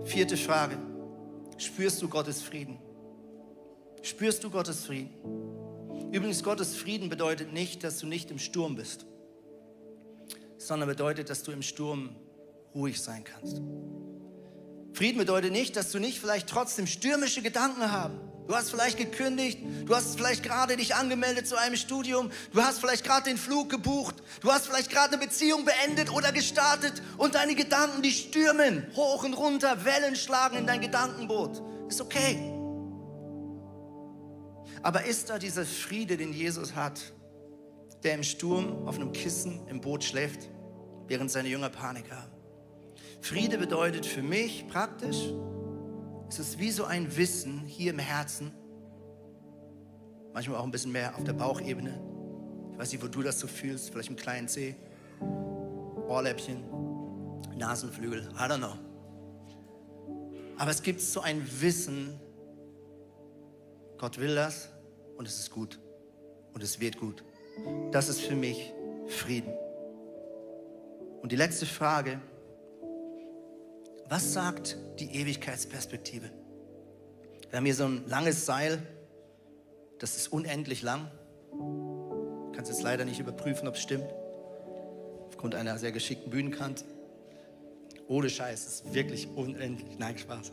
Vierte 0.05 0.37
Frage. 0.37 0.78
Spürst 1.59 2.01
du 2.03 2.09
Gottes 2.09 2.43
Frieden? 2.43 2.78
Spürst 4.03 4.43
du 4.43 4.51
Gottes 4.51 4.85
Frieden? 4.85 5.11
Übrigens, 6.11 6.43
Gottes 6.43 6.74
Frieden 6.74 7.09
bedeutet 7.09 7.53
nicht, 7.53 7.85
dass 7.85 7.99
du 7.99 8.07
nicht 8.07 8.31
im 8.31 8.39
Sturm 8.39 8.74
bist, 8.74 9.07
sondern 10.59 10.89
bedeutet, 10.89 11.31
dass 11.31 11.43
du 11.43 11.53
im 11.53 11.62
Sturm 11.62 12.16
ruhig 12.74 13.01
sein 13.01 13.24
kannst. 13.24 13.61
Frieden 14.93 15.18
bedeutet 15.18 15.53
nicht, 15.53 15.76
dass 15.76 15.93
du 15.93 15.99
nicht 15.99 16.18
vielleicht 16.18 16.49
trotzdem 16.49 16.87
stürmische 16.87 17.43
Gedanken 17.43 17.93
haben. 17.93 18.30
Du 18.51 18.57
hast 18.57 18.70
vielleicht 18.72 18.98
gekündigt, 18.98 19.61
du 19.84 19.94
hast 19.94 20.16
vielleicht 20.16 20.42
gerade 20.42 20.76
dich 20.76 20.96
angemeldet 20.96 21.46
zu 21.46 21.57
einem 21.57 21.76
Studium, 21.76 22.32
du 22.53 22.61
hast 22.61 22.80
vielleicht 22.80 23.05
gerade 23.05 23.30
den 23.30 23.36
Flug 23.36 23.70
gebucht, 23.70 24.16
du 24.40 24.51
hast 24.51 24.66
vielleicht 24.66 24.90
gerade 24.90 25.14
eine 25.14 25.24
Beziehung 25.24 25.64
beendet 25.64 26.12
oder 26.12 26.32
gestartet 26.32 27.01
und 27.16 27.36
deine 27.36 27.55
Gedanken, 27.55 28.03
die 28.03 28.11
stürmen 28.11 28.88
hoch 28.96 29.22
und 29.22 29.34
runter, 29.34 29.84
Wellen 29.84 30.16
schlagen 30.16 30.57
in 30.57 30.66
dein 30.66 30.80
Gedankenboot. 30.80 31.62
Ist 31.88 32.01
okay. 32.01 32.53
Aber 34.82 35.05
ist 35.05 35.30
da 35.30 35.38
dieser 35.38 35.64
Friede, 35.64 36.16
den 36.16 36.32
Jesus 36.32 36.74
hat, 36.74 37.01
der 38.03 38.14
im 38.14 38.24
Sturm 38.24 38.88
auf 38.88 38.96
einem 38.96 39.12
Kissen 39.12 39.64
im 39.68 39.80
Boot 39.80 40.03
schläft, 40.03 40.51
während 41.07 41.30
seine 41.30 41.46
Jünger 41.46 41.68
Panik 41.68 42.11
haben? 42.11 42.32
Friede 43.20 43.59
bedeutet 43.59 44.07
für 44.07 44.22
mich 44.22 44.66
praktisch, 44.66 45.18
es 46.31 46.39
ist 46.39 46.59
wie 46.61 46.70
so 46.70 46.85
ein 46.85 47.16
Wissen 47.16 47.64
hier 47.66 47.91
im 47.91 47.99
Herzen, 47.99 48.53
manchmal 50.33 50.59
auch 50.59 50.64
ein 50.64 50.70
bisschen 50.70 50.93
mehr 50.93 51.16
auf 51.16 51.24
der 51.24 51.33
Bauchebene. 51.33 52.01
Ich 52.72 52.78
weiß 52.78 52.93
nicht, 52.93 53.03
wo 53.03 53.09
du 53.09 53.22
das 53.22 53.41
so 53.41 53.49
fühlst, 53.49 53.91
vielleicht 53.91 54.11
im 54.11 54.16
kleinen 54.16 54.47
Zeh, 54.47 54.76
Ohrläppchen, 56.09 56.62
Nasenflügel, 57.57 58.28
I 58.35 58.43
don't 58.43 58.59
know. 58.59 58.74
Aber 60.57 60.70
es 60.70 60.83
gibt 60.83 61.01
so 61.01 61.20
ein 61.20 61.45
Wissen, 61.61 62.20
Gott 63.99 64.18
will 64.18 64.37
das 64.37 64.68
und 65.16 65.26
es 65.26 65.37
ist 65.37 65.51
gut 65.51 65.81
und 66.55 66.62
es 66.62 66.78
wird 66.78 66.97
gut. 66.97 67.24
Das 67.91 68.09
ist 68.09 68.20
für 68.20 68.37
mich 68.37 68.72
Frieden. 69.09 69.53
Und 71.22 71.33
die 71.33 71.37
letzte 71.37 71.66
Frage, 71.66 72.20
was 74.11 74.32
sagt 74.32 74.76
die 74.98 75.14
Ewigkeitsperspektive? 75.14 76.30
Wir 77.48 77.56
haben 77.56 77.64
hier 77.64 77.76
so 77.76 77.84
ein 77.84 78.06
langes 78.08 78.44
Seil, 78.44 78.82
das 80.00 80.16
ist 80.16 80.32
unendlich 80.32 80.82
lang. 80.82 81.08
Du 81.52 82.50
kannst 82.52 82.70
jetzt 82.72 82.82
leider 82.82 83.04
nicht 83.04 83.20
überprüfen, 83.20 83.68
ob 83.68 83.76
es 83.76 83.80
stimmt, 83.80 84.12
aufgrund 85.28 85.54
einer 85.54 85.78
sehr 85.78 85.92
geschickten 85.92 86.30
Bühnenkante. 86.30 86.84
Ohne 88.08 88.28
Scheiß, 88.28 88.66
es 88.66 88.74
ist 88.74 88.94
wirklich 88.94 89.28
unendlich. 89.28 89.96
Nein, 89.96 90.18
Spaß. 90.18 90.50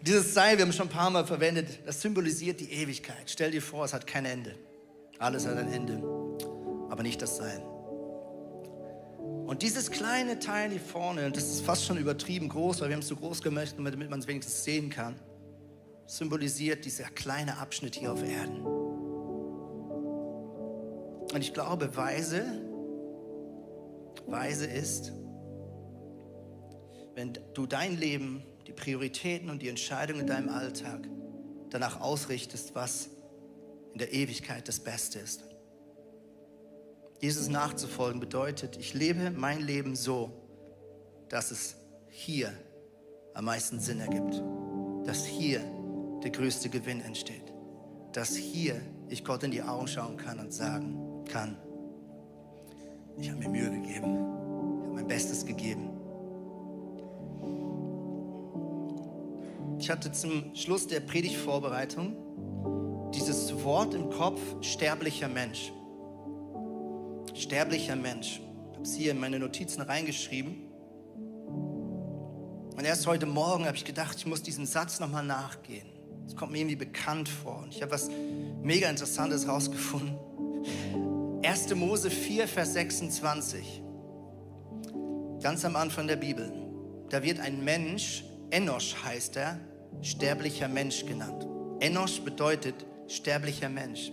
Dieses 0.00 0.32
Seil, 0.32 0.56
wir 0.56 0.62
haben 0.62 0.70
es 0.70 0.76
schon 0.76 0.88
ein 0.88 0.92
paar 0.92 1.10
Mal 1.10 1.26
verwendet, 1.26 1.80
das 1.84 2.00
symbolisiert 2.00 2.60
die 2.60 2.72
Ewigkeit. 2.72 3.24
Stell 3.26 3.50
dir 3.50 3.60
vor, 3.60 3.84
es 3.84 3.92
hat 3.92 4.06
kein 4.06 4.24
Ende. 4.24 4.54
Alles 5.18 5.46
hat 5.46 5.58
ein 5.58 5.70
Ende, 5.70 6.02
aber 6.88 7.02
nicht 7.02 7.20
das 7.20 7.36
Seil. 7.36 7.62
Und 9.50 9.62
dieses 9.62 9.90
kleine 9.90 10.38
Teil 10.38 10.70
hier 10.70 10.78
vorne, 10.78 11.28
das 11.32 11.50
ist 11.50 11.62
fast 11.62 11.84
schon 11.84 11.98
übertrieben 11.98 12.48
groß, 12.48 12.80
weil 12.80 12.88
wir 12.88 12.94
haben 12.94 13.02
es 13.02 13.08
so 13.08 13.16
groß 13.16 13.42
gemacht, 13.42 13.74
damit 13.76 14.08
man 14.08 14.20
es 14.20 14.28
wenigstens 14.28 14.62
sehen 14.62 14.90
kann, 14.90 15.16
symbolisiert 16.06 16.84
dieser 16.84 17.06
kleine 17.06 17.58
Abschnitt 17.58 17.96
hier 17.96 18.12
auf 18.12 18.22
Erden. 18.22 18.60
Und 21.32 21.40
ich 21.40 21.52
glaube, 21.52 21.96
weise 21.96 22.44
weise 24.28 24.66
ist, 24.66 25.10
wenn 27.16 27.36
du 27.52 27.66
dein 27.66 27.98
Leben, 27.98 28.44
die 28.68 28.72
Prioritäten 28.72 29.50
und 29.50 29.62
die 29.62 29.68
Entscheidungen 29.68 30.20
in 30.20 30.26
deinem 30.28 30.50
Alltag 30.50 31.08
danach 31.70 32.00
ausrichtest, 32.00 32.76
was 32.76 33.08
in 33.94 33.98
der 33.98 34.12
Ewigkeit 34.12 34.68
das 34.68 34.78
Beste 34.78 35.18
ist. 35.18 35.49
Jesus 37.20 37.48
nachzufolgen 37.48 38.18
bedeutet, 38.18 38.78
ich 38.78 38.94
lebe 38.94 39.30
mein 39.30 39.60
Leben 39.60 39.94
so, 39.94 40.30
dass 41.28 41.50
es 41.50 41.76
hier 42.08 42.50
am 43.34 43.44
meisten 43.44 43.78
Sinn 43.78 44.00
ergibt, 44.00 44.42
dass 45.06 45.26
hier 45.26 45.60
der 46.22 46.30
größte 46.30 46.70
Gewinn 46.70 47.02
entsteht, 47.02 47.52
dass 48.12 48.34
hier 48.34 48.80
ich 49.08 49.22
Gott 49.22 49.42
in 49.42 49.50
die 49.50 49.62
Augen 49.62 49.86
schauen 49.86 50.16
kann 50.16 50.38
und 50.38 50.52
sagen 50.52 51.24
kann, 51.30 51.58
ich 53.18 53.28
habe 53.28 53.38
mir 53.38 53.50
Mühe 53.50 53.70
gegeben, 53.70 53.90
ich 53.90 53.96
habe 53.98 54.94
mein 54.94 55.06
Bestes 55.06 55.44
gegeben. 55.44 55.90
Ich 59.78 59.90
hatte 59.90 60.10
zum 60.12 60.54
Schluss 60.54 60.86
der 60.86 61.00
Predigtvorbereitung 61.00 63.10
dieses 63.14 63.62
Wort 63.62 63.92
im 63.92 64.08
Kopf, 64.08 64.40
sterblicher 64.62 65.28
Mensch. 65.28 65.70
Sterblicher 67.40 67.96
Mensch. 67.96 68.38
Ich 68.70 68.76
habe 68.76 68.82
es 68.82 68.94
hier 68.94 69.12
in 69.12 69.18
meine 69.18 69.38
Notizen 69.38 69.80
reingeschrieben. 69.80 70.66
Und 72.76 72.84
erst 72.84 73.06
heute 73.06 73.24
Morgen 73.24 73.64
habe 73.64 73.78
ich 73.78 73.86
gedacht, 73.86 74.18
ich 74.18 74.26
muss 74.26 74.42
diesen 74.42 74.66
Satz 74.66 75.00
nochmal 75.00 75.24
nachgehen. 75.24 75.88
Es 76.26 76.36
kommt 76.36 76.52
mir 76.52 76.58
irgendwie 76.58 76.76
bekannt 76.76 77.30
vor. 77.30 77.60
Und 77.62 77.74
ich 77.74 77.80
habe 77.80 77.92
was 77.92 78.10
mega 78.62 78.90
Interessantes 78.90 79.48
rausgefunden. 79.48 80.18
1. 81.42 81.74
Mose 81.76 82.10
4, 82.10 82.46
Vers 82.46 82.74
26. 82.74 83.82
Ganz 85.42 85.64
am 85.64 85.76
Anfang 85.76 86.06
der 86.08 86.16
Bibel. 86.16 86.52
Da 87.08 87.22
wird 87.22 87.40
ein 87.40 87.64
Mensch, 87.64 88.22
Enosch 88.50 88.94
heißt 89.02 89.36
er, 89.38 89.58
sterblicher 90.02 90.68
Mensch 90.68 91.06
genannt. 91.06 91.46
Enosch 91.80 92.20
bedeutet 92.20 92.74
sterblicher 93.08 93.70
Mensch. 93.70 94.12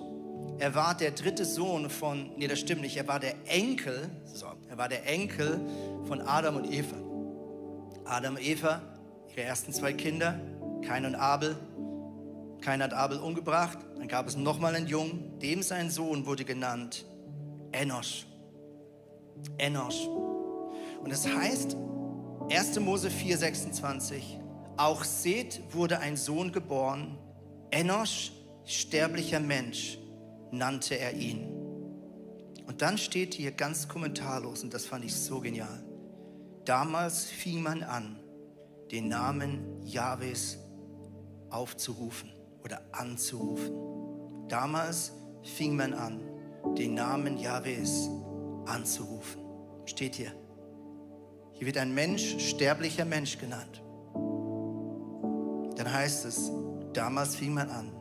Er 0.60 0.74
war 0.74 0.96
der 0.96 1.12
dritte 1.12 1.46
Sohn 1.46 1.90
von, 1.90 2.32
nee, 2.38 2.48
das 2.48 2.60
stimmt 2.60 2.82
nicht, 2.82 2.98
er 2.98 3.08
war 3.08 3.20
der 3.20 3.36
Enkel, 3.46 4.10
so, 4.26 4.48
er 4.70 4.78
war 4.78 4.90
der 4.90 5.08
Enkel 5.08 5.60
von 6.08 6.22
Adam 6.22 6.56
und 6.56 6.72
Eva. 6.72 6.96
Adam 8.06 8.36
und 8.36 8.42
Eva, 8.42 8.82
ihre 9.30 9.42
ersten 9.42 9.72
zwei 9.72 9.94
Kinder, 9.94 10.40
Kain 10.86 11.06
und 11.06 11.16
Abel. 11.16 11.56
Kain 12.62 12.82
hat 12.82 12.94
Abel 12.94 13.20
umgebracht, 13.20 13.78
dann 13.98 14.08
gab 14.08 14.28
es 14.28 14.36
nochmal 14.36 14.76
einen 14.76 14.88
Jungen, 14.88 15.38
dem 15.40 15.62
sein 15.62 15.92
Sohn 15.92 16.26
wurde 16.26 16.44
genannt 16.44 17.06
Enosch. 17.72 18.26
Enosch. 19.60 20.08
Und 21.04 21.12
es 21.12 21.24
das 21.24 21.34
heißt, 21.36 21.78
1. 22.50 22.80
Mose 22.80 23.12
4, 23.12 23.38
26, 23.38 24.40
auch 24.78 25.04
Seth 25.04 25.62
wurde 25.72 26.00
ein 26.00 26.18
Sohn 26.18 26.52
geboren, 26.52 27.18
Enosch 27.70 28.32
sterblicher 28.66 29.40
Mensch 29.40 29.98
nannte 30.52 30.98
er 30.98 31.14
ihn. 31.14 31.48
Und 32.66 32.82
dann 32.82 32.98
steht 32.98 33.34
hier 33.34 33.52
ganz 33.52 33.88
kommentarlos, 33.88 34.64
und 34.64 34.74
das 34.74 34.86
fand 34.86 35.06
ich 35.06 35.16
so 35.16 35.40
genial. 35.40 35.84
Damals 36.66 37.26
fing 37.26 37.64
man 37.64 37.84
an, 37.84 38.20
den 38.92 39.08
Namen 39.08 39.82
Jahwes 39.84 40.58
aufzurufen 41.50 42.30
oder 42.64 42.82
anzurufen. 42.92 43.74
Damals 44.50 45.14
fing 45.44 45.76
man 45.76 45.94
an, 45.94 46.20
den 46.78 46.94
Namen 46.94 47.38
Jahwes 47.38 48.10
anzurufen. 48.66 49.42
Steht 49.86 50.16
hier. 50.16 50.34
Hier 51.54 51.68
wird 51.68 51.78
ein 51.78 51.94
Mensch, 51.94 52.36
sterblicher 52.40 53.06
Mensch 53.06 53.38
genannt. 53.38 53.82
Dann 55.76 55.92
heißt 55.92 56.26
es, 56.26 56.52
damals 56.94 57.36
fing 57.36 57.54
man 57.54 57.70
an, 57.70 57.92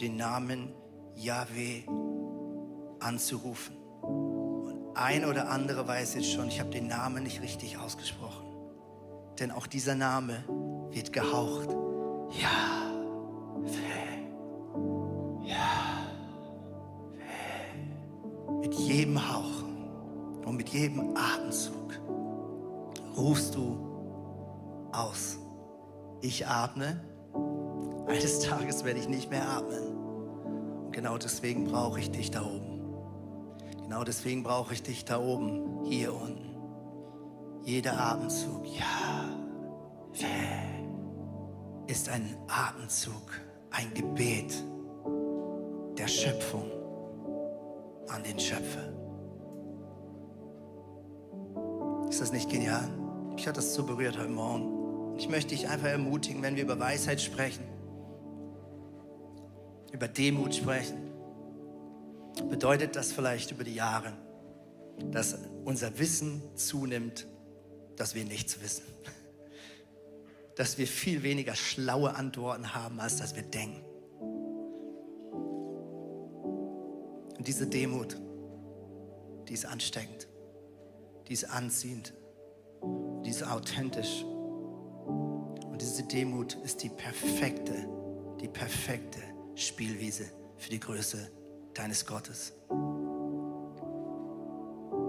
den 0.00 0.16
Namen 0.16 0.74
Yahweh 1.16 1.82
anzurufen. 3.00 3.76
Und 4.02 4.96
ein 4.96 5.24
oder 5.24 5.50
andere 5.50 5.86
weiß 5.86 6.14
jetzt 6.14 6.32
schon, 6.32 6.48
ich 6.48 6.60
habe 6.60 6.70
den 6.70 6.86
Namen 6.88 7.22
nicht 7.24 7.42
richtig 7.42 7.78
ausgesprochen. 7.78 8.46
Denn 9.38 9.50
auch 9.50 9.66
dieser 9.66 9.94
Name 9.94 10.44
wird 10.90 11.12
gehaucht. 11.12 11.68
Yahweh. 12.30 13.72
Yahweh. 15.46 16.12
Mit 18.60 18.74
jedem 18.74 19.32
Hauch 19.32 19.62
und 20.44 20.56
mit 20.56 20.68
jedem 20.68 21.16
Atemzug 21.16 21.98
rufst 23.16 23.54
du 23.54 23.78
aus. 24.92 25.38
Ich 26.20 26.46
atme 26.46 27.00
eines 28.12 28.40
Tages 28.40 28.84
werde 28.84 29.00
ich 29.00 29.08
nicht 29.08 29.30
mehr 29.30 29.48
atmen. 29.48 29.91
Genau 30.92 31.18
deswegen 31.18 31.64
brauche 31.64 32.00
ich 32.00 32.10
dich 32.10 32.30
da 32.30 32.42
oben. 32.42 32.80
Genau 33.82 34.04
deswegen 34.04 34.42
brauche 34.42 34.74
ich 34.74 34.82
dich 34.82 35.04
da 35.04 35.18
oben, 35.18 35.84
hier 35.84 36.14
unten. 36.14 36.50
Jeder 37.64 37.98
Atemzug, 37.98 38.66
ja, 38.66 39.22
ist 41.86 42.08
ein 42.08 42.36
Atemzug, 42.48 43.40
ein 43.70 43.92
Gebet 43.94 44.54
der 45.98 46.08
Schöpfung 46.08 46.70
an 48.08 48.22
den 48.22 48.38
Schöpfer. 48.38 48.92
Ist 52.08 52.20
das 52.20 52.32
nicht 52.32 52.50
genial? 52.50 52.88
Ich 53.36 53.46
hatte 53.46 53.60
das 53.60 53.74
so 53.74 53.84
berührt 53.84 54.18
heute 54.18 54.30
Morgen. 54.30 55.16
Ich 55.18 55.28
möchte 55.28 55.50
dich 55.50 55.68
einfach 55.68 55.88
ermutigen, 55.88 56.42
wenn 56.42 56.56
wir 56.56 56.64
über 56.64 56.78
Weisheit 56.78 57.20
sprechen, 57.20 57.64
über 59.92 60.08
Demut 60.08 60.54
sprechen, 60.54 61.12
bedeutet 62.48 62.96
das 62.96 63.12
vielleicht 63.12 63.50
über 63.50 63.62
die 63.62 63.74
Jahre, 63.74 64.12
dass 65.10 65.36
unser 65.64 65.98
Wissen 65.98 66.42
zunimmt, 66.56 67.26
dass 67.96 68.14
wir 68.14 68.24
nichts 68.24 68.60
wissen. 68.62 68.84
Dass 70.54 70.76
wir 70.76 70.86
viel 70.86 71.22
weniger 71.22 71.54
schlaue 71.54 72.14
Antworten 72.14 72.74
haben, 72.74 73.00
als 73.00 73.16
dass 73.16 73.34
wir 73.34 73.42
denken. 73.42 73.82
Und 77.38 77.48
diese 77.48 77.66
Demut, 77.66 78.18
die 79.48 79.54
ist 79.54 79.64
ansteckend, 79.64 80.28
die 81.26 81.32
ist 81.32 81.44
anziehend, 81.44 82.12
die 83.24 83.30
ist 83.30 83.42
authentisch. 83.42 84.24
Und 84.24 85.78
diese 85.80 86.02
Demut 86.02 86.52
ist 86.62 86.82
die 86.82 86.90
perfekte, 86.90 87.88
die 88.42 88.48
perfekte 88.48 89.31
Spielwiese 89.54 90.24
für 90.56 90.70
die 90.70 90.80
Größe 90.80 91.30
deines 91.74 92.06
Gottes. 92.06 92.52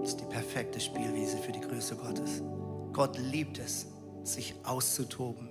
Das 0.00 0.10
ist 0.10 0.20
die 0.20 0.26
perfekte 0.26 0.80
Spielwiese 0.80 1.38
für 1.38 1.52
die 1.52 1.60
Größe 1.60 1.96
Gottes. 1.96 2.42
Gott 2.92 3.16
liebt 3.18 3.58
es, 3.58 3.86
sich 4.22 4.54
auszutoben 4.64 5.48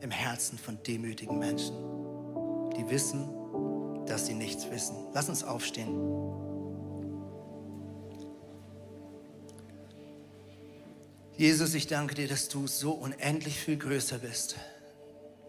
im 0.00 0.10
Herzen 0.10 0.58
von 0.58 0.82
demütigen 0.82 1.38
Menschen, 1.38 1.74
die 2.76 2.88
wissen, 2.90 3.28
dass 4.06 4.26
sie 4.26 4.34
nichts 4.34 4.68
wissen. 4.70 4.96
Lass 5.12 5.28
uns 5.28 5.44
aufstehen. 5.44 5.94
Jesus, 11.36 11.74
ich 11.74 11.86
danke 11.86 12.14
dir, 12.14 12.28
dass 12.28 12.48
du 12.48 12.66
so 12.66 12.92
unendlich 12.92 13.58
viel 13.58 13.76
größer 13.76 14.18
bist. 14.18 14.56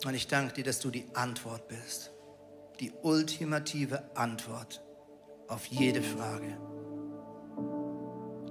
Und 0.06 0.14
ich 0.14 0.28
danke 0.28 0.54
dir, 0.54 0.64
dass 0.64 0.80
du 0.80 0.90
die 0.92 1.06
Antwort 1.14 1.68
bist 1.68 2.13
die 2.84 2.92
ultimative 3.02 4.04
Antwort 4.14 4.84
auf 5.48 5.68
jede 5.68 6.02
Frage. 6.02 6.58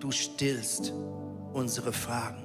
Du 0.01 0.11
stillst 0.11 0.95
unsere 1.53 1.93
Fragen. 1.93 2.43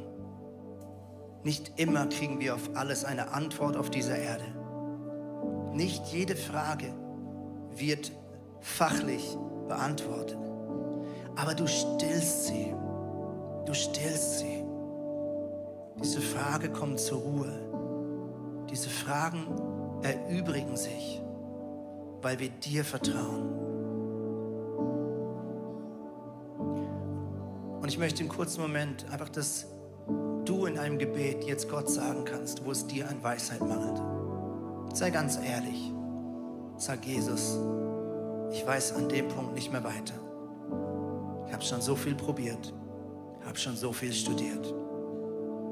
Nicht 1.43 1.79
immer 1.79 2.07
kriegen 2.07 2.41
wir 2.41 2.55
auf 2.55 2.75
alles 2.75 3.05
eine 3.05 3.31
Antwort 3.31 3.77
auf 3.77 3.89
dieser 3.89 4.17
Erde. 4.17 4.43
Nicht 5.71 6.07
jede 6.07 6.35
Frage 6.35 6.93
wird 7.73 8.11
fachlich 8.59 9.38
beantwortet. 9.69 10.39
Aber 11.38 11.53
du 11.55 11.67
stillst 11.67 12.47
sie. 12.47 12.73
Du 13.65 13.73
stillst 13.73 14.39
sie. 14.39 14.65
Diese 16.03 16.19
Frage 16.19 16.69
kommt 16.69 16.99
zur 16.99 17.19
Ruhe. 17.19 18.65
Diese 18.69 18.89
Fragen 18.89 19.47
erübrigen 20.03 20.75
sich 20.75 21.21
weil 22.28 22.39
wir 22.39 22.49
dir 22.49 22.84
vertrauen. 22.84 23.47
Und 27.80 27.88
ich 27.88 27.97
möchte 27.97 28.21
im 28.21 28.28
kurzen 28.28 28.59
Moment 28.59 29.09
einfach, 29.09 29.30
dass 29.30 29.67
du 30.43 30.65
in 30.65 30.78
einem 30.78 30.99
Gebet 30.99 31.45
jetzt 31.45 31.69
Gott 31.69 31.89
sagen 31.89 32.25
kannst, 32.25 32.65
wo 32.65 32.71
es 32.71 32.86
dir 32.86 33.07
an 33.07 33.23
Weisheit 33.23 33.61
mangelt. 33.61 34.01
Sei 34.93 35.09
ganz 35.09 35.38
ehrlich. 35.38 35.93
Sag 36.75 37.05
Jesus, 37.05 37.57
ich 38.51 38.67
weiß 38.67 38.95
an 38.95 39.07
dem 39.07 39.30
Punkt 39.30 39.53
nicht 39.53 39.71
mehr 39.71 39.86
weiter. 39.86 40.15
Ich 41.47 41.53
habe 41.53 41.63
schon 41.63 41.80
so 41.80 41.95
viel 41.95 42.15
probiert, 42.15 42.73
habe 43.45 43.57
schon 43.57 43.78
so 43.78 43.93
viel 43.93 44.11
studiert. 44.11 44.73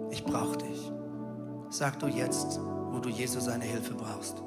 Ich 0.09 0.23
brauche 0.23 0.55
dich. 0.55 0.89
Sag 1.69 1.99
du 1.99 2.07
jetzt, 2.07 2.61
wo 2.61 2.99
du 2.99 3.09
Jesus 3.09 3.43
seine 3.43 3.65
Hilfe 3.65 3.93
brauchst. 3.93 4.41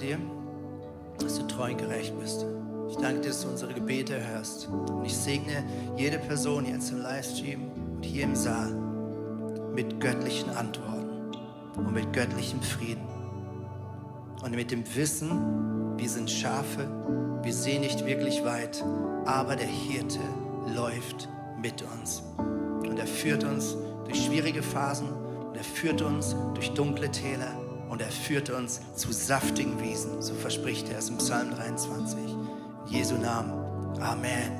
Dir, 0.00 0.18
dass 1.18 1.38
du 1.38 1.46
treu 1.46 1.70
und 1.70 1.78
gerecht 1.78 2.18
bist. 2.18 2.44
Ich 2.88 2.96
danke 2.96 3.20
dir, 3.20 3.28
dass 3.28 3.42
du 3.42 3.48
unsere 3.48 3.72
Gebete 3.72 4.16
hörst. 4.28 4.68
Und 4.68 5.04
ich 5.04 5.16
segne 5.16 5.64
jede 5.96 6.18
Person 6.18 6.66
jetzt 6.66 6.90
im 6.90 7.02
Livestream 7.02 7.70
und 7.96 8.04
hier 8.04 8.24
im 8.24 8.34
Saal 8.34 8.74
mit 9.74 10.00
göttlichen 10.00 10.50
Antworten 10.50 11.36
und 11.76 11.92
mit 11.92 12.12
göttlichem 12.12 12.60
Frieden. 12.62 13.06
Und 14.42 14.54
mit 14.54 14.70
dem 14.70 14.84
Wissen, 14.96 15.98
wir 15.98 16.08
sind 16.08 16.30
Schafe, 16.30 16.88
wir 17.42 17.52
sehen 17.52 17.82
nicht 17.82 18.04
wirklich 18.06 18.44
weit, 18.44 18.82
aber 19.26 19.54
der 19.54 19.66
Hirte 19.66 20.20
läuft 20.74 21.28
mit 21.60 21.82
uns. 21.82 22.22
Und 22.38 22.98
er 22.98 23.06
führt 23.06 23.44
uns 23.44 23.76
durch 24.06 24.24
schwierige 24.24 24.62
Phasen 24.62 25.08
und 25.48 25.56
er 25.56 25.64
führt 25.64 26.02
uns 26.02 26.34
durch 26.54 26.72
dunkle 26.72 27.10
Täler 27.10 27.59
und 27.90 28.00
er 28.00 28.10
führt 28.10 28.50
uns 28.50 28.80
zu 28.94 29.12
saftigen 29.12 29.80
Wiesen. 29.82 30.22
So 30.22 30.32
verspricht 30.34 30.88
er 30.88 30.98
es 30.98 31.08
im 31.08 31.18
Psalm 31.18 31.50
23. 31.50 32.18
In 32.18 32.48
Jesu 32.86 33.16
Namen. 33.16 33.52
Amen. 34.00 34.52